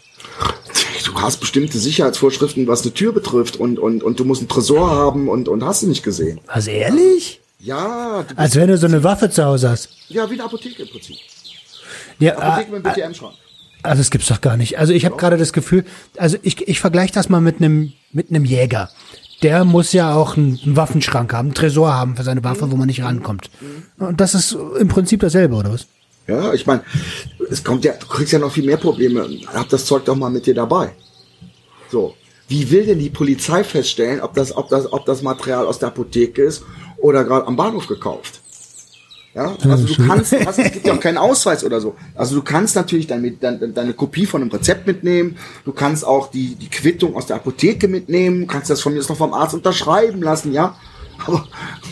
du 1.05 1.13
hast 1.21 1.37
bestimmte 1.37 1.77
Sicherheitsvorschriften, 1.77 2.67
was 2.67 2.81
eine 2.81 2.93
Tür 2.93 3.13
betrifft 3.13 3.57
und, 3.57 3.77
und, 3.79 4.03
und 4.03 4.19
du 4.19 4.25
musst 4.25 4.41
einen 4.41 4.49
Tresor 4.49 4.89
haben 4.89 5.29
und, 5.29 5.47
und 5.47 5.63
hast 5.63 5.83
du 5.83 5.87
nicht 5.87 6.03
gesehen. 6.03 6.39
Was, 6.47 6.67
ehrlich? 6.67 7.41
Ja, 7.59 8.25
Als 8.35 8.55
wenn 8.55 8.67
du 8.67 8.77
so 8.77 8.87
eine 8.87 9.03
Waffe 9.03 9.29
zu 9.29 9.43
Hause 9.45 9.69
hast. 9.69 9.89
ja, 10.09 10.29
wie 10.29 10.33
eine 10.33 10.43
Apotheke 10.43 10.83
im 10.83 10.89
Prinzip. 10.89 11.15
Ja, 12.19 12.37
Apotheke 12.37 12.71
mit 12.71 12.83
BTM-Schrank. 12.83 13.33
also 13.83 13.99
das 14.01 14.11
gibt's 14.11 14.27
doch 14.27 14.41
gar 14.41 14.57
nicht. 14.57 14.77
Also 14.79 14.93
ich 14.93 15.05
habe 15.05 15.15
gerade 15.15 15.37
das 15.37 15.53
Gefühl, 15.53 15.85
also 16.17 16.37
ich, 16.41 16.67
ich 16.67 16.79
vergleiche 16.79 17.13
das 17.13 17.29
mal 17.29 17.41
mit 17.41 17.57
einem 17.57 17.93
mit 18.11 18.29
einem 18.29 18.45
Jäger. 18.45 18.89
Der 19.41 19.65
muss 19.65 19.93
ja 19.93 20.15
auch 20.15 20.37
einen, 20.37 20.59
Waffenschrank 20.63 21.33
haben, 21.33 21.47
einen 21.47 21.55
Tresor 21.55 21.93
haben 21.93 22.15
für 22.15 22.23
seine 22.23 22.43
Waffe, 22.43 22.71
wo 22.71 22.75
man 22.75 22.87
nicht 22.87 23.03
rankommt. 23.03 23.49
Und 23.97 24.21
das 24.21 24.33
ist 24.33 24.57
im 24.79 24.87
Prinzip 24.87 25.19
dasselbe, 25.19 25.55
oder 25.55 25.73
was? 25.73 25.87
Ja, 26.27 26.53
ich 26.53 26.65
meine, 26.65 26.81
es 27.49 27.63
kommt 27.63 27.85
ja, 27.85 27.93
du 27.93 28.07
kriegst 28.07 28.33
ja 28.33 28.39
noch 28.39 28.51
viel 28.51 28.65
mehr 28.65 28.77
Probleme. 28.77 29.27
Hab 29.53 29.69
das 29.69 29.85
Zeug 29.85 30.05
doch 30.05 30.15
mal 30.15 30.29
mit 30.29 30.45
dir 30.45 30.55
dabei. 30.55 30.91
So. 31.91 32.15
Wie 32.47 32.69
will 32.69 32.85
denn 32.85 32.99
die 32.99 33.09
Polizei 33.09 33.63
feststellen, 33.63 34.21
ob 34.21 34.33
das, 34.33 34.55
ob 34.55 34.69
das, 34.69 34.91
ob 34.91 35.05
das 35.05 35.21
Material 35.21 35.65
aus 35.65 35.79
der 35.79 35.89
Apotheke 35.89 36.43
ist 36.43 36.63
oder 36.97 37.23
gerade 37.23 37.47
am 37.47 37.55
Bahnhof 37.55 37.87
gekauft? 37.87 38.41
Ja, 39.35 39.53
also 39.69 39.85
du 39.85 40.07
kannst, 40.07 40.31
hast, 40.31 40.59
es 40.59 40.71
gibt 40.71 40.87
ja 40.87 40.93
auch 40.93 40.99
keinen 41.01 41.17
Ausweis 41.29 41.65
oder 41.65 41.81
so. 41.81 41.95
Also 42.15 42.35
du 42.35 42.41
kannst 42.41 42.73
natürlich 42.77 43.05
deine, 43.05 43.31
deine, 43.31 43.67
deine 43.67 43.93
Kopie 43.93 44.25
von 44.25 44.41
einem 44.41 44.49
Rezept 44.49 44.87
mitnehmen. 44.87 45.35
Du 45.65 45.73
kannst 45.73 46.07
auch 46.07 46.31
die, 46.31 46.55
die 46.55 46.69
Quittung 46.69 47.17
aus 47.17 47.25
der 47.25 47.35
Apotheke 47.35 47.89
mitnehmen. 47.89 48.41
Du 48.41 48.47
kannst 48.47 48.69
das 48.69 48.79
von 48.79 48.93
mir 48.93 48.99
jetzt 48.99 49.09
noch 49.09 49.17
vom 49.17 49.33
Arzt 49.33 49.53
unterschreiben 49.53 50.21
lassen, 50.21 50.53
ja. 50.53 50.77
Aber 51.25 51.45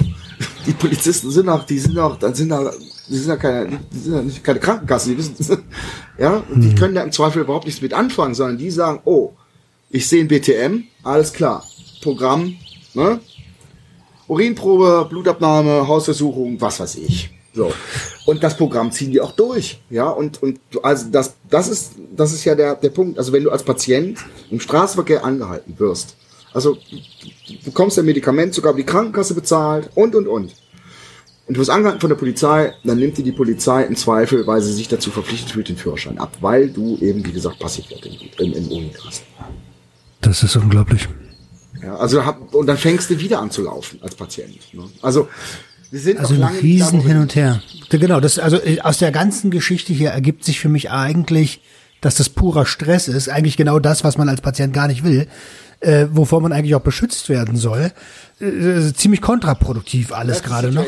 die 0.66 0.72
Polizisten 0.72 1.32
sind 1.32 1.50
auch, 1.50 1.66
die 1.66 1.80
sind 1.80 2.00
auch, 2.00 2.18
dann 2.18 2.34
sind 2.34 2.48
da, 2.48 2.72
die 3.10 3.18
sind 3.18 3.28
ja 3.28 3.36
keine, 3.36 3.78
die 3.91 4.00
sind 4.00 4.14
ja 4.14 4.22
nicht 4.22 4.41
keine 4.41 4.60
Krankenkassen, 4.62 5.12
die 5.12 5.18
wissen, 5.18 5.64
ja, 6.18 6.44
und 6.50 6.62
die 6.62 6.74
können 6.76 6.96
da 6.96 7.04
im 7.04 7.12
Zweifel 7.12 7.41
überhaupt 7.41 7.66
nichts 7.66 7.82
mit 7.82 7.94
anfangen, 7.94 8.36
sondern 8.36 8.58
die 8.58 8.72
sagen, 8.72 9.02
oh, 9.04 9.34
ich 9.89 10.08
sehe 10.08 10.24
ein 10.24 10.30
BTM, 10.30 10.84
alles 11.04 11.34
klar, 11.34 11.66
Programm, 12.02 12.56
ne? 12.94 13.20
Urinprobe, 14.28 15.07
Blutabnahme, 15.09 15.88
Hausversuchung, 15.88 16.59
was 16.59 16.80
weiß 16.80 16.95
ich. 16.95 17.30
So. 17.53 17.71
Und 18.26 18.43
das 18.43 18.57
Programm 18.57 18.91
ziehen 18.91 19.11
die 19.11 19.21
auch 19.21 19.34
durch. 19.34 19.80
Ja, 19.89 20.09
und, 20.09 20.41
und 20.41 20.59
also 20.82 21.07
das, 21.11 21.36
das 21.49 21.67
ist, 21.67 21.93
das 22.15 22.34
ist 22.34 22.45
ja 22.45 22.55
der, 22.55 22.76
der 22.76 22.89
Punkt. 22.89 23.17
Also 23.19 23.32
wenn 23.32 23.43
du 23.43 23.51
als 23.51 23.63
Patient 23.63 24.17
im 24.49 24.59
Straßenverkehr 24.59 25.24
angehalten 25.24 25.78
wirst, 25.78 26.15
also 26.53 26.76
du 26.76 27.65
bekommst 27.65 27.99
ein 27.99 28.05
Medikament, 28.05 28.53
sogar 28.53 28.74
die 28.74 28.84
Krankenkasse 28.84 29.34
bezahlt 29.34 29.89
und, 29.95 30.15
und, 30.15 30.28
und. 30.28 30.53
Und 31.45 31.57
du 31.57 31.59
wirst 31.59 31.69
angehalten 31.69 31.99
von 31.99 32.09
der 32.09 32.15
Polizei, 32.15 32.74
dann 32.84 32.97
nimmt 32.97 33.17
dir 33.17 33.24
die 33.24 33.34
Polizei 33.34 33.84
im 33.84 33.95
Zweifel, 33.97 34.47
weil 34.47 34.61
sie 34.61 34.71
sich 34.71 34.88
dazu 34.88 35.11
verpflichtet 35.11 35.51
fühlt, 35.51 35.67
den 35.67 35.78
Führerschein 35.78 36.17
ab, 36.17 36.32
weil 36.39 36.69
du 36.69 36.97
eben, 36.99 37.26
wie 37.26 37.34
gesagt, 37.34 37.59
Passivwert 37.59 38.05
im, 38.05 38.13
im, 38.39 38.53
im 38.53 38.71
Urin 38.71 38.91
hast. 39.05 39.24
Das 40.21 40.41
ist 40.41 40.55
unglaublich. 40.55 41.07
Ja, 41.84 41.95
also 41.97 42.25
hab, 42.25 42.53
und 42.53 42.67
dann 42.67 42.77
fängst 42.77 43.09
du 43.09 43.19
wieder 43.19 43.39
an 43.39 43.51
zu 43.51 43.63
laufen 43.63 43.99
als 44.01 44.15
Patient. 44.15 44.57
Ne? 44.73 44.84
Also 45.01 45.27
wir 45.91 45.99
sind 45.99 46.19
Also 46.19 46.36
ein 46.36 46.43
Riesen 46.43 47.01
hin 47.01 47.17
und 47.17 47.36
her. 47.36 47.61
Genau, 47.89 48.19
das 48.19 48.39
also 48.39 48.57
äh, 48.57 48.79
aus 48.81 48.97
der 48.97 49.11
ganzen 49.11 49.51
Geschichte 49.51 49.93
hier 49.93 50.09
ergibt 50.09 50.43
sich 50.43 50.59
für 50.59 50.69
mich 50.69 50.89
eigentlich, 50.89 51.61
dass 52.01 52.15
das 52.15 52.29
purer 52.29 52.65
Stress 52.65 53.07
ist, 53.07 53.29
eigentlich 53.29 53.57
genau 53.57 53.79
das, 53.79 54.03
was 54.03 54.17
man 54.17 54.29
als 54.29 54.41
Patient 54.41 54.73
gar 54.73 54.88
nicht 54.88 55.03
will, 55.03 55.27
äh, 55.81 56.07
wovor 56.11 56.41
man 56.41 56.51
eigentlich 56.51 56.75
auch 56.75 56.81
beschützt 56.81 57.29
werden 57.29 57.57
soll. 57.57 57.91
Äh, 58.39 58.93
ziemlich 58.93 59.21
kontraproduktiv 59.21 60.11
alles 60.13 60.41
gerade 60.41 60.71
noch. 60.71 60.86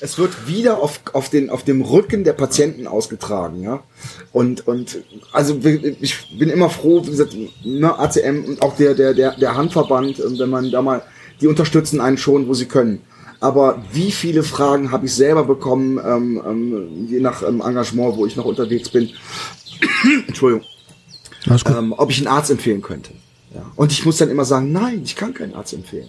Es 0.00 0.18
wird 0.18 0.46
wieder 0.46 0.82
auf, 0.82 1.00
auf, 1.12 1.30
den, 1.30 1.48
auf 1.48 1.64
dem 1.64 1.80
Rücken 1.80 2.24
der 2.24 2.34
Patienten 2.34 2.86
ausgetragen, 2.86 3.62
ja. 3.62 3.82
Und, 4.32 4.66
und 4.66 4.98
also 5.32 5.58
ich 5.62 6.38
bin 6.38 6.50
immer 6.50 6.68
froh, 6.68 7.02
wie 7.04 7.10
gesagt, 7.10 7.34
ne, 7.64 7.98
ACM 7.98 8.44
und 8.44 8.62
auch 8.62 8.76
der, 8.76 8.94
der, 8.94 9.14
der, 9.14 9.36
der 9.36 9.56
Handverband, 9.56 10.18
äh, 10.18 10.38
wenn 10.38 10.50
man 10.50 10.70
da 10.70 10.82
mal, 10.82 11.02
die 11.40 11.46
unterstützen 11.46 12.00
einen 12.00 12.18
schon, 12.18 12.48
wo 12.48 12.54
sie 12.54 12.66
können. 12.66 13.02
Aber 13.40 13.82
wie 13.92 14.12
viele 14.12 14.42
Fragen 14.42 14.90
habe 14.90 15.06
ich 15.06 15.14
selber 15.14 15.44
bekommen, 15.44 15.98
ähm, 16.04 16.42
ähm, 16.46 17.06
je 17.08 17.20
nach 17.20 17.42
ähm, 17.42 17.60
Engagement, 17.60 18.16
wo 18.16 18.26
ich 18.26 18.36
noch 18.36 18.46
unterwegs 18.46 18.88
bin. 18.88 19.10
Entschuldigung 20.26 20.62
ähm, 21.46 21.94
ob 21.96 22.10
ich 22.10 22.18
einen 22.18 22.26
Arzt 22.28 22.50
empfehlen 22.50 22.82
könnte. 22.82 23.12
Ja. 23.54 23.70
Und 23.76 23.92
ich 23.92 24.04
muss 24.04 24.18
dann 24.18 24.30
immer 24.30 24.44
sagen, 24.44 24.72
nein, 24.72 25.02
ich 25.04 25.16
kann 25.16 25.34
keinen 25.34 25.54
Arzt 25.54 25.72
empfehlen. 25.72 26.08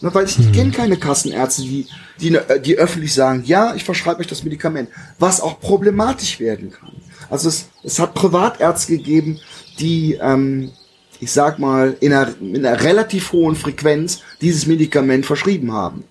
Na, 0.00 0.14
weil 0.14 0.26
ich, 0.26 0.38
ich 0.38 0.52
kenne 0.52 0.72
keine 0.72 0.98
Kassenärzte, 0.98 1.62
die, 1.62 1.86
die, 2.20 2.34
äh, 2.34 2.60
die 2.60 2.76
öffentlich 2.76 3.14
sagen, 3.14 3.42
ja, 3.46 3.74
ich 3.74 3.84
verschreibe 3.84 4.20
euch 4.20 4.26
das 4.26 4.44
Medikament, 4.44 4.90
was 5.18 5.40
auch 5.40 5.58
problematisch 5.58 6.38
werden 6.38 6.70
kann. 6.70 6.92
Also 7.30 7.48
es, 7.48 7.66
es 7.82 7.98
hat 7.98 8.14
Privatärzte 8.14 8.96
gegeben, 8.98 9.40
die, 9.78 10.18
ähm, 10.20 10.70
ich 11.18 11.32
sag 11.32 11.58
mal, 11.58 11.96
in 12.00 12.12
einer, 12.12 12.28
in 12.40 12.64
einer 12.64 12.82
relativ 12.82 13.32
hohen 13.32 13.56
Frequenz 13.56 14.20
dieses 14.42 14.66
Medikament 14.66 15.24
verschrieben 15.24 15.72
haben. 15.72 16.04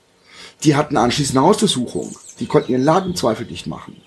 Die 0.64 0.76
hatten 0.76 0.98
anschließend 0.98 1.38
eine 1.38 1.46
Hausdurchsuchung. 1.48 2.16
Die 2.40 2.48
konnten 2.48 2.72
ihren 2.72 2.84
Laden 2.84 3.12
im 3.12 3.16
Zweifel 3.16 3.46
dicht 3.46 3.68
machen. 3.68 3.98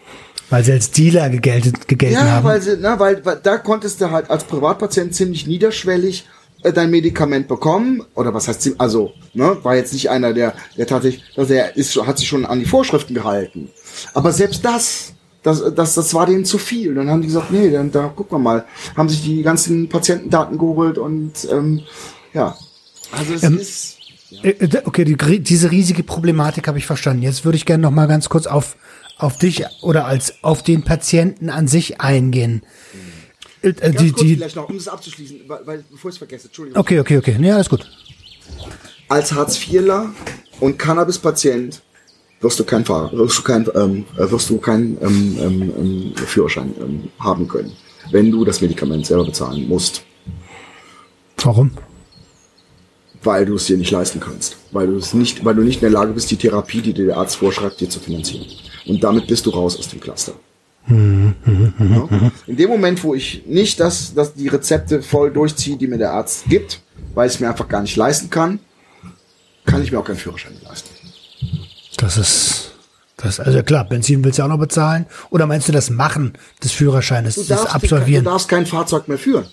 Weil 0.50 0.64
sie 0.64 0.72
als 0.72 0.90
Dealer 0.90 1.28
gegeltet, 1.30 1.86
gegelten 1.86 2.14
Ja, 2.16 2.24
haben. 2.32 2.44
weil, 2.44 2.60
sie, 2.60 2.76
na, 2.80 2.98
weil, 2.98 3.24
weil 3.24 3.36
da 3.42 3.58
konntest 3.58 4.00
du 4.00 4.10
halt 4.10 4.28
als 4.28 4.44
Privatpatient 4.44 5.14
ziemlich 5.14 5.46
niederschwellig 5.46 6.24
dein 6.62 6.90
Medikament 6.90 7.48
bekommen? 7.48 8.02
Oder 8.14 8.34
was 8.34 8.48
heißt 8.48 8.72
also 8.78 9.12
ne 9.34 9.56
war 9.62 9.76
jetzt 9.76 9.92
nicht 9.92 10.10
einer 10.10 10.32
der 10.32 10.54
der 10.76 10.86
tatsächlich 10.86 11.24
also 11.36 11.52
der 11.52 11.76
ist 11.76 11.96
hat 11.96 12.18
sich 12.18 12.28
schon 12.28 12.44
an 12.44 12.58
die 12.58 12.66
Vorschriften 12.66 13.14
gehalten. 13.14 13.70
Aber 14.14 14.32
selbst 14.32 14.64
das 14.64 15.14
das 15.42 15.62
das 15.74 15.94
das 15.94 16.14
war 16.14 16.26
denen 16.26 16.44
zu 16.44 16.58
viel. 16.58 16.94
Dann 16.94 17.08
haben 17.10 17.22
die 17.22 17.28
gesagt 17.28 17.50
nee 17.50 17.70
dann 17.70 17.90
da 17.92 18.08
gucken 18.08 18.38
wir 18.38 18.42
mal 18.42 18.64
haben 18.96 19.08
sich 19.08 19.22
die 19.22 19.42
ganzen 19.42 19.88
Patientendaten 19.88 20.58
geholt 20.58 20.98
und 20.98 21.32
ähm, 21.50 21.82
ja. 22.34 22.56
Also 23.12 23.34
es 23.34 23.42
ist 23.42 23.98
Äh, 24.42 24.50
äh, 24.50 24.82
Okay, 24.84 25.04
die, 25.04 25.40
diese 25.40 25.70
riesige 25.70 26.02
Problematik 26.02 26.68
habe 26.68 26.78
ich 26.78 26.86
verstanden. 26.86 27.22
Jetzt 27.22 27.44
würde 27.44 27.56
ich 27.56 27.64
gerne 27.64 27.82
noch 27.82 27.90
mal 27.90 28.06
ganz 28.06 28.28
kurz 28.28 28.46
auf 28.46 28.76
auf 29.18 29.36
dich 29.36 29.64
oder 29.82 30.06
als 30.06 30.44
auf 30.44 30.62
den 30.62 30.82
Patienten 30.82 31.50
an 31.50 31.66
sich 31.66 32.00
eingehen. 32.00 32.62
Äh, 33.62 33.68
äh, 33.68 33.90
die, 33.90 34.12
kurz 34.12 34.20
die, 34.22 34.36
vielleicht 34.36 34.56
noch 34.56 34.68
um 34.68 34.76
es 34.76 34.88
abzuschließen 34.88 35.40
weil, 35.46 35.66
weil 35.66 35.84
bevor 35.90 36.10
ich 36.10 36.14
es 36.14 36.18
vergesse 36.18 36.46
Entschuldigung 36.46 36.80
okay, 36.80 37.00
okay, 37.00 37.18
okay. 37.18 37.36
Nee, 37.38 37.50
alles 37.50 37.68
gut. 37.68 37.88
als 39.08 39.32
Hartz-IVler 39.32 40.10
und 40.60 40.78
Cannabis-Patient 40.78 41.82
wirst 42.40 42.60
du 42.60 42.64
kein 42.64 42.84
Fahrer, 42.84 43.12
wirst 43.12 43.38
du 43.38 43.42
kein, 43.42 43.66
ähm, 43.74 44.04
äh, 44.16 44.30
wirst 44.30 44.50
du 44.50 44.58
keinen 44.58 44.96
ähm, 45.02 45.38
ähm, 45.40 45.72
ähm, 45.76 46.12
Führerschein 46.14 46.74
ähm, 46.80 47.08
haben 47.18 47.48
können, 47.48 47.72
wenn 48.10 48.30
du 48.30 48.44
das 48.44 48.60
Medikament 48.60 49.06
selber 49.06 49.24
bezahlen 49.24 49.66
musst, 49.68 50.02
Warum? 51.42 51.72
weil 53.22 53.44
du 53.44 53.54
es 53.54 53.66
dir 53.66 53.76
nicht 53.76 53.90
leisten 53.90 54.20
kannst, 54.20 54.56
weil 54.70 54.86
du 54.86 54.96
es 54.96 55.14
nicht, 55.14 55.44
weil 55.44 55.54
du 55.54 55.62
nicht 55.62 55.76
in 55.76 55.90
der 55.90 55.90
Lage 55.90 56.12
bist, 56.12 56.30
die 56.30 56.36
Therapie, 56.36 56.80
die 56.80 56.92
dir 56.92 57.06
der 57.06 57.16
Arzt 57.16 57.36
vorschreibt, 57.36 57.80
dir 57.80 57.90
zu 57.90 57.98
finanzieren. 58.00 58.46
Und 58.86 59.02
damit 59.02 59.26
bist 59.26 59.44
du 59.46 59.50
raus 59.50 59.76
aus 59.76 59.88
dem 59.88 60.00
Cluster. 60.00 60.32
Ja? 60.88 62.08
In 62.46 62.56
dem 62.56 62.68
Moment, 62.70 63.02
wo 63.04 63.14
ich 63.14 63.42
nicht 63.46 63.78
das, 63.80 64.14
das 64.14 64.34
die 64.34 64.48
Rezepte 64.48 65.02
voll 65.02 65.30
durchziehe, 65.30 65.76
die 65.76 65.86
mir 65.86 65.98
der 65.98 66.12
Arzt 66.12 66.44
gibt, 66.48 66.80
weil 67.14 67.28
ich 67.28 67.34
es 67.34 67.40
mir 67.40 67.48
einfach 67.48 67.68
gar 67.68 67.82
nicht 67.82 67.96
leisten 67.96 68.30
kann, 68.30 68.60
kann 69.66 69.82
ich 69.82 69.92
mir 69.92 69.98
auch 69.98 70.04
keinen 70.04 70.16
Führerschein 70.16 70.52
leisten. 70.64 70.88
Das 71.98 72.16
ist 72.16 72.72
das 73.16 73.40
also 73.40 73.62
klar, 73.64 73.84
Benzin 73.84 74.22
willst 74.24 74.38
du 74.38 74.44
auch 74.44 74.48
noch 74.48 74.58
bezahlen 74.60 75.06
oder 75.30 75.46
meinst 75.46 75.66
du 75.68 75.72
das 75.72 75.90
Machen 75.90 76.34
des 76.62 76.70
Führerscheines, 76.72 77.34
Du 77.34 77.42
das 77.44 77.66
Absolvieren? 77.66 78.24
du 78.24 78.30
darfst 78.30 78.48
kein 78.48 78.64
Fahrzeug 78.64 79.08
mehr 79.08 79.18
führen. 79.18 79.46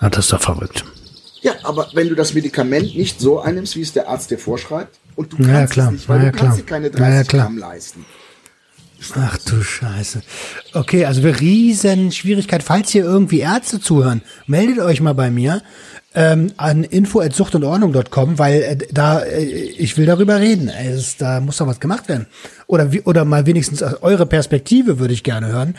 Ah, 0.00 0.10
das 0.10 0.26
ist 0.26 0.32
doch 0.34 0.40
verrückt. 0.42 0.84
Ja, 1.40 1.52
aber 1.62 1.88
wenn 1.94 2.10
du 2.10 2.14
das 2.14 2.34
Medikament 2.34 2.94
nicht 2.96 3.18
so 3.18 3.40
einnimmst, 3.40 3.74
wie 3.76 3.80
es 3.80 3.94
der 3.94 4.08
Arzt 4.08 4.30
dir 4.30 4.38
vorschreibt, 4.38 4.98
und 5.16 5.32
du 5.32 5.38
Ja, 5.42 5.48
kannst 5.60 5.72
klar. 5.72 5.86
es 5.86 5.92
nicht, 5.92 6.08
weil 6.10 6.22
Ja, 6.24 6.30
du 6.30 6.38
kannst 6.38 6.58
dir 6.58 6.62
keine 6.64 6.86
Ja, 6.88 6.92
30 6.92 7.28
klar. 7.28 7.44
Gramm 7.46 7.56
leisten, 7.58 8.04
Ach 9.14 9.38
du 9.38 9.62
Scheiße. 9.62 10.22
Okay, 10.74 11.04
also 11.06 11.22
wir 11.22 11.40
riesen 11.40 12.12
Schwierigkeit. 12.12 12.62
Falls 12.62 12.90
hier 12.90 13.04
irgendwie 13.04 13.40
Ärzte 13.40 13.80
zuhören, 13.80 14.22
meldet 14.46 14.78
euch 14.78 15.00
mal 15.00 15.14
bei 15.14 15.30
mir 15.30 15.62
ähm, 16.14 16.52
an 16.56 16.84
info@suchtundordnung.com, 16.84 18.38
weil 18.38 18.62
äh, 18.62 18.76
da 18.92 19.20
äh, 19.20 19.44
ich 19.44 19.96
will 19.96 20.06
darüber 20.06 20.40
reden. 20.40 20.68
Es, 20.68 21.16
da 21.16 21.40
muss 21.40 21.58
doch 21.58 21.66
was 21.66 21.80
gemacht 21.80 22.08
werden. 22.08 22.26
Oder 22.66 22.92
wie, 22.92 23.00
oder 23.02 23.24
mal 23.24 23.46
wenigstens 23.46 23.82
eure 23.82 24.26
Perspektive 24.26 24.98
würde 24.98 25.14
ich 25.14 25.22
gerne 25.22 25.48
hören. 25.48 25.76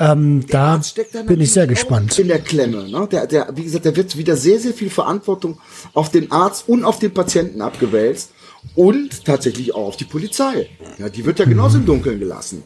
Ähm, 0.00 0.44
da 0.48 0.80
bin 1.26 1.40
ich 1.40 1.52
sehr 1.52 1.66
gespannt. 1.66 2.18
In 2.18 2.28
der 2.28 2.40
Klemme. 2.40 2.88
Ne? 2.88 3.08
Der, 3.10 3.26
der, 3.26 3.48
wie 3.54 3.64
gesagt, 3.64 3.86
da 3.86 3.94
wird 3.94 4.16
wieder 4.16 4.36
sehr, 4.36 4.58
sehr 4.58 4.72
viel 4.72 4.90
Verantwortung 4.90 5.58
auf 5.94 6.10
den 6.10 6.30
Arzt 6.30 6.68
und 6.68 6.84
auf 6.84 6.98
den 6.98 7.14
Patienten 7.14 7.60
abgewälzt 7.60 8.30
und 8.74 9.24
tatsächlich 9.24 9.74
auch 9.74 9.88
auf 9.88 9.96
die 9.96 10.04
Polizei. 10.04 10.68
Ja, 10.98 11.08
die 11.08 11.24
wird 11.24 11.38
ja 11.38 11.44
genauso 11.44 11.78
im 11.78 11.86
Dunkeln 11.86 12.18
gelassen. 12.18 12.62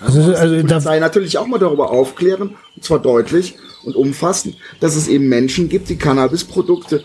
Also, 0.00 0.20
also, 0.20 0.34
also 0.34 0.56
die 0.56 0.62
Polizei 0.62 0.98
natürlich 0.98 1.38
auch 1.38 1.46
mal 1.46 1.58
darüber 1.58 1.90
aufklären, 1.90 2.56
und 2.76 2.84
zwar 2.84 2.98
deutlich 2.98 3.56
und 3.84 3.96
umfassend, 3.96 4.56
dass 4.80 4.96
es 4.96 5.08
eben 5.08 5.28
Menschen 5.28 5.68
gibt, 5.68 5.88
die 5.88 5.96
Cannabisprodukte, 5.96 7.04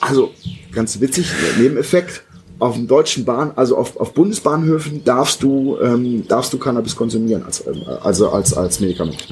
also 0.00 0.32
ganz 0.72 1.00
witzig, 1.00 1.26
Nebeneffekt, 1.58 2.24
auf 2.58 2.76
dem 2.76 2.86
deutschen 2.86 3.24
Bahn, 3.24 3.52
also 3.56 3.76
auf, 3.76 3.96
auf 3.96 4.14
Bundesbahnhöfen 4.14 5.04
darfst 5.04 5.42
du 5.42 5.76
ähm, 5.82 6.26
darfst 6.28 6.52
du 6.52 6.58
Cannabis 6.58 6.94
konsumieren 6.94 7.42
als 7.42 7.66
ähm, 7.66 7.82
also 8.00 8.30
als 8.30 8.54
als 8.54 8.80
Medikament. 8.80 9.26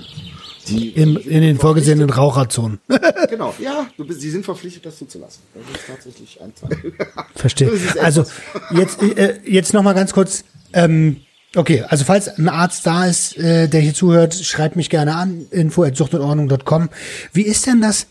Die, 0.68 0.90
Im, 0.90 1.16
in 1.16 1.42
den 1.42 1.58
vorgesehenen 1.58 2.08
Raucherzonen. 2.08 2.78
genau, 3.28 3.52
ja, 3.58 3.88
du 3.96 4.06
bist, 4.06 4.20
sie 4.20 4.30
sind 4.30 4.44
verpflichtet, 4.44 4.86
das 4.86 4.96
zuzulassen. 4.98 5.42
Das 5.54 5.80
ist 5.80 5.86
tatsächlich 5.88 6.40
ein 6.40 6.52
Teil. 6.54 6.92
Verstehe. 7.34 7.72
Also 8.00 8.24
jetzt 8.70 9.02
äh, 9.02 9.40
jetzt 9.44 9.74
noch 9.74 9.82
mal 9.82 9.94
ganz 9.94 10.12
kurz. 10.12 10.44
Ähm, 10.72 11.18
Okay, 11.54 11.84
also 11.86 12.04
falls 12.04 12.28
ein 12.28 12.48
Arzt 12.48 12.86
da 12.86 13.04
ist, 13.04 13.36
äh, 13.36 13.68
der 13.68 13.82
hier 13.82 13.92
zuhört, 13.92 14.34
schreibt 14.34 14.74
mich 14.74 14.88
gerne 14.88 15.14
an, 15.14 15.44
info.suchtundordnung.com. 15.50 16.88
Wie 17.34 17.42
ist 17.42 17.66
denn 17.66 17.82
das 17.82 18.06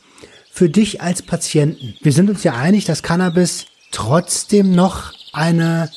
für 0.52 0.70
dich 0.70 1.02
als 1.02 1.24
Patienten? 1.24 1.96
Wir 2.04 2.12
sind 2.12 2.30
uns 2.30 2.44
ja 2.44 2.54
einig, 2.54 2.86
dass 2.86 3.02
Cannabis 3.02 3.66
trotzdem 3.90 4.76
noch 4.76 5.14
eine 5.34 5.90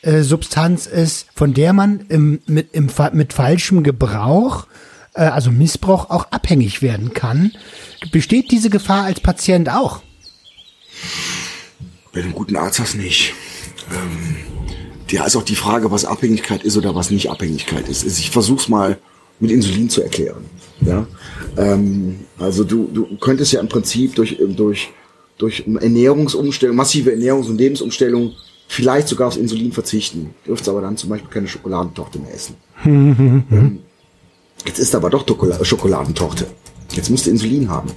äh, 0.00 0.22
Substanz 0.22 0.86
ist, 0.86 1.26
von 1.34 1.52
der 1.52 1.74
man 1.74 2.06
im, 2.08 2.40
mit, 2.46 2.72
im, 2.72 2.90
mit 3.12 3.34
falschem 3.34 3.82
Gebrauch, 3.82 4.66
äh, 5.16 5.22
also 5.22 5.50
Missbrauch, 5.50 6.10
auch 6.10 6.30
abhängig 6.30 6.82
werden 6.82 7.12
kann. 7.14 7.52
Besteht 8.12 8.50
diese 8.50 8.70
Gefahr 8.70 9.04
als 9.04 9.20
Patient 9.20 9.70
auch? 9.70 10.02
Bei 12.12 12.22
einem 12.22 12.32
guten 12.32 12.56
Arzt 12.56 12.78
hast 12.78 12.94
nicht. 12.94 13.34
Ähm 13.90 14.36
ja, 15.10 15.24
ist 15.24 15.36
auch 15.36 15.44
die 15.44 15.56
Frage, 15.56 15.90
was 15.90 16.04
Abhängigkeit 16.04 16.64
ist 16.64 16.76
oder 16.76 16.94
was 16.94 17.10
nicht 17.10 17.30
Abhängigkeit 17.30 17.88
ist. 17.88 18.04
Ich 18.04 18.30
versuch's 18.30 18.68
mal 18.68 18.98
mit 19.38 19.50
Insulin 19.50 19.88
zu 19.88 20.02
erklären. 20.02 20.44
Ja, 20.80 21.06
ähm, 21.56 22.20
also 22.38 22.64
du, 22.64 22.90
du 22.92 23.16
könntest 23.18 23.52
ja 23.52 23.60
im 23.60 23.68
Prinzip 23.68 24.14
durch 24.14 24.36
durch 24.56 24.88
durch 25.38 25.64
Ernährungsumstellung, 25.66 26.76
massive 26.76 27.10
Ernährungs- 27.10 27.48
und 27.48 27.58
Lebensumstellung 27.58 28.32
vielleicht 28.68 29.08
sogar 29.08 29.28
aufs 29.28 29.36
Insulin 29.36 29.72
verzichten. 29.72 30.34
Dürftest 30.46 30.68
aber 30.68 30.80
dann 30.80 30.96
zum 30.96 31.10
Beispiel 31.10 31.30
keine 31.30 31.46
Schokoladentorte 31.46 32.18
mehr 32.18 32.34
essen. 32.34 32.56
ähm, 32.84 33.80
jetzt 34.66 34.78
ist 34.78 34.94
aber 34.94 35.10
doch 35.10 35.24
Schokoladentorte. 35.64 36.46
Jetzt 36.92 37.10
musst 37.10 37.26
du 37.26 37.30
Insulin 37.30 37.68
haben. 37.68 37.90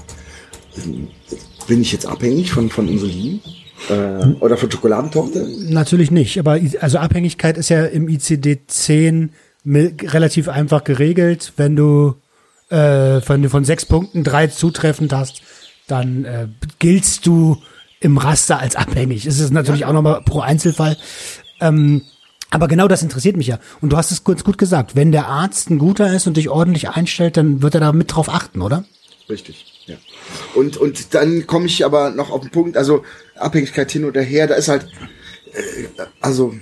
Ähm, 0.78 1.08
bin 1.68 1.82
ich 1.82 1.92
jetzt 1.92 2.06
abhängig 2.06 2.52
von 2.52 2.70
von 2.70 2.88
Insulin? 2.88 3.42
Äh, 3.90 4.34
oder 4.40 4.58
von 4.58 4.70
Schokoladentorte? 4.70 5.48
Natürlich 5.70 6.12
nicht, 6.12 6.38
aber 6.40 6.60
also 6.82 6.98
Abhängigkeit 6.98 7.58
ist 7.58 7.70
ja 7.70 7.86
im 7.86 8.08
ICD-10 8.08 9.30
relativ 9.66 10.50
einfach 10.50 10.84
geregelt. 10.84 11.54
Wenn 11.58 11.76
du 11.76 12.16
äh, 12.70 13.22
von, 13.22 13.48
von 13.50 13.66
sechs 13.66 13.86
Punkten 13.86 14.24
drei 14.24 14.48
zutreffend 14.48 15.14
hast, 15.14 15.42
dann 15.88 16.26
äh, 16.26 16.48
giltst 16.80 17.26
du 17.26 17.58
im 18.00 18.18
Raster 18.18 18.60
als 18.60 18.76
abhängig. 18.76 19.26
Es 19.26 19.40
ist 19.40 19.52
natürlich 19.52 19.82
ja. 19.82 19.88
auch 19.88 19.94
nochmal 19.94 20.22
pro 20.22 20.40
Einzelfall. 20.40 20.98
Ähm, 21.60 22.04
aber 22.52 22.68
genau 22.68 22.88
das 22.88 23.04
interessiert 23.04 23.38
mich 23.38 23.48
ja. 23.48 23.60
Und 23.82 23.92
du 23.92 23.98
hast 23.98 24.12
es 24.12 24.24
kurz 24.24 24.44
gut 24.44 24.58
gesagt. 24.58 24.96
Wenn 24.96 25.12
der 25.12 25.28
Arzt 25.28 25.70
ein 25.70 25.78
guter 25.78 26.14
ist 26.14 26.28
und 26.28 26.38
dich 26.38 26.50
ordentlich 26.50 26.90
einstellt, 26.90 27.38
dann 27.38 27.62
wird 27.62 27.76
er 27.76 27.82
da 27.82 27.92
mit 27.92 28.14
drauf 28.14 28.30
achten, 28.30 28.62
oder? 28.62 28.86
Richtig, 29.30 29.84
ja. 29.86 29.96
Und, 30.56 30.78
und 30.78 31.14
dann 31.14 31.46
komme 31.46 31.68
ich 31.68 31.86
aber 31.86 32.10
noch 32.10 32.32
auf 32.32 32.42
den 32.42 32.50
Punkt, 32.50 32.78
also 32.78 33.04
Abhängigkeit 33.36 33.92
hin 33.92 34.06
oder 34.06 34.22
her, 34.22 34.48
da 34.48 34.56
ist 34.56 34.68
halt, 34.68 34.88
äh, 35.54 36.04
also 36.22 36.56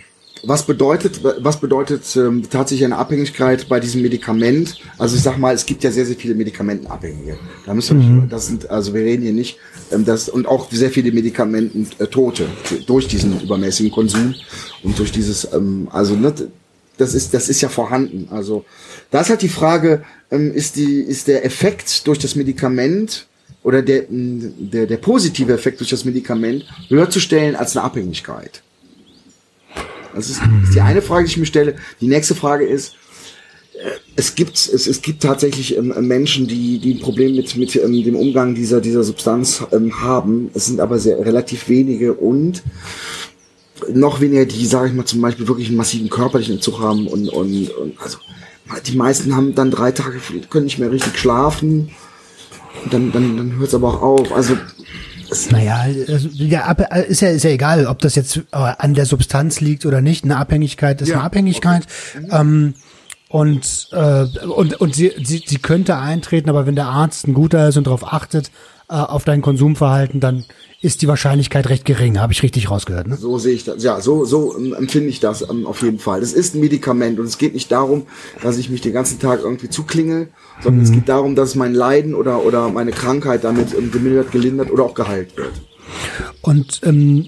was 0.44 0.66
bedeutet, 0.66 1.22
was 1.24 1.60
bedeutet 1.60 2.04
ähm, 2.16 2.44
tatsächlich 2.50 2.86
eine 2.86 2.98
Abhängigkeit 2.98 3.68
bei 3.68 3.80
diesem 3.80 4.02
Medikament? 4.02 4.80
Also 4.98 5.16
ich 5.16 5.22
sag 5.22 5.38
mal, 5.38 5.54
es 5.54 5.66
gibt 5.66 5.84
ja 5.84 5.92
sehr, 5.92 6.06
sehr 6.06 6.16
viele 6.16 6.36
Medikamentenabhängige. 6.36 7.38
Da 7.66 7.74
müssen 7.74 8.00
wir 8.00 8.08
mhm. 8.08 8.30
das 8.30 8.48
sind, 8.48 8.70
also 8.70 8.94
wir 8.94 9.02
reden 9.02 9.24
hier 9.24 9.34
nicht, 9.34 9.58
ähm, 9.92 10.06
das 10.06 10.30
und 10.30 10.48
auch 10.48 10.70
sehr 10.72 10.92
viele 10.92 11.12
Medikamenten 11.12 11.88
äh, 12.00 12.08
Tote 12.08 12.48
durch 12.86 13.08
diesen 13.08 13.42
übermäßigen 13.42 13.92
Konsum 13.92 14.36
und 14.84 14.98
durch 15.00 15.12
dieses, 15.12 15.48
ähm, 15.54 15.88
also 15.92 16.16
ne, 16.16 16.34
das 16.98 17.14
ist, 17.14 17.34
das 17.34 17.50
ist 17.50 17.62
ja 17.62 17.70
vorhanden. 17.70 18.28
Also 18.32 18.66
da 19.12 19.22
ist 19.22 19.30
halt 19.30 19.42
die 19.42 19.50
Frage, 19.50 20.04
ähm, 20.32 20.54
ist 20.54 20.76
die, 20.76 21.00
ist 21.02 21.28
der 21.28 21.46
Effekt 21.46 22.08
durch 22.08 22.20
das 22.20 22.36
Medikament 22.36 23.28
oder 23.64 23.82
der, 23.82 24.06
der, 24.10 24.88
der 24.88 24.98
positive 24.98 25.54
Effekt 25.54 25.80
durch 25.80 25.90
das 25.90 26.06
Medikament 26.06 26.66
höher 26.90 27.10
zu 27.10 27.20
stellen 27.20 27.56
als 27.56 27.76
eine 27.76 27.86
Abhängigkeit? 27.86 28.62
Das 30.16 30.30
ist, 30.30 30.41
ist 30.64 30.76
die 30.76 30.82
eine 30.82 31.01
Frage, 31.01 31.26
die 31.26 31.32
ich 31.32 31.38
mir 31.38 31.45
stelle. 31.45 31.76
Die 32.01 32.08
nächste 32.08 32.36
Frage 32.36 32.66
ist, 32.66 32.95
äh, 33.74 33.91
es 34.16 34.36
gibt 34.36 34.55
es, 34.55 34.88
es 34.88 35.01
gibt 35.01 35.22
tatsächlich 35.24 35.78
ähm, 35.78 35.93
Menschen, 36.08 36.47
die 36.47 36.80
die 36.80 36.95
ein 36.95 36.99
Problem 36.99 37.36
mit 37.36 37.55
mit 37.55 37.76
ähm, 37.76 38.03
dem 38.03 38.16
Umgang 38.16 38.55
dieser 38.55 38.82
dieser 38.82 39.03
Substanz 39.03 39.64
ähm, 39.72 40.01
haben. 40.01 40.49
Es 40.53 40.66
sind 40.66 40.80
aber 40.80 40.99
sehr 40.99 41.20
relativ 41.20 41.70
wenige 41.70 42.14
und 42.14 42.64
noch 43.93 44.22
weniger, 44.22 44.45
die 44.45 44.66
sage 44.66 44.89
ich 44.89 44.93
mal 44.93 45.05
zum 45.05 45.22
Beispiel 45.22 45.47
wirklich 45.47 45.68
einen 45.68 45.78
massiven 45.78 46.10
körperlichen 46.10 46.55
Entzug 46.55 46.80
haben 46.80 47.08
und 47.08 47.30
und, 47.30 47.70
und 47.70 48.01
also 48.01 48.18
die 48.86 48.97
meisten 48.97 49.36
haben 49.36 49.55
dann 49.55 49.72
drei 49.72 49.91
Tage 49.91 50.20
können 50.49 50.66
nicht 50.66 50.80
mehr 50.80 50.91
richtig 50.91 51.18
schlafen. 51.18 51.91
Und 52.84 52.93
dann 52.93 53.12
dann 53.12 53.38
dann 53.38 53.55
hört 53.58 53.70
es 53.70 53.76
aber 53.76 53.89
auch 53.89 54.01
auf. 54.01 54.32
Also 54.32 54.58
naja, 55.52 55.86
also, 56.08 56.30
ja, 56.34 56.72
ist 56.72 57.22
ja, 57.22 57.30
ist 57.30 57.44
ja 57.44 57.50
egal, 57.50 57.88
ob 57.88 58.00
das 58.00 58.16
jetzt 58.16 58.38
äh, 58.38 58.42
an 58.52 58.94
der 58.94 59.06
Substanz 59.06 59.62
liegt 59.62 59.86
oder 59.86 60.02
nicht. 60.02 60.24
Eine 60.24 60.38
Abhängigkeit 60.38 61.02
ist 61.02 61.10
ja, 61.10 61.16
eine 61.16 61.24
Abhängigkeit. 61.24 61.86
Okay. 62.16 62.28
Ähm, 62.32 62.74
und, 63.30 63.90
äh, 63.92 64.24
und, 64.46 64.76
und 64.76 64.96
sie, 64.96 65.12
sie, 65.22 65.44
sie 65.46 65.58
könnte 65.58 65.98
eintreten, 65.98 66.50
aber 66.50 66.66
wenn 66.66 66.76
der 66.76 66.88
Arzt 66.88 67.28
ein 67.28 67.34
guter 67.34 67.68
ist 67.68 67.78
und 67.78 67.88
darauf 67.88 68.14
achtet, 68.14 68.52
äh, 68.90 68.96
auf 68.96 69.26
dein 69.26 69.42
Konsumverhalten, 69.42 70.20
dann 70.20 70.46
ist 70.80 71.02
die 71.02 71.08
Wahrscheinlichkeit 71.08 71.68
recht 71.68 71.84
gering. 71.86 72.20
Habe 72.20 72.34
ich 72.34 72.44
richtig 72.44 72.70
rausgehört, 72.70 73.08
ne? 73.08 73.18
So 73.18 73.38
sehe 73.38 73.54
ich 73.54 73.64
das. 73.64 73.84
Ja, 73.84 74.00
so, 74.00 74.26
so 74.26 74.58
ähm, 74.58 74.74
empfinde 74.74 75.10
ich 75.10 75.20
das 75.20 75.42
ähm, 75.50 75.66
auf 75.66 75.82
jeden 75.82 76.00
Fall. 76.00 76.22
Das 76.22 76.34
ist 76.34 76.56
ein 76.56 76.62
Medikament 76.62 77.20
und 77.20 77.26
es 77.26 77.38
geht 77.38 77.54
nicht 77.54 77.72
darum, 77.72 78.04
dass 78.42 78.58
ich 78.58 78.70
mich 78.70 78.82
den 78.82 78.94
ganzen 78.94 79.20
Tag 79.20 79.42
irgendwie 79.42 79.70
zuklingel, 79.70 80.30
sondern 80.62 80.80
mhm. 80.80 80.86
es 80.86 80.92
geht 80.92 81.10
darum, 81.10 81.36
dass 81.36 81.56
mein 81.56 81.74
Leiden 81.74 82.16
oder, 82.16 82.46
oder 82.46 82.70
meine 82.70 82.92
Krankheit 82.92 83.44
damit 83.44 83.74
ähm, 83.74 83.92
gemildert, 83.92 84.32
gelindert 84.32 84.72
oder 84.72 84.84
auch 84.84 84.94
geheilt 84.94 85.36
wird. 85.36 85.54
Und 86.42 86.82
ähm, 86.84 87.26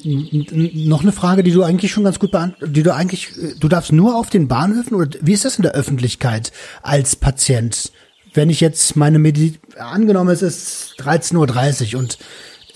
noch 0.87 1.01
eine 1.01 1.11
Frage, 1.11 1.43
die 1.43 1.51
du 1.51 1.63
eigentlich 1.63 1.91
schon 1.91 2.03
ganz 2.03 2.19
gut 2.19 2.31
beantwortet, 2.31 2.75
die 2.75 2.83
du 2.83 2.93
eigentlich, 2.93 3.29
du 3.59 3.67
darfst 3.67 3.91
nur 3.91 4.15
auf 4.15 4.29
den 4.29 4.47
Bahnhöfen 4.47 4.95
oder 4.95 5.09
wie 5.21 5.33
ist 5.33 5.45
das 5.45 5.57
in 5.57 5.63
der 5.63 5.73
Öffentlichkeit 5.73 6.51
als 6.83 7.15
Patient? 7.15 7.91
Wenn 8.39 8.49
ich 8.49 8.61
jetzt 8.61 8.95
meine 8.95 9.19
Medi 9.19 9.55
angenommen 9.77 10.29
es 10.29 10.41
ist 10.41 10.95
13.30 10.99 11.95
Uhr 11.95 11.99
und 11.99 12.17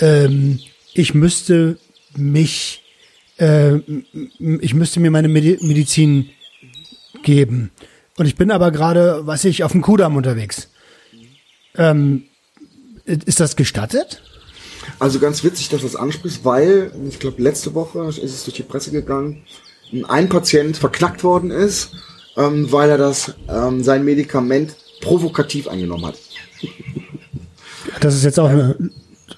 ähm, 0.01 0.59
ich 0.93 1.13
müsste 1.13 1.77
mich, 2.17 2.83
äh, 3.37 3.77
ich 4.59 4.73
müsste 4.73 4.99
mir 4.99 5.09
meine 5.09 5.29
Medi 5.29 5.59
Medizin 5.61 6.31
geben. 7.23 7.71
Und 8.17 8.25
ich 8.25 8.35
bin 8.35 8.51
aber 8.51 8.71
gerade, 8.71 9.25
was 9.25 9.45
ich, 9.45 9.63
auf 9.63 9.71
dem 9.71 9.81
Kudamm 9.81 10.17
unterwegs. 10.17 10.67
Ähm, 11.77 12.25
ist 13.05 13.39
das 13.39 13.55
gestattet? 13.55 14.21
Also 14.99 15.17
ganz 15.19 15.45
witzig, 15.45 15.69
dass 15.69 15.79
du 15.79 15.87
das 15.87 15.95
ansprichst, 15.95 16.43
weil, 16.43 16.91
ich 17.07 17.19
glaube, 17.19 17.41
letzte 17.41 17.73
Woche 17.73 18.03
ist 18.03 18.21
es 18.21 18.43
durch 18.43 18.57
die 18.57 18.63
Presse 18.63 18.91
gegangen, 18.91 19.45
ein 20.09 20.27
Patient 20.27 20.75
verknackt 20.75 21.23
worden 21.23 21.51
ist, 21.51 21.93
ähm, 22.35 22.69
weil 22.69 22.89
er 22.89 22.97
das, 22.97 23.33
ähm, 23.47 23.81
sein 23.81 24.03
Medikament 24.03 24.75
provokativ 25.03 25.67
eingenommen 25.67 26.05
hat. 26.05 26.15
Das 27.99 28.15
ist 28.15 28.23
jetzt 28.23 28.39
auch 28.39 28.49
eine 28.49 28.75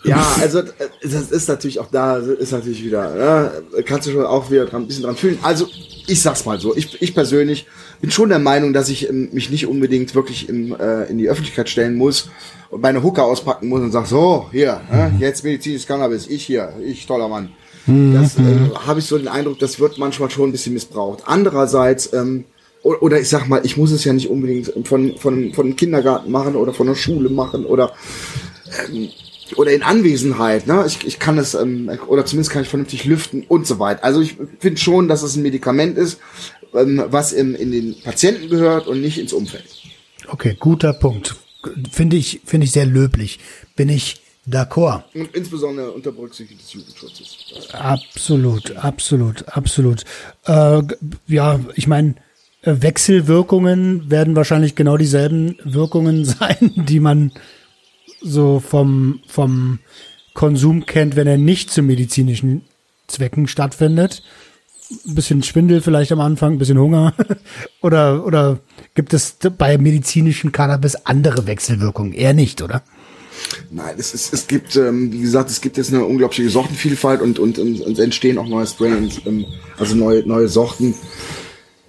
ja, 0.04 0.36
also 0.40 0.60
äh, 0.60 0.66
das 1.04 1.32
ist 1.32 1.48
natürlich 1.48 1.80
auch 1.80 1.88
da, 1.92 2.18
ist 2.18 2.52
natürlich 2.52 2.84
wieder, 2.84 3.18
ja, 3.18 3.52
kannst 3.86 4.08
du 4.08 4.12
schon 4.12 4.26
auch 4.26 4.52
wieder 4.52 4.66
dran, 4.66 4.84
ein 4.84 4.88
bisschen 4.88 5.04
dran 5.04 5.16
fühlen. 5.16 5.40
Also 5.42 5.68
ich 6.08 6.22
sag's 6.22 6.46
mal 6.46 6.60
so, 6.60 6.76
ich, 6.76 7.02
ich 7.02 7.16
persönlich 7.16 7.66
bin 8.02 8.12
schon 8.12 8.30
der 8.30 8.40
Meinung, 8.40 8.74
dass 8.74 8.90
ich 8.90 9.10
ähm, 9.10 9.30
mich 9.32 9.50
nicht 9.50 9.68
unbedingt 9.68 10.14
wirklich 10.14 10.48
im, 10.48 10.76
äh, 10.80 11.06
in 11.06 11.18
die 11.18 11.28
Öffentlichkeit 11.28 11.70
stellen 11.70 11.96
muss 11.96 12.30
und 12.70 12.82
meine 12.82 13.02
Hooker 13.02 13.26
auspacken 13.26 13.68
muss 13.68 13.82
und 13.82 13.92
sag 13.92 14.06
so, 14.06 14.48
hier, 14.52 14.82
mhm. 14.92 15.20
jetzt 15.20 15.44
medizinisches 15.44 15.88
Cannabis, 15.88 16.28
ich 16.28 16.46
hier, 16.46 16.74
ich 16.84 17.08
toller 17.08 17.28
Mann. 17.28 17.50
Das 17.88 18.38
äh, 18.38 18.42
habe 18.88 19.00
ich 19.00 19.06
so 19.06 19.16
den 19.16 19.28
Eindruck, 19.28 19.60
das 19.60 19.80
wird 19.80 20.00
manchmal 20.00 20.32
schon 20.32 20.50
ein 20.50 20.52
bisschen 20.52 20.74
missbraucht. 20.74 21.24
Andererseits 21.26 22.12
ähm, 22.14 22.46
oder 22.86 23.20
ich 23.20 23.30
sag 23.30 23.48
mal, 23.48 23.66
ich 23.66 23.78
muss 23.78 23.92
es 23.92 24.04
ja 24.04 24.14
nicht 24.14 24.30
unbedingt 24.30 24.72
von, 24.88 25.18
von, 25.18 25.54
von 25.54 25.66
einem 25.66 25.76
Kindergarten 25.76 26.32
machen 26.32 26.56
oder 26.56 26.72
von 26.72 26.86
der 26.86 26.96
Schule 26.96 27.30
machen 27.30 27.66
oder, 27.66 27.94
ähm, 28.88 29.10
oder 29.56 29.72
in 29.72 29.82
Anwesenheit, 29.82 30.68
ne? 30.68 30.84
Ich, 30.86 31.06
ich 31.06 31.18
kann 31.18 31.40
es, 31.40 31.56
ähm, 31.56 31.90
oder 32.08 32.26
zumindest 32.26 32.52
kann 32.52 32.62
ich 32.62 32.70
vernünftig 32.70 33.06
lüften 33.06 33.44
und 33.48 33.66
so 33.66 33.80
weiter. 33.80 34.04
Also 34.04 34.22
ich 34.22 34.38
finde 34.60 34.80
schon, 34.80 35.08
dass 35.08 35.24
es 35.24 35.36
ein 35.36 35.42
Medikament 35.42 35.98
ist, 35.98 36.20
ähm, 36.76 37.04
was 37.08 37.34
in, 37.34 37.56
in 37.56 37.72
den 37.72 38.02
Patienten 38.04 38.50
gehört 38.50 38.88
und 38.88 39.02
nicht 39.02 39.18
ins 39.18 39.34
Umfeld. 39.34 39.66
Okay, 40.28 40.56
guter 40.60 40.94
Punkt. 40.94 41.36
Finde 41.92 42.18
ich, 42.18 42.42
finde 42.46 42.66
ich 42.66 42.72
sehr 42.72 42.86
löblich. 42.86 43.40
Bin 43.76 43.90
ich 43.90 44.22
d'accord. 44.48 45.04
Und 45.16 45.36
insbesondere 45.36 45.92
unter 45.92 46.12
Berücksichtigung 46.12 46.62
des 46.62 46.74
Jugendschutzes. 46.74 47.38
Absolut, 47.74 48.76
absolut, 48.76 49.48
absolut. 49.48 50.04
Äh, 50.46 50.84
ja, 51.28 51.60
ich 51.74 51.88
meine, 51.88 52.16
Wechselwirkungen 52.66 54.10
werden 54.10 54.36
wahrscheinlich 54.36 54.76
genau 54.76 54.98
dieselben 54.98 55.58
Wirkungen 55.64 56.26
sein, 56.26 56.72
die 56.76 57.00
man 57.00 57.32
so 58.22 58.60
vom, 58.60 59.20
vom 59.28 59.80
Konsum 60.34 60.86
kennt, 60.86 61.16
wenn 61.16 61.28
er 61.28 61.38
nicht 61.38 61.72
zu 61.72 61.82
medizinischen 61.82 62.64
Zwecken 63.08 63.48
stattfindet. 63.48 64.24
Ein 65.08 65.16
bisschen 65.16 65.44
Schwindel 65.44 65.82
vielleicht 65.82 66.12
am 66.12 66.20
Anfang, 66.20 66.54
ein 66.54 66.58
bisschen 66.58 66.80
Hunger. 66.80 67.14
oder, 67.82 68.26
oder 68.26 68.60
gibt 68.94 69.14
es 69.14 69.38
bei 69.58 69.78
medizinischen 69.78 70.52
Cannabis 70.52 70.96
andere 71.06 71.48
Wechselwirkungen? 71.48 72.14
Eher 72.14 72.34
nicht, 72.34 72.62
oder? 72.62 72.84
Nein, 73.72 73.96
es, 73.98 74.14
ist, 74.14 74.34
es 74.34 74.48
gibt, 74.48 74.76
ähm, 74.76 75.12
wie 75.12 75.22
gesagt, 75.22 75.50
es 75.50 75.62
gibt 75.62 75.78
jetzt 75.78 75.94
eine 75.94 76.06
unglaubliche 76.06 76.50
Sortenvielfalt 76.50 77.22
und, 77.22 77.40
und, 77.40 77.60
und, 77.60 77.82
und 77.82 78.00
entstehen 78.00 78.38
auch 78.38 78.48
neue 78.48 78.68
Strains, 78.68 79.22
ähm, 79.26 79.46
also 79.78 79.96
neue, 79.96 80.26
neue 80.28 80.48
Sorten. 80.48 80.96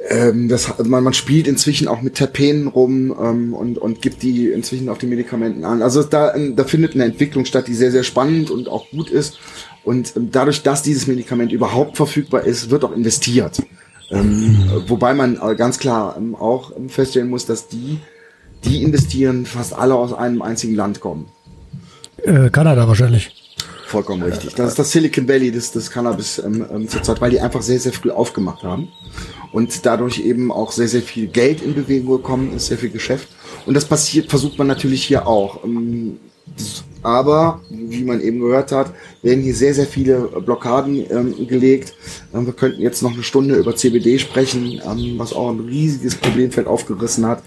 Ähm, 0.08 0.48
das, 0.48 0.78
man, 0.84 1.02
man 1.02 1.12
spielt 1.12 1.46
inzwischen 1.46 1.88
auch 1.88 2.00
mit 2.00 2.14
Terpenen 2.14 2.68
rum 2.68 3.14
ähm, 3.20 3.54
und, 3.54 3.78
und 3.78 4.02
gibt 4.02 4.22
die 4.22 4.48
inzwischen 4.48 4.88
auf 4.88 4.98
die 4.98 5.06
Medikamenten 5.06 5.64
an. 5.64 5.82
Also 5.82 6.02
da, 6.02 6.34
ähm, 6.34 6.54
da 6.54 6.64
findet 6.64 6.94
eine 6.94 7.04
Entwicklung 7.04 7.44
statt, 7.44 7.66
die 7.66 7.74
sehr, 7.74 7.90
sehr 7.90 8.04
spannend 8.04 8.50
und 8.50 8.68
auch 8.68 8.90
gut 8.90 9.10
ist. 9.10 9.38
Und 9.84 10.16
ähm, 10.16 10.28
dadurch, 10.30 10.62
dass 10.62 10.82
dieses 10.82 11.06
Medikament 11.06 11.52
überhaupt 11.52 11.96
verfügbar 11.96 12.44
ist, 12.44 12.70
wird 12.70 12.84
auch 12.84 12.94
investiert. 12.94 13.62
Ähm, 14.10 14.70
wobei 14.86 15.14
man 15.14 15.38
ganz 15.56 15.78
klar 15.78 16.16
ähm, 16.16 16.36
auch 16.36 16.72
feststellen 16.88 17.28
muss, 17.28 17.46
dass 17.46 17.66
die, 17.66 17.98
die 18.64 18.82
investieren, 18.82 19.46
fast 19.46 19.72
alle 19.72 19.94
aus 19.96 20.12
einem 20.12 20.42
einzigen 20.42 20.76
Land 20.76 21.00
kommen. 21.00 21.26
Äh, 22.22 22.50
Kanada 22.50 22.86
wahrscheinlich. 22.86 23.45
Vollkommen 23.86 24.24
richtig. 24.24 24.54
Das 24.56 24.70
ist 24.70 24.78
das 24.80 24.90
Silicon 24.90 25.28
Valley 25.28 25.52
des, 25.52 25.70
des 25.70 25.90
Cannabis 25.90 26.40
ähm, 26.40 26.66
ähm, 26.72 26.88
zurzeit, 26.88 27.20
weil 27.20 27.30
die 27.30 27.40
einfach 27.40 27.62
sehr, 27.62 27.78
sehr 27.78 27.92
früh 27.92 28.10
aufgemacht 28.10 28.64
haben 28.64 28.88
und 29.52 29.86
dadurch 29.86 30.18
eben 30.18 30.50
auch 30.50 30.72
sehr, 30.72 30.88
sehr 30.88 31.02
viel 31.02 31.28
Geld 31.28 31.62
in 31.62 31.74
Bewegung 31.74 32.16
gekommen 32.16 32.52
ist, 32.52 32.66
sehr 32.66 32.78
viel 32.78 32.90
Geschäft. 32.90 33.28
Und 33.64 33.74
das 33.74 33.84
passiert, 33.84 34.28
versucht 34.28 34.58
man 34.58 34.66
natürlich 34.66 35.04
hier 35.04 35.28
auch. 35.28 35.62
Ähm, 35.62 36.18
aber, 37.06 37.60
wie 37.70 38.02
man 38.02 38.20
eben 38.20 38.40
gehört 38.40 38.72
hat, 38.72 38.92
werden 39.22 39.40
hier 39.44 39.54
sehr, 39.54 39.74
sehr 39.74 39.86
viele 39.86 40.22
Blockaden 40.44 41.06
ähm, 41.08 41.46
gelegt. 41.46 41.94
Ähm, 42.34 42.46
wir 42.46 42.52
könnten 42.52 42.82
jetzt 42.82 43.00
noch 43.00 43.12
eine 43.12 43.22
Stunde 43.22 43.54
über 43.54 43.76
CBD 43.76 44.18
sprechen, 44.18 44.80
ähm, 44.84 45.14
was 45.16 45.32
auch 45.32 45.50
ein 45.50 45.60
riesiges 45.60 46.16
Problemfeld 46.16 46.66
aufgerissen 46.66 47.24
hat. 47.24 47.44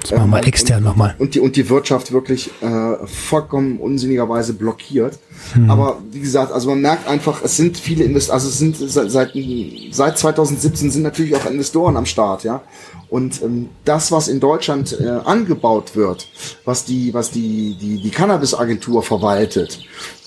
Das 0.00 0.12
machen 0.12 0.30
wir 0.30 0.46
extern 0.46 0.82
nochmal. 0.82 1.14
Und 1.18 1.34
die, 1.34 1.40
und 1.40 1.56
die 1.56 1.68
Wirtschaft 1.68 2.12
wirklich 2.12 2.50
äh, 2.62 3.06
vollkommen 3.06 3.78
unsinnigerweise 3.80 4.54
blockiert. 4.54 5.18
Hm. 5.52 5.68
Aber 5.68 5.98
wie 6.10 6.20
gesagt, 6.20 6.50
also 6.50 6.70
man 6.70 6.80
merkt 6.80 7.06
einfach, 7.06 7.42
es 7.44 7.54
sind 7.54 7.76
viele 7.76 8.04
Investoren, 8.04 8.36
also 8.36 8.48
es 8.48 8.58
sind 8.58 8.78
seit, 8.78 9.10
seit, 9.10 9.32
seit 9.90 10.18
2017 10.18 10.90
sind 10.90 11.02
natürlich 11.02 11.36
auch 11.36 11.44
Investoren 11.44 11.98
am 11.98 12.06
Start, 12.06 12.44
ja. 12.44 12.62
Und 13.12 13.42
ähm, 13.42 13.68
das, 13.84 14.10
was 14.10 14.26
in 14.26 14.40
Deutschland 14.40 14.98
äh, 14.98 15.06
angebaut 15.06 15.96
wird, 15.96 16.28
was 16.64 16.86
die, 16.86 17.12
was 17.12 17.30
die, 17.30 17.76
die, 17.78 18.00
die 18.00 18.08
Cannabis-Agentur 18.10 19.02
verwaltet, 19.02 19.80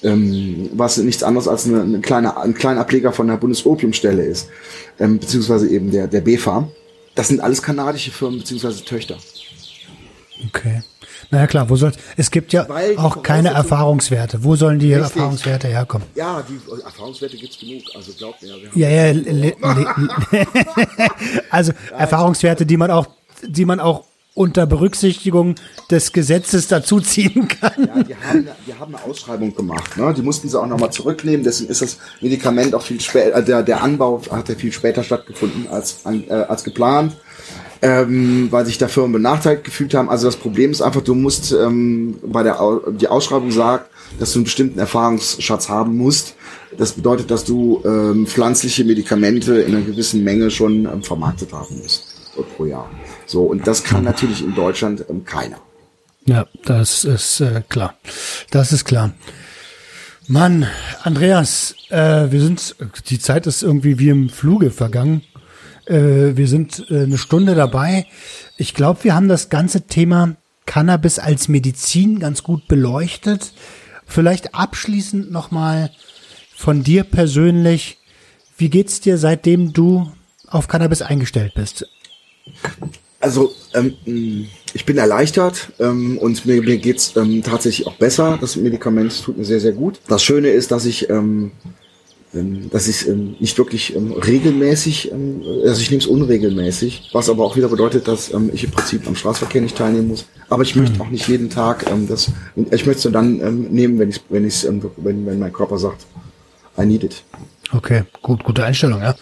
ähm, 0.03 0.69
was 0.71 0.97
nichts 0.97 1.23
anderes 1.23 1.47
als 1.47 1.65
eine, 1.65 1.81
eine 1.81 1.99
kleine, 2.01 2.37
ein 2.37 2.53
kleiner 2.53 2.81
Ableger 2.81 3.11
von 3.11 3.25
der 3.25 3.37
Bundesopiumstelle 3.37 4.23
ist, 4.23 4.49
ähm, 4.99 5.17
beziehungsweise 5.17 5.67
eben 5.67 5.89
der, 5.89 6.05
der 6.05 6.21
BFA, 6.21 6.69
das 7.15 7.29
sind 7.29 7.39
alles 7.41 7.63
kanadische 7.63 8.11
Firmen 8.11 8.37
beziehungsweise 8.37 8.85
Töchter. 8.85 9.17
Okay. 10.45 10.83
Naja 11.31 11.47
klar, 11.47 11.69
wo 11.69 11.75
soll 11.75 11.91
es 12.17 12.31
gibt 12.31 12.53
ja 12.53 12.67
Weil 12.69 12.97
auch 12.97 13.23
keine 13.23 13.49
Erfahrungswerte. 13.49 14.43
Wo 14.43 14.55
sollen 14.55 14.79
die 14.79 14.93
Richtig. 14.93 15.15
Erfahrungswerte 15.15 15.67
herkommen? 15.67 16.07
Ja, 16.15 16.43
die 16.47 16.59
Erfahrungswerte 16.83 17.37
gibt's 17.37 17.59
genug. 17.59 17.83
Also 17.95 18.11
glaubt 18.13 18.41
mir. 18.41 18.55
Ja, 18.75 18.89
ja. 18.89 19.13
also 21.49 21.71
ja, 21.91 21.97
Erfahrungswerte, 21.97 22.65
die 22.65 22.77
man 22.77 22.91
auch, 22.91 23.07
die 23.43 23.65
man 23.65 23.79
auch 23.79 24.03
unter 24.35 24.67
Berücksichtigung 24.67 25.55
des 25.89 26.11
Gesetzes 26.11 26.67
dazuziehen 26.67 27.47
kann. 27.47 27.87
Ja, 27.87 28.03
die 28.03 28.15
haben, 28.15 28.47
die 28.67 28.73
haben 28.73 28.95
eine 28.95 29.03
Ausschreibung 29.05 29.55
gemacht. 29.55 29.97
Ne? 29.97 30.13
Die 30.13 30.21
mussten 30.21 30.49
sie 30.49 30.59
auch 30.59 30.67
nochmal 30.67 30.91
zurücknehmen. 30.91 31.43
Deswegen 31.43 31.71
ist 31.71 31.81
das 31.81 31.97
Medikament 32.19 32.75
auch 32.75 32.81
viel 32.81 32.99
später, 32.99 33.37
äh, 33.37 33.43
der, 33.43 33.63
der 33.63 33.81
Anbau 33.81 34.21
hat 34.29 34.49
ja 34.49 34.55
viel 34.55 34.73
später 34.73 35.03
stattgefunden 35.03 35.67
als, 35.69 36.01
äh, 36.05 36.31
als 36.31 36.65
geplant 36.65 37.15
ähm, 37.81 38.47
weil 38.51 38.65
sich 38.65 38.77
da 38.77 38.87
Firmen 38.87 39.13
benachteiligt 39.13 39.63
gefühlt 39.63 39.93
haben. 39.93 40.09
Also 40.09 40.27
das 40.27 40.35
Problem 40.35 40.71
ist 40.71 40.81
einfach, 40.81 41.01
du 41.01 41.15
musst 41.15 41.51
ähm, 41.51 42.15
bei 42.23 42.43
der 42.43 42.59
die 42.91 43.07
Ausschreibung 43.07 43.51
sagt, 43.51 43.89
dass 44.19 44.33
du 44.33 44.39
einen 44.39 44.43
bestimmten 44.45 44.79
Erfahrungsschatz 44.79 45.69
haben 45.69 45.97
musst. 45.97 46.35
Das 46.77 46.93
bedeutet, 46.93 47.31
dass 47.31 47.43
du 47.43 47.81
ähm, 47.85 48.27
pflanzliche 48.27 48.83
Medikamente 48.83 49.61
in 49.61 49.75
einer 49.75 49.85
gewissen 49.85 50.23
Menge 50.23 50.51
schon 50.51 50.85
ähm, 50.85 51.03
vermarktet 51.03 51.53
haben 51.53 51.77
musst 51.77 52.15
pro 52.43 52.65
Jahr. 52.65 52.89
So 53.25 53.43
und 53.43 53.65
das 53.65 53.83
kann 53.83 54.03
natürlich 54.03 54.43
in 54.43 54.53
Deutschland 54.55 55.05
ähm, 55.09 55.23
keiner. 55.23 55.57
Ja, 56.25 56.47
das 56.65 57.03
ist 57.03 57.39
äh, 57.39 57.61
klar. 57.69 57.95
Das 58.51 58.73
ist 58.73 58.85
klar. 58.85 59.13
Mann, 60.27 60.67
Andreas, 61.03 61.75
äh, 61.89 62.31
wir 62.31 62.41
sind, 62.41 62.75
die 63.09 63.19
Zeit 63.19 63.45
ist 63.45 63.61
irgendwie 63.61 63.99
wie 63.99 64.09
im 64.09 64.29
Fluge 64.29 64.71
vergangen. 64.71 65.21
Äh, 65.85 66.35
wir 66.35 66.47
sind 66.47 66.85
äh, 66.89 67.03
eine 67.03 67.17
Stunde 67.17 67.55
dabei. 67.55 68.05
Ich 68.57 68.73
glaube, 68.73 69.03
wir 69.03 69.15
haben 69.15 69.27
das 69.27 69.49
ganze 69.49 69.81
Thema 69.81 70.35
Cannabis 70.65 71.19
als 71.19 71.47
Medizin 71.47 72.19
ganz 72.19 72.43
gut 72.43 72.67
beleuchtet. 72.67 73.53
Vielleicht 74.05 74.55
abschließend 74.55 75.31
nochmal 75.31 75.91
von 76.55 76.83
dir 76.83 77.03
persönlich. 77.03 77.97
Wie 78.57 78.69
geht's 78.69 79.01
dir, 79.01 79.17
seitdem 79.17 79.73
du 79.73 80.11
auf 80.47 80.67
Cannabis 80.67 81.01
eingestellt 81.01 81.53
bist? 81.55 81.87
Also, 83.19 83.53
ähm, 83.73 84.47
ich 84.73 84.85
bin 84.85 84.97
erleichtert 84.97 85.71
ähm, 85.79 86.17
und 86.19 86.45
mir, 86.45 86.61
mir 86.61 86.77
geht's 86.77 87.15
ähm, 87.15 87.41
tatsächlich 87.41 87.87
auch 87.87 87.95
besser. 87.95 88.37
Das 88.39 88.55
Medikament 88.55 89.23
tut 89.23 89.37
mir 89.37 89.45
sehr, 89.45 89.59
sehr 89.59 89.71
gut. 89.71 89.99
Das 90.07 90.23
Schöne 90.23 90.49
ist, 90.49 90.71
dass 90.71 90.85
ich 90.85 91.09
ähm, 91.09 91.51
das 92.71 92.87
ist 92.87 93.07
ähm, 93.07 93.35
nicht 93.39 93.57
wirklich 93.57 93.95
ähm, 93.95 94.11
regelmäßig, 94.11 95.11
also 95.13 95.81
ich 95.81 95.89
nehme 95.89 96.01
es 96.01 96.07
unregelmäßig, 96.07 97.09
was 97.13 97.29
aber 97.29 97.43
auch 97.43 97.55
wieder 97.55 97.69
bedeutet, 97.69 98.07
dass 98.07 98.31
ich 98.53 98.63
im 98.63 98.71
Prinzip 98.71 99.07
am 99.07 99.15
Straßenverkehr 99.15 99.61
nicht 99.61 99.77
teilnehmen 99.77 100.09
muss. 100.09 100.25
Aber 100.49 100.63
ich 100.63 100.75
möchte 100.75 100.95
hm. 100.95 101.01
auch 101.01 101.09
nicht 101.09 101.27
jeden 101.27 101.49
Tag 101.49 101.85
das, 102.07 102.31
ich 102.55 102.85
möchte 102.85 103.07
es 103.07 103.13
dann 103.13 103.37
nehmen, 103.71 103.99
wenn 103.99 104.09
ich, 104.09 104.21
wenn 104.29 104.45
ich, 104.45 104.63
wenn, 104.63 105.25
wenn 105.25 105.39
mein 105.39 105.53
Körper 105.53 105.77
sagt, 105.77 106.05
I 106.77 106.85
need 106.85 107.03
it. 107.03 107.23
Okay, 107.71 108.03
gut, 108.21 108.43
gute 108.43 108.63
Einstellung, 108.63 109.01
ja. 109.01 109.15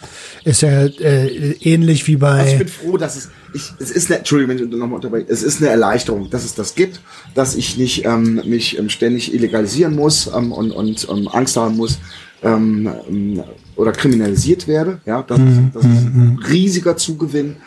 Ist 0.44 0.62
ja 0.62 0.86
äh, 0.86 1.28
ähnlich 1.62 2.08
wie 2.08 2.18
bei. 2.18 2.40
Also 2.40 2.52
ich 2.52 2.58
bin 2.58 2.68
froh, 2.68 2.98
dass 2.98 3.16
es, 3.16 3.30
ich, 3.54 3.74
es 3.80 3.92
ist 3.92 4.10
eine, 4.10 4.20
Entschuldigung, 4.20 4.58
wenn 4.58 4.66
ich 4.66 4.72
nochmal 4.72 4.96
unterbreche, 4.96 5.28
es 5.30 5.44
ist 5.44 5.62
eine 5.62 5.70
Erleichterung, 5.70 6.30
dass 6.30 6.44
es 6.44 6.56
das 6.56 6.76
gibt, 6.76 7.00
dass 7.36 7.56
ich 7.56 7.78
nicht 7.78 8.06
ähm, 8.06 8.42
mich 8.46 8.78
ähm, 8.78 8.90
ständig 8.90 9.34
illegalisieren 9.34 9.96
muss 9.96 10.28
ähm, 10.28 10.52
und, 10.52 10.72
und 10.72 11.08
ähm, 11.10 11.28
Angst 11.28 11.58
haben 11.58 11.78
muss, 11.78 12.00
ähm, 12.44 12.90
ähm, 13.10 13.44
oder 13.76 13.92
kriminalisiert 13.92 14.68
werde. 14.68 15.00
Ja, 15.06 15.24
das, 15.24 15.40
mhm. 15.40 15.72
das 15.74 15.84
ist 15.84 15.90
ein 15.90 16.34
mhm. 16.34 16.40
riesiger 16.44 16.98
Zugewinn. 16.98 17.58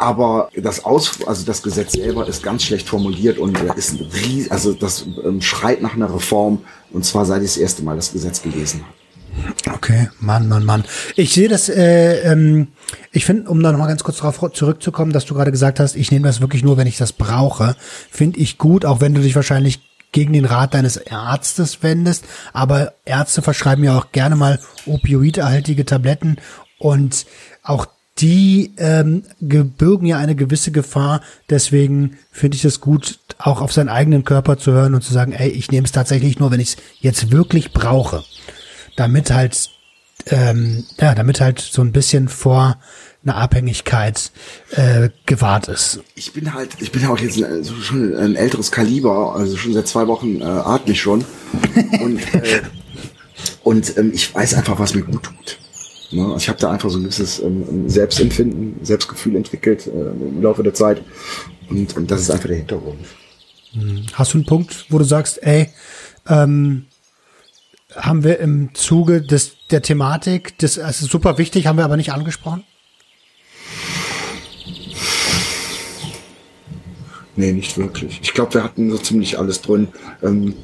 Aber 0.00 0.50
das 0.54 0.84
Aus, 0.84 1.18
also 1.26 1.44
das 1.44 1.60
Gesetz 1.60 1.92
selber 1.92 2.28
ist 2.28 2.44
ganz 2.44 2.62
schlecht 2.62 2.88
formuliert 2.88 3.38
und 3.38 3.58
ist 3.76 3.94
ein 3.94 4.06
ries 4.06 4.48
also 4.48 4.72
das 4.72 5.04
ähm, 5.24 5.40
schreit 5.40 5.82
nach 5.82 5.94
einer 5.94 6.14
Reform 6.14 6.60
und 6.92 7.04
zwar 7.04 7.24
seit 7.24 7.42
ich 7.42 7.48
das 7.48 7.56
erste 7.56 7.82
Mal 7.82 7.96
das 7.96 8.12
Gesetz 8.12 8.40
gelesen 8.40 8.82
habe. 8.82 9.07
Okay, 9.66 10.08
Mann, 10.20 10.48
Mann, 10.48 10.64
Mann. 10.64 10.84
Ich 11.16 11.32
sehe 11.34 11.48
das, 11.48 11.68
äh, 11.68 12.20
ähm, 12.20 12.68
ich 13.12 13.24
finde, 13.24 13.50
um 13.50 13.62
da 13.62 13.72
nochmal 13.72 13.88
ganz 13.88 14.04
kurz 14.04 14.18
darauf 14.18 14.52
zurückzukommen, 14.52 15.12
dass 15.12 15.26
du 15.26 15.34
gerade 15.34 15.50
gesagt 15.50 15.80
hast, 15.80 15.96
ich 15.96 16.10
nehme 16.10 16.26
das 16.26 16.40
wirklich 16.40 16.62
nur, 16.62 16.76
wenn 16.76 16.86
ich 16.86 16.96
das 16.96 17.12
brauche, 17.12 17.76
finde 18.10 18.38
ich 18.38 18.58
gut, 18.58 18.84
auch 18.84 19.00
wenn 19.00 19.14
du 19.14 19.20
dich 19.20 19.34
wahrscheinlich 19.34 19.80
gegen 20.12 20.32
den 20.32 20.44
Rat 20.44 20.74
deines 20.74 21.10
Arztes 21.10 21.82
wendest. 21.82 22.24
Aber 22.52 22.92
Ärzte 23.04 23.42
verschreiben 23.42 23.84
ja 23.84 23.98
auch 23.98 24.12
gerne 24.12 24.36
mal 24.36 24.60
opioidhaltige 24.86 25.84
Tabletten 25.84 26.36
und 26.78 27.26
auch 27.62 27.86
die 28.18 28.72
ähm, 28.78 29.22
gebürgen 29.40 30.06
ja 30.06 30.18
eine 30.18 30.34
gewisse 30.34 30.72
Gefahr. 30.72 31.20
Deswegen 31.50 32.18
finde 32.32 32.56
ich 32.56 32.64
es 32.64 32.80
gut, 32.80 33.20
auch 33.38 33.60
auf 33.60 33.72
seinen 33.72 33.88
eigenen 33.88 34.24
Körper 34.24 34.58
zu 34.58 34.72
hören 34.72 34.94
und 34.94 35.02
zu 35.02 35.12
sagen, 35.12 35.32
ey, 35.32 35.48
ich 35.50 35.70
nehme 35.70 35.84
es 35.84 35.92
tatsächlich 35.92 36.38
nur, 36.38 36.50
wenn 36.50 36.60
ich 36.60 36.70
es 36.70 36.76
jetzt 37.00 37.30
wirklich 37.30 37.72
brauche. 37.72 38.24
Damit 38.98 39.30
halt 39.30 39.70
ähm, 40.26 40.84
ja, 41.00 41.14
damit 41.14 41.40
halt 41.40 41.60
so 41.60 41.82
ein 41.82 41.92
bisschen 41.92 42.28
vor 42.28 42.78
einer 43.24 43.36
Abhängigkeit 43.36 44.30
äh, 44.70 45.10
gewahrt 45.26 45.68
ist. 45.68 46.00
Ich 46.14 46.32
bin 46.32 46.54
halt, 46.54 46.70
ich 46.80 46.92
bin 46.92 47.04
auch 47.06 47.18
jetzt 47.18 47.42
ein, 47.42 47.64
schon 47.64 48.14
ein 48.16 48.36
älteres 48.36 48.70
Kaliber, 48.70 49.34
also 49.34 49.56
schon 49.56 49.72
seit 49.72 49.88
zwei 49.88 50.06
Wochen 50.06 50.40
äh, 50.40 50.44
atme 50.44 50.92
ich 50.92 51.00
schon. 51.00 51.24
Und, 52.00 52.34
äh, 52.34 52.62
und 53.62 53.96
ähm, 53.96 54.10
ich 54.12 54.34
weiß 54.34 54.54
einfach, 54.54 54.78
was 54.80 54.94
mir 54.94 55.02
gut 55.02 55.22
tut. 55.22 55.58
Ne? 56.10 56.24
Also 56.24 56.38
ich 56.38 56.48
habe 56.48 56.58
da 56.58 56.72
einfach 56.72 56.90
so 56.90 56.98
ein 56.98 57.04
gewisses 57.04 57.38
ähm, 57.38 57.88
Selbstempfinden, 57.88 58.84
Selbstgefühl 58.84 59.36
entwickelt 59.36 59.86
äh, 59.86 59.90
im 59.90 60.42
Laufe 60.42 60.64
der 60.64 60.74
Zeit. 60.74 61.02
Und, 61.70 61.96
und 61.96 62.10
das 62.10 62.22
ist 62.22 62.30
einfach 62.30 62.48
der 62.48 62.56
Hintergrund. 62.56 62.98
Hast 64.14 64.32
du 64.34 64.38
einen 64.38 64.46
Punkt, 64.46 64.86
wo 64.88 64.98
du 64.98 65.04
sagst, 65.04 65.40
ey, 65.42 65.68
ähm, 66.28 66.86
haben 67.94 68.24
wir 68.24 68.38
im 68.38 68.74
Zuge 68.74 69.22
des, 69.22 69.52
der 69.70 69.82
Thematik, 69.82 70.58
das, 70.58 70.76
ist 70.76 71.00
super 71.00 71.38
wichtig, 71.38 71.66
haben 71.66 71.78
wir 71.78 71.84
aber 71.84 71.96
nicht 71.96 72.12
angesprochen? 72.12 72.64
Nee, 77.36 77.52
nicht 77.52 77.78
wirklich. 77.78 78.18
Ich 78.22 78.34
glaube, 78.34 78.54
wir 78.54 78.64
hatten 78.64 78.90
so 78.90 78.98
ziemlich 78.98 79.38
alles 79.38 79.62
drin. 79.62 79.88
Ähm, 80.22 80.54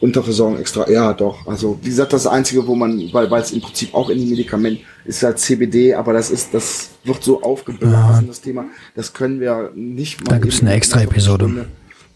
Unterversorgung 0.00 0.58
extra, 0.58 0.88
ja 0.88 1.12
doch. 1.12 1.46
Also 1.46 1.78
wie 1.82 1.88
gesagt, 1.88 2.12
das 2.12 2.26
Einzige, 2.26 2.66
wo 2.66 2.74
man, 2.74 3.12
weil 3.12 3.30
es 3.34 3.50
im 3.50 3.60
Prinzip 3.60 3.94
auch 3.94 4.08
in 4.08 4.18
die 4.18 4.26
Medikament 4.26 4.80
ist 5.04 5.22
halt 5.22 5.38
CBD, 5.38 5.94
aber 5.94 6.12
das 6.12 6.30
ist, 6.30 6.54
das 6.54 6.90
wird 7.04 7.22
so 7.22 7.42
aufgeblasen, 7.42 8.28
das 8.28 8.40
Thema. 8.40 8.66
Das 8.94 9.12
können 9.12 9.40
wir 9.40 9.72
nicht 9.74 10.24
mal. 10.24 10.30
Da 10.30 10.38
gibt's 10.38 10.58
eben 10.58 10.68
eine 10.68 10.74
in 10.74 10.78
extra 10.78 11.02
Episode. 11.02 11.66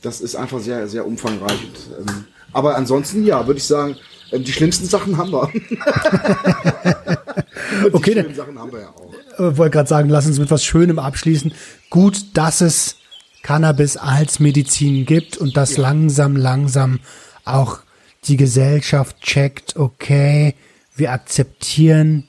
Das 0.00 0.20
ist 0.20 0.36
einfach 0.36 0.60
sehr, 0.60 0.88
sehr 0.88 1.06
umfangreich. 1.06 1.58
Und, 1.64 2.08
ähm, 2.08 2.24
aber 2.52 2.76
ansonsten, 2.76 3.24
ja, 3.24 3.46
würde 3.46 3.58
ich 3.58 3.64
sagen, 3.64 3.96
die 4.32 4.52
schlimmsten 4.52 4.86
Sachen 4.86 5.16
haben 5.16 5.30
wir. 5.32 5.50
Die 7.84 7.94
Okay, 7.94 8.12
schönen 8.12 8.34
Sachen 8.34 8.58
haben 8.58 8.72
wir 8.72 8.80
ja 8.80 8.88
auch. 8.88 9.12
äh, 9.38 9.56
wollte 9.56 9.70
gerade 9.72 9.88
sagen, 9.88 10.08
lass 10.08 10.26
uns 10.26 10.38
mit 10.38 10.50
was 10.50 10.64
Schönem 10.64 10.98
abschließen. 10.98 11.52
Gut, 11.90 12.18
dass 12.34 12.60
es 12.60 12.96
Cannabis 13.42 13.96
als 13.96 14.40
Medizin 14.40 15.06
gibt 15.06 15.36
und 15.36 15.56
dass 15.56 15.76
langsam, 15.76 16.36
langsam 16.36 17.00
auch 17.44 17.80
die 18.24 18.36
Gesellschaft 18.36 19.20
checkt, 19.20 19.76
okay, 19.76 20.54
wir 20.94 21.12
akzeptieren 21.12 22.24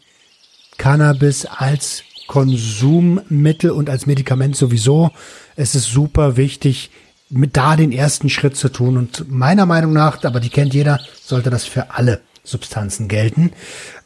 Cannabis 0.77 1.45
als 1.45 2.03
Konsummittel 2.27 3.71
und 3.71 3.89
als 3.89 4.05
Medikament 4.05 4.55
sowieso. 4.55 5.11
Es 5.55 5.75
ist 5.75 5.91
super 5.91 6.35
wichtig, 6.37 6.89
mit 7.34 7.57
da 7.57 7.75
den 7.75 7.91
ersten 7.91 8.29
Schritt 8.29 8.55
zu 8.55 8.69
tun. 8.69 8.97
Und 8.97 9.29
meiner 9.29 9.65
Meinung 9.65 9.93
nach, 9.93 10.23
aber 10.23 10.39
die 10.39 10.49
kennt 10.49 10.73
jeder, 10.73 10.99
sollte 11.21 11.49
das 11.49 11.65
für 11.65 11.91
alle 11.91 12.21
Substanzen 12.43 13.07
gelten. 13.07 13.51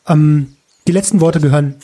Ähm, 0.08 0.56
die 0.88 0.92
letzten 0.92 1.20
Worte 1.22 1.40
gehören 1.40 1.76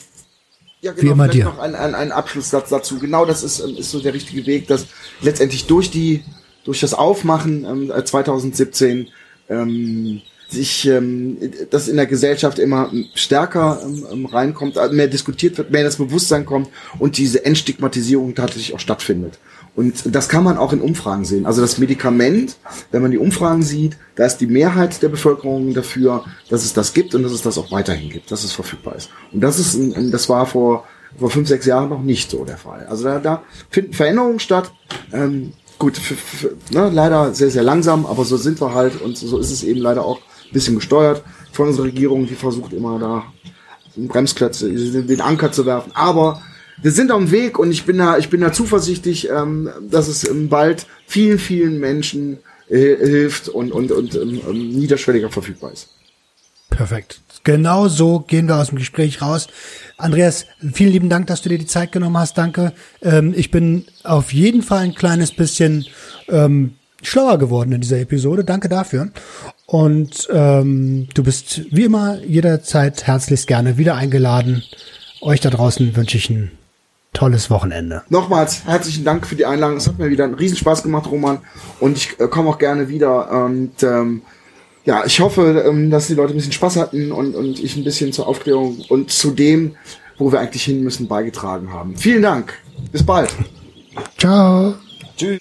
Ja, 0.82 0.94
Wie 0.96 1.08
immer 1.08 1.28
dir. 1.28 1.46
noch 1.46 1.60
ein, 1.60 1.76
ein, 1.76 1.96
ein 1.96 2.12
Abschlusssatz 2.12 2.70
dazu. 2.70 3.00
Genau 3.00 3.26
das 3.26 3.44
ist, 3.44 3.60
ähm, 3.60 3.76
ist 3.78 3.92
so 3.92 4.00
der 4.00 4.14
richtige 4.14 4.46
Weg, 4.46 4.68
dass 4.68 4.88
letztendlich 5.22 5.66
durch 5.66 5.92
die, 5.92 6.24
durch 6.64 6.80
das 6.80 6.94
Aufmachen 6.94 7.66
ähm, 7.66 7.92
äh, 7.92 8.04
2017 8.04 9.10
ähm, 9.50 10.22
sich 10.50 10.88
ähm, 10.88 11.38
das 11.72 11.88
in 11.88 11.98
der 11.98 12.06
Gesellschaft 12.06 12.60
immer 12.60 12.92
stärker 13.16 13.82
ähm, 13.84 14.06
ähm, 14.12 14.26
reinkommt, 14.26 14.78
äh, 14.78 14.90
mehr 14.90 15.08
diskutiert 15.08 15.58
wird, 15.58 15.72
mehr 15.72 15.84
das 15.84 15.98
Bewusstsein 15.98 16.46
kommt 16.46 16.70
und 17.00 17.18
diese 17.18 17.44
Entstigmatisierung 17.44 18.36
tatsächlich 18.36 18.74
auch 18.74 18.80
stattfindet. 18.80 19.40
Und 19.76 20.16
das 20.16 20.30
kann 20.30 20.44
man 20.44 20.58
auch 20.58 20.72
in 20.72 20.82
Umfragen 20.82 21.26
sehen. 21.26 21.48
Also 21.48 21.62
das 21.62 21.80
Medikament, 21.80 22.58
wenn 22.92 23.02
man 23.02 23.10
die 23.10 23.18
Umfragen 23.18 23.64
sieht, 23.64 23.98
da 24.16 24.26
ist 24.26 24.38
die 24.38 24.46
Mehrheit 24.46 25.02
der 25.02 25.10
Bevölkerung 25.10 25.74
dafür, 25.74 26.26
dass 26.50 26.64
es 26.64 26.74
das 26.74 26.94
gibt 26.94 27.16
und 27.16 27.24
dass 27.24 27.32
es 27.32 27.42
das 27.42 27.58
auch 27.58 27.72
weiterhin 27.72 28.12
gibt, 28.12 28.32
dass 28.32 28.44
es 28.44 28.52
verfügbar 28.52 28.96
ist. 28.96 29.10
Und 29.32 29.42
das 29.42 29.58
ist, 29.58 29.76
das 30.12 30.30
war 30.30 30.46
vor, 30.46 30.84
vor 31.18 31.32
fünf, 31.32 31.48
sechs 31.48 31.66
Jahren 31.66 31.90
noch 31.90 32.04
nicht 32.04 32.30
so 32.30 32.46
der 32.46 32.58
Fall. 32.58 32.86
Also 32.88 33.06
da, 33.06 33.20
da 33.20 33.44
finden 33.72 33.94
Veränderungen 33.94 34.40
statt. 34.40 34.72
Ähm, 35.12 35.54
gut, 35.80 35.98
f- 35.98 36.12
f- 36.12 36.52
ne, 36.70 36.92
leider 36.94 37.34
sehr, 37.34 37.50
sehr 37.50 37.64
langsam, 37.64 38.06
aber 38.06 38.26
so 38.26 38.38
sind 38.38 38.62
wir 38.62 38.76
halt 38.76 39.02
und 39.02 39.18
so 39.18 39.40
ist 39.40 39.52
es 39.52 39.64
eben 39.64 39.80
leider 39.80 40.06
auch 40.06 40.18
ein 40.18 40.54
bisschen 40.54 40.76
gesteuert 40.76 41.24
von 41.52 41.68
unserer 41.70 41.86
Regierung, 41.86 42.28
die 42.28 42.36
versucht 42.36 42.74
immer 42.74 43.00
da 43.00 43.24
Bremsklötze, 43.96 44.70
den 44.72 45.22
Anker 45.22 45.52
zu 45.52 45.66
werfen. 45.66 45.92
Aber 45.96 46.42
wir 46.82 46.92
sind 46.92 47.12
auf 47.12 47.20
dem 47.20 47.32
Weg 47.32 47.60
und 47.60 47.72
ich 47.72 47.86
bin 47.86 47.98
da, 47.98 48.18
ich 48.18 48.30
bin 48.30 48.42
da 48.42 48.52
zuversichtlich, 48.52 49.30
ähm, 49.30 49.70
dass 49.90 50.08
es 50.08 50.28
ähm, 50.28 50.50
bald 50.50 50.86
vielen, 51.08 51.40
vielen 51.40 51.80
Menschen 51.80 52.40
äh, 52.70 52.96
hilft 52.96 53.50
und, 53.50 53.72
und, 53.72 53.92
und 53.92 54.16
ähm, 54.16 54.42
ähm, 54.48 54.70
niederschwelliger 54.70 55.30
verfügbar 55.30 55.72
ist. 55.72 55.90
Perfekt. 56.70 57.22
Genau 57.44 57.88
so 57.88 58.20
gehen 58.20 58.48
wir 58.48 58.56
aus 58.56 58.70
dem 58.70 58.78
Gespräch 58.78 59.22
raus. 59.22 59.48
Andreas, 59.98 60.46
vielen 60.74 60.92
lieben 60.92 61.10
Dank, 61.10 61.28
dass 61.28 61.42
du 61.42 61.50
dir 61.50 61.58
die 61.58 61.68
Zeit 61.68 61.92
genommen 61.92 62.18
hast. 62.18 62.38
Danke. 62.38 62.74
Ähm, 63.02 63.34
ich 63.36 63.52
bin 63.52 63.86
auf 64.04 64.34
jeden 64.34 64.64
Fall 64.64 64.80
ein 64.80 64.96
kleines 64.96 65.32
bisschen 65.32 65.86
ähm, 66.30 66.76
schlauer 67.02 67.38
geworden 67.38 67.74
in 67.74 67.82
dieser 67.82 68.00
Episode. 68.00 68.44
Danke 68.44 68.70
dafür. 68.70 69.10
Und 69.66 70.28
ähm, 70.32 71.08
du 71.14 71.24
bist 71.24 71.62
wie 71.72 71.84
immer 71.84 72.20
jederzeit 72.24 73.06
herzlichst 73.06 73.48
gerne 73.48 73.78
wieder 73.78 73.96
eingeladen. 73.96 74.64
Euch 75.22 75.42
da 75.42 75.50
draußen 75.50 75.96
wünsche 75.96 76.18
ich 76.18 76.30
ein 76.30 76.52
tolles 77.14 77.50
Wochenende. 77.50 78.04
Nochmals 78.10 78.66
herzlichen 78.66 79.06
Dank 79.06 79.26
für 79.26 79.36
die 79.36 79.46
Einladung. 79.46 79.78
Es 79.78 79.88
hat 79.88 79.98
mir 79.98 80.10
wieder 80.10 80.26
einen 80.26 80.34
Riesenspaß 80.34 80.84
gemacht, 80.84 81.10
Roman. 81.10 81.40
Und 81.80 81.98
ich 81.98 82.20
äh, 82.20 82.28
komme 82.28 82.50
auch 82.50 82.58
gerne 82.58 82.90
wieder. 82.90 83.32
Und 83.46 83.82
ähm, 83.84 84.24
ja, 84.86 85.06
ich 85.06 85.20
hoffe, 85.20 85.64
ähm, 85.68 85.90
dass 85.90 86.08
die 86.08 86.16
Leute 86.16 86.34
ein 86.34 86.36
bisschen 86.36 86.52
Spaß 86.52 86.78
hatten 86.78 87.12
und, 87.12 87.36
und 87.36 87.60
ich 87.60 87.78
ein 87.78 87.84
bisschen 87.84 88.12
zur 88.12 88.28
Aufklärung 88.28 88.84
und 88.90 89.12
zu 89.12 89.32
dem, 89.32 89.76
wo 90.18 90.32
wir 90.32 90.40
eigentlich 90.40 90.64
hin 90.64 90.84
müssen, 90.84 91.08
beigetragen 91.08 91.72
haben. 91.72 91.96
Vielen 91.96 92.22
Dank. 92.22 92.54
Bis 92.92 93.04
bald. 93.04 93.34
Ciao. 94.18 94.76
Tschüss. 95.16 95.40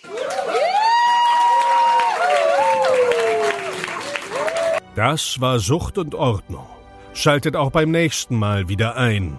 Das 4.95 5.41
war 5.41 5.59
Sucht 5.59 5.97
und 5.97 6.15
Ordnung. 6.15 6.67
Schaltet 7.15 7.57
auch 7.57 7.71
beim 7.71 7.91
nächsten 7.91 8.37
Mal 8.37 8.69
wieder 8.69 8.97
ein. 8.97 9.39